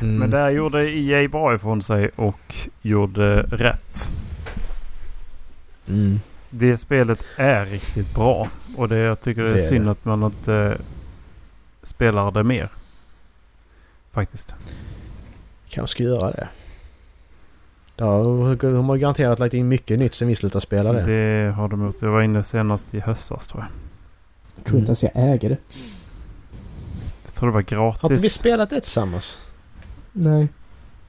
Mm. 0.00 0.16
Men 0.16 0.30
där 0.30 0.50
gjorde 0.50 0.90
EA 0.90 1.28
bra 1.28 1.54
ifrån 1.54 1.82
sig 1.82 2.10
och 2.16 2.54
gjorde 2.82 3.42
rätt. 3.42 4.10
Mm. 5.88 6.20
Det 6.50 6.76
spelet 6.76 7.24
är 7.36 7.66
riktigt 7.66 8.14
bra. 8.14 8.48
Och 8.76 8.88
det, 8.88 8.96
jag 8.98 9.20
tycker 9.20 9.42
det 9.42 9.48
är 9.48 9.52
Det 9.54 9.60
är 9.60 9.62
synd 9.62 9.84
det. 9.84 9.90
att 9.90 10.04
man 10.04 10.22
inte 10.22 10.78
spelar 11.82 12.30
det 12.30 12.42
mer. 12.42 12.68
Faktiskt. 14.12 14.54
Kanske 15.68 15.92
ska 15.92 16.02
göra 16.02 16.30
det. 16.30 16.48
Ja, 17.96 18.22
de 18.60 18.88
har 18.88 18.96
garanterat 18.96 19.38
lagt 19.38 19.54
in 19.54 19.68
mycket 19.68 19.98
nytt 19.98 20.14
sen 20.14 20.28
vi 20.28 20.34
slutade 20.34 20.60
spela 20.62 20.92
det. 20.92 21.02
Det 21.02 21.52
har 21.52 21.68
de 21.68 21.84
gjort. 21.84 22.02
Jag 22.02 22.10
var 22.10 22.22
inne 22.22 22.42
senast 22.42 22.94
i 22.94 23.00
höstas 23.00 23.46
tror 23.46 23.64
jag. 24.56 24.64
tror 24.64 24.78
inte 24.78 24.88
ens 24.88 25.02
jag 25.02 25.12
äger 25.14 25.48
det. 25.48 25.58
Jag 27.24 27.34
tror 27.34 27.48
det 27.48 27.54
var 27.54 27.62
gratis. 27.62 28.02
Har 28.02 28.10
inte 28.10 28.22
vi 28.22 28.28
spelat 28.28 28.70
det 28.70 28.80
tillsammans? 28.80 29.40
Nej. 30.18 30.48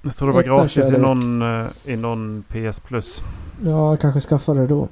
Jag 0.02 0.16
tror 0.16 0.28
det 0.28 0.34
var 0.34 0.42
Ettan 0.42 0.56
gratis 0.56 0.92
i 0.92 0.98
någon, 0.98 1.42
eh, 1.42 1.68
i 1.86 1.96
någon 1.96 2.44
PS 2.50 2.80
Plus. 2.80 3.24
Ja, 3.64 3.90
jag 3.90 4.02
kanske 4.02 4.20
skaffade 4.20 4.60
det 4.60 4.68
då. 4.68 4.90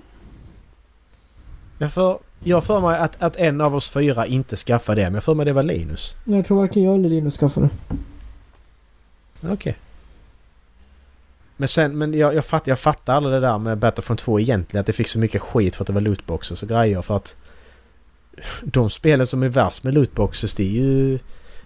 Jag 1.78 1.93
får, 1.93 2.20
jag 2.43 2.63
för 2.63 2.82
mig 2.82 2.99
att, 2.99 3.22
att 3.22 3.36
en 3.36 3.61
av 3.61 3.76
oss 3.76 3.89
fyra 3.89 4.26
inte 4.26 4.55
skaffade 4.55 5.01
det, 5.01 5.05
men 5.05 5.13
jag 5.13 5.24
för 5.24 5.36
mig 5.36 5.45
det 5.45 5.53
var 5.53 5.63
Linus. 5.63 6.16
Jag 6.24 6.45
tror 6.45 6.57
varken 6.57 6.84
jag 6.84 6.95
eller 6.95 7.09
Linus 7.09 7.38
skaffade 7.38 7.70
det. 7.89 7.97
Okej. 9.51 9.78
Men 11.57 11.68
sen, 11.68 11.97
men 11.97 12.13
jag, 12.13 12.36
jag, 12.36 12.45
fattar, 12.45 12.72
jag 12.72 12.80
fattar 12.80 13.16
aldrig 13.16 13.34
det 13.36 13.39
där 13.39 13.57
med 13.57 13.78
Battlefront 13.78 14.20
2 14.20 14.39
egentligen. 14.39 14.82
Att 14.82 14.88
det 14.88 14.93
fick 14.93 15.07
så 15.07 15.20
mycket 15.20 15.41
skit 15.41 15.76
för 15.76 15.84
att 15.84 15.88
det 15.88 15.93
var 15.93 16.01
lootboxes 16.01 16.63
och 16.63 16.70
grejer. 16.70 17.01
För 17.01 17.16
att 17.16 17.38
de 18.63 18.89
spelen 18.89 19.28
som 19.28 19.43
är 19.43 19.49
värst 19.49 19.84
med 19.84 19.93
lootboxes 19.93 20.53
det 20.53 20.63
är 20.63 20.72
ju... 20.72 21.20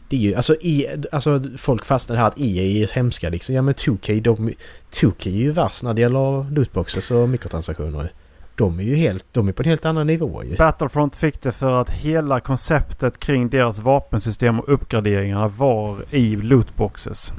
Det 0.09 0.15
är 0.15 0.19
ju 0.19 0.35
alltså, 0.35 0.55
i, 0.55 0.87
alltså 1.11 1.41
folk 1.57 1.85
fastnar 1.85 2.15
här 2.15 2.27
att 2.27 2.39
EA 2.39 2.83
är 2.83 2.93
hemska 2.93 3.29
liksom. 3.29 3.55
Ja 3.55 3.61
men 3.61 3.73
2K, 3.73 4.21
de, 4.21 4.53
2K 4.91 5.27
är 5.27 5.31
ju 5.31 5.51
värst 5.51 5.83
när 5.83 5.93
det 5.93 6.01
gäller 6.01 6.51
lootboxes 6.51 7.11
och 7.11 7.29
mikrotransaktioner. 7.29 8.11
De 8.55 8.79
är 8.79 8.83
ju 8.83 8.95
helt, 8.95 9.25
de 9.31 9.47
är 9.47 9.51
på 9.51 9.63
en 9.63 9.69
helt 9.69 9.85
annan 9.85 10.07
nivå 10.07 10.43
ju. 10.43 10.55
Battlefront 10.55 11.15
fick 11.15 11.41
det 11.41 11.51
för 11.51 11.81
att 11.81 11.89
hela 11.89 12.39
konceptet 12.39 13.19
kring 13.19 13.49
deras 13.49 13.79
vapensystem 13.79 14.59
och 14.59 14.73
uppgraderingarna 14.73 15.47
var 15.47 16.05
i 16.11 16.35
lootboxes. 16.35 17.33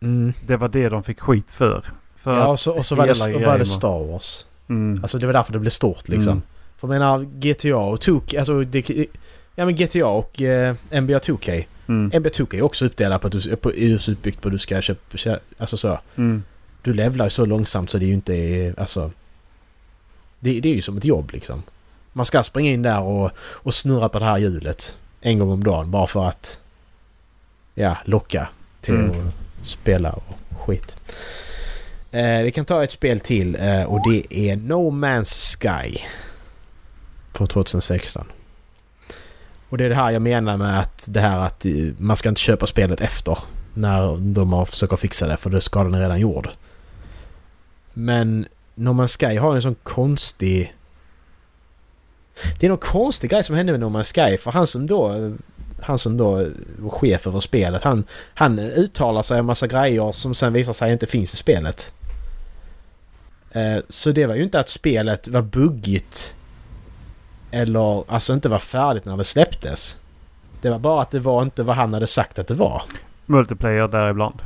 Mm. 0.00 0.32
Det 0.46 0.56
var 0.56 0.68
det 0.68 0.88
de 0.88 1.02
fick 1.02 1.20
skit 1.20 1.50
för. 1.50 1.84
för 2.16 2.38
Ja 2.38 2.46
och 2.46 2.60
så, 2.60 2.76
och 2.78 2.86
så 2.86 2.94
var, 2.94 3.06
det, 3.06 3.36
och 3.36 3.42
var 3.42 3.58
det 3.58 3.66
Star 3.66 4.06
Wars. 4.06 4.46
Mm. 4.68 5.02
Alltså 5.02 5.18
det 5.18 5.26
var 5.26 5.32
därför 5.32 5.52
det 5.52 5.58
blev 5.58 5.70
stort 5.70 6.08
liksom. 6.08 6.32
Mm. 6.32 6.42
För 6.76 6.88
jag 6.88 6.94
menar 6.94 7.18
GTA 7.18 7.76
och 7.76 7.98
2K, 7.98 8.38
alltså 8.38 8.60
det, 8.60 9.06
Ja 9.54 9.64
men 9.64 9.74
GTA 9.76 10.06
och 10.06 10.42
eh, 10.42 10.74
NBA 10.90 11.18
2K. 11.18 11.64
Mm. 11.88 12.20
NBA 12.20 12.28
2K 12.30 12.54
är 12.58 12.62
också 12.62 12.84
uppdelat 12.86 13.20
på 13.20 13.26
att 13.26 13.32
du 13.32 13.56
på, 13.56 13.70
är 13.70 13.74
just 13.76 14.08
utbyggt 14.08 14.40
på 14.40 14.48
att 14.48 14.52
du 14.52 14.58
ska 14.58 14.80
köpa, 14.82 15.16
kö- 15.16 15.38
alltså 15.58 15.76
så. 15.76 16.00
Mm. 16.16 16.42
Du 16.82 16.94
levlar 16.94 17.26
ju 17.26 17.30
så 17.30 17.46
långsamt 17.46 17.90
så 17.90 17.98
det 17.98 18.04
är 18.04 18.06
ju 18.08 18.14
inte, 18.14 18.74
alltså. 18.80 19.10
Det, 20.40 20.60
det 20.60 20.68
är 20.70 20.74
ju 20.74 20.82
som 20.82 20.96
ett 20.96 21.04
jobb 21.04 21.30
liksom. 21.32 21.62
Man 22.12 22.26
ska 22.26 22.42
springa 22.42 22.70
in 22.70 22.82
där 22.82 23.02
och, 23.02 23.30
och 23.38 23.74
snurra 23.74 24.08
på 24.08 24.18
det 24.18 24.24
här 24.24 24.38
hjulet 24.38 24.96
en 25.20 25.38
gång 25.38 25.50
om 25.50 25.64
dagen 25.64 25.90
bara 25.90 26.06
för 26.06 26.28
att 26.28 26.60
ja, 27.74 27.96
locka 28.04 28.48
till 28.80 28.94
Mm. 28.94 29.10
att 29.10 29.66
spela 29.68 30.12
och 30.12 30.36
skit. 30.66 30.96
Eh, 32.10 32.42
vi 32.42 32.52
kan 32.52 32.64
ta 32.64 32.84
ett 32.84 32.92
spel 32.92 33.20
till 33.20 33.54
eh, 33.54 33.82
och 33.82 34.10
det 34.10 34.34
är 34.50 34.56
No 34.56 34.90
Man's 34.90 35.56
Sky. 35.60 35.98
Från 37.34 37.48
2016. 37.48 38.26
Och 39.72 39.78
det 39.78 39.84
är 39.84 39.88
det 39.88 39.94
här 39.94 40.10
jag 40.10 40.22
menar 40.22 40.56
med 40.56 40.80
att 40.80 41.04
det 41.08 41.20
här 41.20 41.46
att 41.46 41.66
man 41.98 42.16
ska 42.16 42.28
inte 42.28 42.40
köpa 42.40 42.66
spelet 42.66 43.00
efter 43.00 43.38
när 43.74 44.16
de 44.34 44.52
har 44.52 44.66
försökt 44.66 45.00
fixa 45.00 45.26
det 45.26 45.36
för 45.36 45.50
då 45.50 45.56
är 45.56 46.00
redan 46.00 46.20
gjord. 46.20 46.48
Men 47.94 48.46
No 48.74 48.88
Man's 48.88 49.18
Sky 49.18 49.38
har 49.38 49.56
en 49.56 49.62
sån 49.62 49.74
konstig... 49.82 50.74
Det 52.60 52.66
är 52.66 52.68
någon 52.68 52.78
konstig 52.78 53.30
grej 53.30 53.42
som 53.42 53.56
hände 53.56 53.72
med 53.72 53.80
No 53.80 53.98
Man's 53.98 54.30
Sky 54.30 54.38
för 54.38 54.50
han 54.50 54.66
som 54.66 54.86
då... 54.86 55.32
Han 55.80 55.98
som 55.98 56.16
då 56.16 56.48
var 56.78 56.90
chef 56.90 57.26
över 57.26 57.40
spelet 57.40 57.82
han, 57.82 58.04
han 58.34 58.58
uttalar 58.58 59.22
sig 59.22 59.40
om 59.40 59.46
massa 59.46 59.66
grejer 59.66 60.12
som 60.12 60.34
sen 60.34 60.52
visar 60.52 60.72
sig 60.72 60.92
inte 60.92 61.06
finns 61.06 61.34
i 61.34 61.36
spelet. 61.36 61.94
Eh, 63.52 63.78
så 63.88 64.10
det 64.10 64.26
var 64.26 64.34
ju 64.34 64.42
inte 64.42 64.60
att 64.60 64.68
spelet 64.68 65.28
var 65.28 65.42
buggigt 65.42 66.36
eller 67.52 68.04
alltså 68.12 68.32
inte 68.32 68.48
var 68.48 68.58
färdigt 68.58 69.04
när 69.04 69.16
det 69.16 69.24
släpptes. 69.24 69.98
Det 70.60 70.70
var 70.70 70.78
bara 70.78 71.02
att 71.02 71.10
det 71.10 71.20
var 71.20 71.42
inte 71.42 71.62
vad 71.62 71.76
han 71.76 71.94
hade 71.94 72.06
sagt 72.06 72.38
att 72.38 72.46
det 72.48 72.54
var. 72.54 72.82
Multiplayer 73.26 73.88
där 73.88 74.10
ibland. 74.10 74.42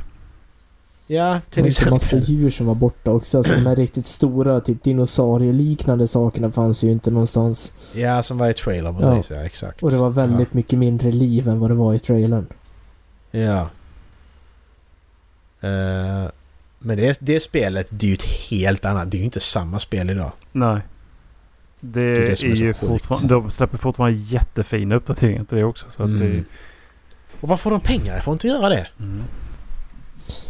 Ja, 1.09 1.39
Det 1.49 1.53
till 1.53 1.63
var 1.63 1.67
inte 1.69 1.89
massa 1.89 2.17
exempel. 2.17 2.35
djur 2.35 2.49
som 2.49 2.65
var 2.65 2.75
borta 2.75 3.11
också. 3.11 3.37
Alltså 3.37 3.53
de 3.53 3.65
här 3.65 3.75
riktigt 3.85 4.05
stora, 4.05 4.61
typ 4.61 4.83
dinosaurieliknande 4.83 6.07
sakerna 6.07 6.51
fanns 6.51 6.83
ju 6.83 6.91
inte 6.91 7.11
någonstans. 7.11 7.73
Ja, 7.93 8.23
som 8.23 8.37
var 8.37 8.49
i 8.49 8.53
trailer 8.53 8.93
precis. 8.93 9.31
Ja, 9.31 9.43
exakt. 9.43 9.83
Och 9.83 9.91
det 9.91 9.97
var 9.97 10.09
väldigt 10.09 10.53
mycket 10.53 10.79
mindre 10.79 11.11
liv 11.11 11.47
än 11.47 11.59
vad 11.59 11.69
det 11.71 11.75
var 11.75 11.93
i 11.93 11.99
trailern. 11.99 12.47
Ja. 13.31 13.59
Eh, 15.61 16.29
men 16.79 16.97
det, 16.97 17.17
det 17.21 17.39
spelet, 17.39 17.87
det 17.89 18.05
är 18.05 18.09
ju 18.09 18.13
ett 18.15 18.49
helt 18.51 18.85
annat. 18.85 19.11
Det 19.11 19.17
är 19.17 19.19
ju 19.19 19.25
inte 19.25 19.39
samma 19.39 19.79
spel 19.79 20.09
idag. 20.09 20.31
Nej. 20.51 20.81
Det, 21.79 22.01
är 22.01 22.19
det 22.25 22.31
är, 22.31 22.35
som 22.35 22.51
är 22.51 22.55
så 22.55 22.63
ju 22.63 22.73
fortfarande... 22.73 23.27
De 23.33 23.49
släpper 23.49 23.77
fortfarande 23.77 24.17
jättefina 24.19 24.95
uppdateringar 24.95 25.43
till 25.43 25.57
det 25.57 25.63
också. 25.63 25.85
Så 25.89 26.03
att 26.03 26.09
Mm. 26.09 26.19
det, 26.31 26.43
Och 27.41 27.49
var 27.49 27.57
får 27.57 27.71
de 27.71 27.81
pengar 27.81 28.17
ifrån 28.19 28.37
till 28.37 28.49
att 28.51 28.55
göra 28.61 28.69
det? 28.69 28.87
mm. 28.99 29.21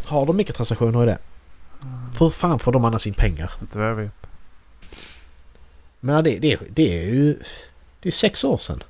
Har 0.05 0.25
de 0.25 0.37
mikrotransaktioner 0.37 1.03
i 1.03 1.05
det? 1.05 1.17
För 2.13 2.25
hur 2.25 2.29
fan 2.29 2.59
får 2.59 2.71
de 2.71 2.85
annars 2.85 3.07
in 3.07 3.13
pengar? 3.13 3.51
Inte 3.61 3.77
vad 3.79 3.87
jag 3.89 3.95
vet. 3.95 4.27
Men 5.99 6.15
ja, 6.15 6.21
det, 6.21 6.39
det, 6.39 6.59
det 6.69 6.99
är 7.03 7.05
ju... 7.13 7.39
Det 8.01 8.09
är 8.09 8.13
sex 8.13 8.43
år 8.43 8.57
sedan. 8.57 8.83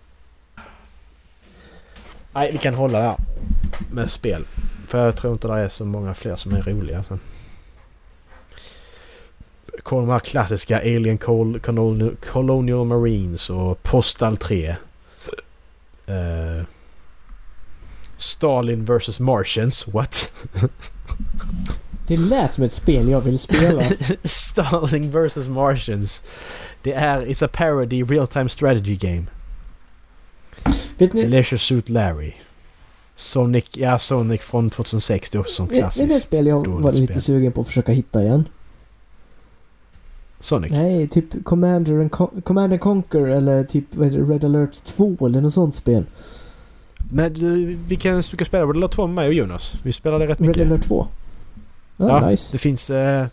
Nej, 2.33 2.49
vi 2.51 2.57
kan 2.57 2.73
hålla 2.73 2.99
där 2.99 3.15
med 3.91 4.11
spel. 4.11 4.45
För 4.87 5.05
jag 5.05 5.15
tror 5.17 5.33
inte 5.33 5.47
det 5.47 5.53
är 5.53 5.69
så 5.69 5.85
många 5.85 6.13
fler 6.13 6.35
som 6.35 6.53
är 6.53 6.61
roliga 6.61 7.03
sen. 7.03 7.19
Kolla 9.83 10.01
de 10.01 10.11
här 10.11 10.19
klassiska 10.19 10.79
Alien 10.79 11.17
Col 11.17 11.59
Colonial, 12.31 12.85
Marines 12.85 13.49
och 13.49 13.83
Postal 13.83 14.37
3. 14.37 14.75
Eh, 16.07 16.63
Stalin 18.17 18.85
vs 18.85 19.19
Martians. 19.19 19.87
What? 19.87 20.33
Det 22.07 22.17
lät 22.17 22.53
som 22.53 22.63
ett 22.63 22.73
spel 22.73 23.09
jag 23.09 23.21
vill 23.21 23.39
spela. 23.39 23.83
Stalin 24.23 25.11
vs 25.11 25.47
Martians. 25.47 26.23
Det 26.81 26.93
är... 26.93 27.21
It's 27.21 27.45
a 27.45 27.49
parody 27.53 28.03
real 28.03 28.27
time 28.27 28.49
strategy 28.49 28.95
game. 28.95 29.25
vet 30.97 31.13
ni, 31.13 31.27
Leisure 31.27 31.59
Suit 31.59 31.89
Larry. 31.89 32.33
Sonic, 33.15 33.65
ja 33.73 33.99
Sonic 33.99 34.41
från 34.41 34.69
2006 34.69 35.31
det 35.31 35.37
är 35.37 35.39
också 35.39 35.53
som 35.53 35.65
ni 35.65 35.73
det 35.73 35.79
klassiskt. 35.79 36.23
spel 36.23 36.47
jag 36.47 36.67
var 36.67 36.91
lite 36.91 37.21
sugen 37.21 37.51
på 37.51 37.61
att 37.61 37.67
försöka 37.67 37.91
hitta 37.91 38.23
igen? 38.23 38.47
Sonic? 40.39 40.71
Nej, 40.71 41.07
typ 41.07 41.43
Commander 41.45 41.99
and, 41.99 42.11
Con- 42.11 42.41
Command 42.41 42.73
and 42.73 42.81
Conquer 42.81 43.27
eller 43.27 43.63
typ 43.63 43.85
vad 43.95 44.07
heter 44.07 44.19
det, 44.19 44.33
Red 44.33 44.43
alert 44.45 44.83
2 44.83 45.17
eller 45.25 45.41
något 45.41 45.53
sånt 45.53 45.75
spel. 45.75 46.05
Men 47.11 47.33
du, 47.33 47.77
vi 47.87 47.95
kan, 47.95 48.21
vi 48.31 48.37
kan 48.37 48.45
spela 48.45 48.65
Red 48.65 48.77
Alert 48.77 48.91
2 48.91 49.07
med 49.07 49.15
mig 49.15 49.27
och 49.27 49.33
Jonas. 49.33 49.75
Vi 49.83 49.91
spelar 49.91 50.19
det 50.19 50.27
rätt 50.27 50.39
mycket. 50.39 50.57
Red 50.57 50.67
alert 50.71 50.83
2. 50.87 51.07
Ja, 51.97 52.07
Ja, 52.21 52.29
nice. 52.29 52.49
Det 52.51 52.57
finns... 52.57 52.89
Eh, 52.89 53.25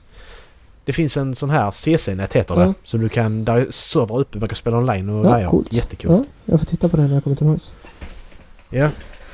det 0.84 0.92
finns 0.92 1.16
en 1.16 1.34
sån 1.34 1.50
här 1.50 1.70
CC-nät 1.70 2.32
heter 2.36 2.55
det. 2.57 2.62
Ja. 2.62 2.74
Så 2.84 2.96
du 2.96 3.09
kan... 3.09 3.44
Där 3.44 3.57
är 3.57 3.66
server 3.70 4.18
uppe. 4.18 4.38
Man 4.38 4.48
kan 4.48 4.57
spela 4.57 4.78
online 4.78 5.09
och 5.11 5.26
Ja, 5.26 5.34
grejer. 5.34 5.48
coolt. 5.48 5.72
Jättekul. 5.72 6.11
Ja, 6.11 6.24
jag 6.44 6.61
får 6.61 6.66
titta 6.66 6.88
på 6.88 6.96
det 6.96 7.02
när 7.07 7.14
jag 7.14 7.24
kommer 7.24 7.36
tillbaks. 7.36 7.72
Ja. 8.70 8.88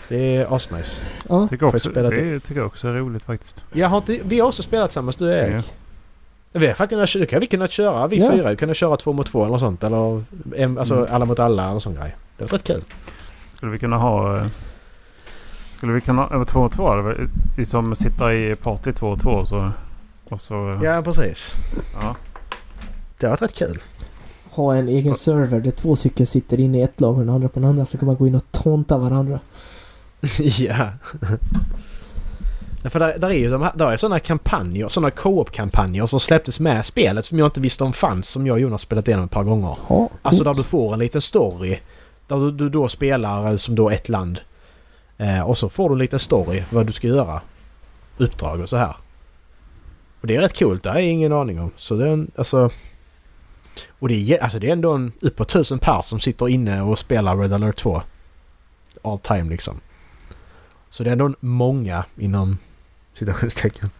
Det 0.09 0.37
är 0.37 0.55
asnice. 0.57 1.03
Ja, 1.29 1.49
Tycker 1.49 1.67
också, 1.67 1.91
spela 1.91 2.11
det 2.11 2.41
tycker 2.41 2.61
jag 2.61 2.67
också 2.67 2.89
är 2.89 2.93
roligt 2.93 3.23
faktiskt. 3.23 3.57
Jag 3.73 3.89
har 3.89 3.97
inte, 3.99 4.19
vi 4.25 4.41
har 4.41 4.49
också 4.49 4.63
spelat 4.63 4.89
tillsammans 4.91 5.17
du 5.17 5.25
och 5.29 5.35
Erik. 5.35 5.65
Vi 6.53 6.67
har 6.67 6.75
faktiskt 6.75 7.13
kunnat, 7.15 7.43
vi 7.43 7.47
kunnat 7.47 7.71
köra, 7.71 8.07
vi 8.07 8.19
Ja. 8.19 8.31
fyra, 8.33 8.57
kunna 8.57 8.75
köra 8.75 8.97
två 8.97 9.13
mot 9.13 9.27
två 9.27 9.45
eller 9.45 9.59
sånt. 9.59 9.85
Eller 9.85 10.25
en, 10.57 10.79
alltså 10.79 10.95
Mm. 10.97 11.09
alla 11.15 11.25
mot 11.25 11.39
alla 11.39 11.71
eller 11.71 11.81
sån 11.81 11.95
grej. 11.95 12.17
Det 12.39 12.45
var 12.45 12.49
rätt 12.59 12.65
kul. 12.65 12.85
Skulle 13.55 13.73
vi 13.73 13.79
kunna 13.79 13.97
ha... 13.97 14.37
eh, 14.37 14.47
Skulle 15.77 15.93
vi 15.93 16.01
kunna... 16.01 16.29
Över 16.29 16.45
två 16.45 16.61
och 16.61 16.73
två? 16.73 16.93
eller 16.93 17.03
vad- 17.03 17.31
Vi 17.57 17.65
som 17.65 17.95
sitter 17.95 18.31
i 18.33 18.57
party 18.57 18.93
två 18.93 19.07
och 19.09 19.21
två 19.21 19.47
så... 19.47 19.71
Och 20.29 20.41
så... 20.41 20.73
eh, 20.73 20.83
Ja, 20.83 21.03
precis. 21.03 21.53
ja. 22.03 22.17
Det 23.19 23.29
varit 23.29 23.43
rätt 23.43 23.55
kul. 23.55 23.83
ha 24.51 24.75
en 24.75 24.89
egen 24.89 25.15
server 25.15 25.61
där 25.61 25.71
två 25.71 25.97
stycken 25.97 26.27
sitter 26.27 26.61
inne 26.61 26.79
i 26.79 26.83
ett 26.83 27.01
lag 27.01 27.13
och 27.15 27.21
den 27.21 27.29
andra 27.35 27.49
på 27.49 27.61
den 27.61 27.69
andra 27.69 27.85
så 27.87 27.99
kan 27.99 28.07
man 28.07 28.17
gå 28.17 28.27
in 28.27 28.35
och 28.35 28.53
tonta 28.53 28.99
varandra. 28.99 29.41
ja. 30.59 30.89
Därför 32.83 32.99
där, 33.01 33.19
där 33.19 33.29
är 33.31 33.35
ju 33.35 33.51
de 33.51 33.69
där 33.75 33.93
är 33.93 33.97
sådana 33.97 34.21
kampanjer, 34.21 34.89
sådana 34.89 35.11
co-op-kampanjer 35.11 36.07
som 36.07 36.21
släpptes 36.21 36.61
med 36.61 36.87
spelet 36.87 37.25
som 37.25 37.39
jag 37.39 37.47
inte 37.47 37.61
visste 37.61 37.85
om 37.85 37.93
fanns 37.93 38.29
som 38.29 38.47
jag 38.47 38.55
och 38.55 38.61
Jonas 38.61 38.83
spelat 38.83 39.09
igenom 39.09 39.25
ett 39.25 39.31
par 39.31 39.45
gånger. 39.45 39.77
Ja, 39.89 40.09
Alltså 40.23 40.45
där 40.45 40.55
du 40.55 40.63
får 40.63 40.93
en 40.93 40.99
liten 40.99 41.21
story. 41.21 41.79
Där 42.27 42.37
du, 42.37 42.51
du 42.51 42.69
då 42.69 42.89
spelar 42.89 43.57
som 43.57 43.75
då 43.75 43.91
ett 43.91 44.09
land. 44.09 44.41
Eh, 45.19 45.43
och 45.43 45.59
så 45.59 45.69
får 45.69 45.89
du 45.89 45.93
en 45.93 45.99
liten 45.99 46.19
story 46.19 46.63
vad 46.71 46.87
du 46.87 46.93
ska 46.93 47.07
göra. 47.07 47.41
Uppdrag 48.19 48.61
och 48.61 48.69
så 48.69 48.77
här. 48.77 48.97
Och 50.21 50.27
det 50.27 50.37
är 50.37 50.41
rätt 50.41 50.59
coolt, 50.59 50.83
det 50.83 50.89
har 50.89 50.97
jag 50.97 51.09
ingen 51.09 51.33
aning 51.33 51.61
om. 51.61 51.71
Så 51.77 51.95
det 51.95 52.09
är 52.09 52.13
en, 52.13 52.31
alltså... 52.37 52.71
Och 53.89 54.09
det 54.09 54.15
är, 54.15 54.43
alltså 54.43 54.59
det 54.59 54.69
är 54.69 54.73
ändå 54.73 54.93
en, 54.93 55.13
uppåt 55.21 55.49
tusen 55.49 55.79
pers 55.79 56.05
som 56.05 56.21
sitter 56.21 56.49
inne 56.49 56.83
och 56.83 56.99
spelar 56.99 57.37
Red 57.37 57.53
alert 57.53 57.77
2. 57.77 58.03
All 59.03 59.19
time 59.19 59.51
liksom. 59.51 59.81
Så 60.91 61.05
det 61.05 61.11
är 61.11 61.13
ändå 61.13 61.35
många 61.41 62.05
inom 62.17 62.59
citationstecken. 63.15 63.91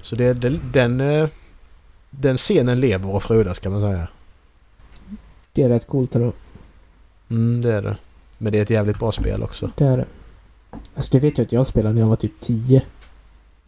Så 0.00 0.16
det, 0.16 0.34
det, 0.34 0.60
den, 0.72 1.00
eh, 1.00 1.28
den 2.10 2.36
scenen 2.36 2.80
lever 2.80 3.08
och 3.08 3.22
frodas 3.22 3.58
kan 3.58 3.72
man 3.72 3.80
säga. 3.80 4.08
Det 5.52 5.62
är 5.62 5.68
rätt 5.68 5.86
coolt 5.86 6.14
ändå. 6.14 6.32
Mm, 7.30 7.60
det 7.60 7.72
är 7.74 7.82
det. 7.82 7.96
Men 8.38 8.52
det 8.52 8.58
är 8.58 8.62
ett 8.62 8.70
jävligt 8.70 8.98
bra 8.98 9.12
spel 9.12 9.42
också. 9.42 9.70
Det 9.76 9.84
är 9.84 9.96
det. 9.96 10.06
Alltså 10.94 11.12
det 11.12 11.18
vet 11.18 11.38
jag 11.38 11.44
att 11.44 11.52
jag 11.52 11.66
spelade 11.66 11.94
när 11.94 12.00
jag 12.00 12.08
var 12.08 12.16
typ 12.16 12.40
10. 12.40 12.82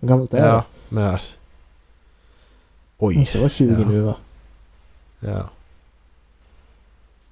Hur 0.00 0.08
gammalt 0.08 0.34
är 0.34 0.40
det? 0.40 0.46
Ja, 0.46 0.64
men... 0.88 1.04
alltså- 1.04 1.34
Oj. 2.98 3.16
Måste 3.16 3.38
vara 3.38 3.48
20 3.48 3.72
ja. 3.82 3.88
nu 3.88 4.00
va? 4.00 4.16
Ja. 5.20 5.50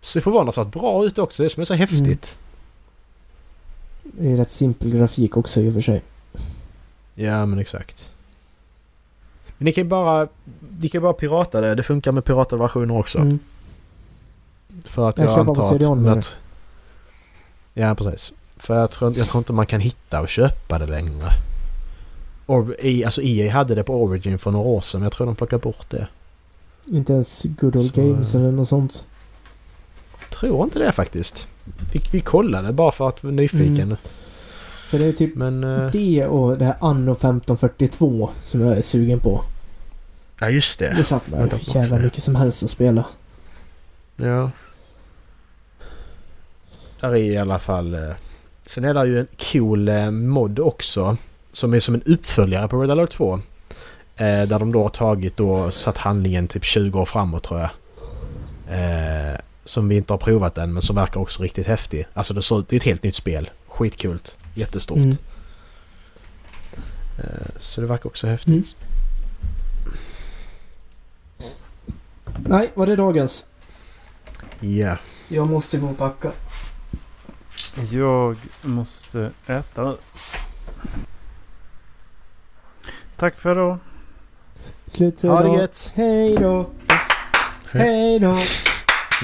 Ser 0.01 0.21
förvånansvärt 0.21 0.67
bra 0.67 1.05
ut 1.05 1.19
också. 1.19 1.43
Det 1.43 1.47
är 1.47 1.49
som 1.49 1.61
är 1.61 1.65
så 1.65 1.75
häftigt. 1.75 2.39
Det 4.19 4.33
är 4.33 4.37
rätt 4.37 4.51
simpel 4.51 4.91
grafik 4.91 5.37
också 5.37 5.61
i 5.61 5.69
och 5.69 5.73
för 5.75 5.81
sig. 5.81 6.03
Ja, 7.15 7.47
men 7.47 7.59
exakt. 7.59 8.11
Men 9.59 9.65
ni 9.65 9.73
kan 9.73 9.85
ju 9.85 9.89
bara... 9.91 10.29
Ni 10.81 10.89
kan 10.89 11.03
bara 11.03 11.13
pirata 11.13 11.61
det. 11.61 11.75
Det 11.75 11.83
funkar 11.83 12.13
med 12.13 12.25
piratade 12.25 12.63
versioner 12.63 12.99
också. 12.99 13.19
Mm. 13.19 13.39
För 14.85 15.09
att 15.09 15.19
Jag 15.19 15.31
jag, 15.31 15.39
antar 15.49 15.93
att... 15.93 15.99
Med 15.99 16.13
att- 16.19 16.35
Ja, 17.75 17.95
precis. 17.95 18.33
För 18.57 18.81
jag 18.81 18.91
tror, 18.91 19.19
jag 19.19 19.27
tror 19.29 19.39
inte 19.41 19.53
man 19.53 19.67
kan 19.67 19.81
hitta 19.81 20.21
och 20.21 20.29
köpa 20.29 20.79
det 20.79 20.87
längre. 20.87 21.29
Or, 22.47 22.77
i, 22.81 23.05
alltså 23.05 23.23
EA 23.23 23.53
hade 23.53 23.75
det 23.75 23.85
på 23.85 24.03
Origin 24.03 24.39
för 24.39 24.51
några 24.51 24.69
år 24.69 24.81
sedan, 24.81 25.01
men 25.01 25.05
jag 25.05 25.13
tror 25.13 25.27
de 25.27 25.37
plockade 25.37 25.63
bort 25.63 25.91
det. 25.91 26.09
Inte 26.87 27.13
ens 27.13 27.43
Good 27.45 27.77
Old 27.77 27.95
Så- 27.95 28.01
Games 28.01 28.35
eller 28.35 28.51
något 28.53 28.69
sånt. 28.69 29.07
Tror 30.43 30.65
inte 30.65 30.79
det 30.79 30.93
faktiskt. 30.93 31.49
Vi, 31.93 32.01
vi 32.13 32.21
kollade 32.21 32.73
bara 32.73 32.93
för 32.93 33.09
att 33.09 33.25
vara 33.25 33.35
nyfiken. 33.35 33.81
Mm. 33.81 33.97
För 34.91 34.99
det 34.99 35.05
är 35.05 35.13
typ 35.13 35.35
Men... 35.35 35.65
eh, 35.65 35.91
det 35.91 36.27
och 36.27 36.59
det 36.59 36.65
här 36.65 36.77
Anno 36.81 37.13
1542 37.13 38.31
som 38.43 38.61
jag 38.61 38.79
är 38.79 38.83
sugen 38.83 39.21
på. 39.21 39.45
ja, 40.41 40.49
just 40.51 40.79
det. 40.79 40.95
Det 40.97 41.05
satt 41.05 41.23
de 41.31 41.41
jävla 41.41 41.57
också. 41.57 41.95
mycket 41.97 42.23
som 42.23 42.35
helst 42.37 42.63
att 42.63 42.71
spela. 42.71 43.05
Ja. 44.17 44.51
Där 47.01 47.09
är 47.09 47.17
i 47.17 47.39
alla 47.39 47.59
fall... 47.59 47.95
eh, 47.95 48.01
Sen 48.63 48.85
är 48.85 48.95
det 48.95 49.07
ju 49.07 49.19
en 49.21 49.27
cool 49.53 49.89
eh, 49.89 50.11
mod 50.11 50.59
också. 50.59 51.17
Som 51.53 51.75
är 51.75 51.81
som 51.81 51.95
en 51.95 52.03
uppföljare 52.03 52.69
på 52.69 52.83
Red 52.83 52.91
Alert 52.91 53.11
2. 53.11 53.35
Eh, 53.35 54.43
där 54.43 54.59
de 54.59 54.73
då 54.73 54.83
har 54.83 54.89
tagit 54.89 55.41
och 55.41 55.73
satt 55.75 55.99
handlingen 55.99 56.49
typ 56.49 56.65
20 56.65 57.01
år 57.01 57.05
framåt 57.05 57.43
tror 57.45 57.61
jag. 57.61 57.71
Som 59.65 59.89
vi 59.89 59.97
inte 59.97 60.13
har 60.13 60.19
provat 60.19 60.59
än 60.59 60.73
men 60.73 60.83
som 60.83 60.97
verkar 60.97 61.21
också 61.21 61.43
riktigt 61.43 61.67
häftig. 61.67 62.07
Alltså 62.15 62.35
det 62.35 62.43
ser 62.43 62.61
ut, 62.61 62.69
det 62.69 62.77
är 62.77 62.81
ett 62.81 62.85
helt 62.85 63.03
nytt 63.03 63.17
spel. 63.17 63.51
Skitkult. 63.69 64.39
Jättestort. 64.55 64.97
Mm. 64.97 65.17
Eh, 67.19 67.25
så 67.59 67.81
det 67.81 67.87
verkar 67.87 68.07
också 68.07 68.27
häftigt. 68.27 68.49
Mm. 68.49 68.65
Nej, 72.37 72.71
var 72.75 72.87
det 72.87 72.97
dagens? 72.97 73.47
Ja. 74.61 74.97
Jag 75.29 75.51
måste 75.51 75.79
gå 75.79 75.89
och 75.89 75.99
packa. 75.99 76.33
Jag 77.91 78.37
måste 78.63 79.31
äta. 79.47 79.97
Tack 83.17 83.39
för 83.39 83.53
idag. 83.53 83.79
Slut 84.87 85.21
för 85.21 85.29
Ha 85.29 85.43
det 85.43 85.61
gött! 85.61 85.93
Hej 85.95 86.37
då! 86.37 86.71
Hej 87.71 88.19
då! 88.19 88.37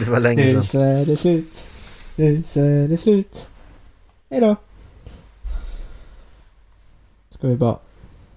Det 0.04 0.10
var 0.10 0.20
länge 0.20 0.42
Nu 0.44 0.52
sedan. 0.52 0.62
så 0.62 0.80
är 0.80 1.06
det 1.06 1.16
slut. 1.16 1.68
Nu 2.16 2.42
så 2.42 2.60
är 2.60 2.88
det 2.88 2.96
slut. 2.96 3.48
Hej 4.30 4.40
då! 4.40 4.56
Ska 7.30 7.48
vi 7.48 7.56
bara, 7.56 7.78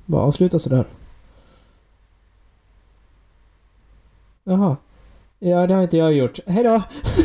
bara 0.06 0.22
avsluta 0.22 0.60
sådär? 0.60 0.86
Jaha. 4.44 4.78
Ja, 5.40 5.68
det 5.68 5.74
har 5.74 5.84
inte 5.84 5.98
jag 5.98 6.14
gjort. 6.14 6.40
Hej 6.48 6.64
då! 6.64 6.82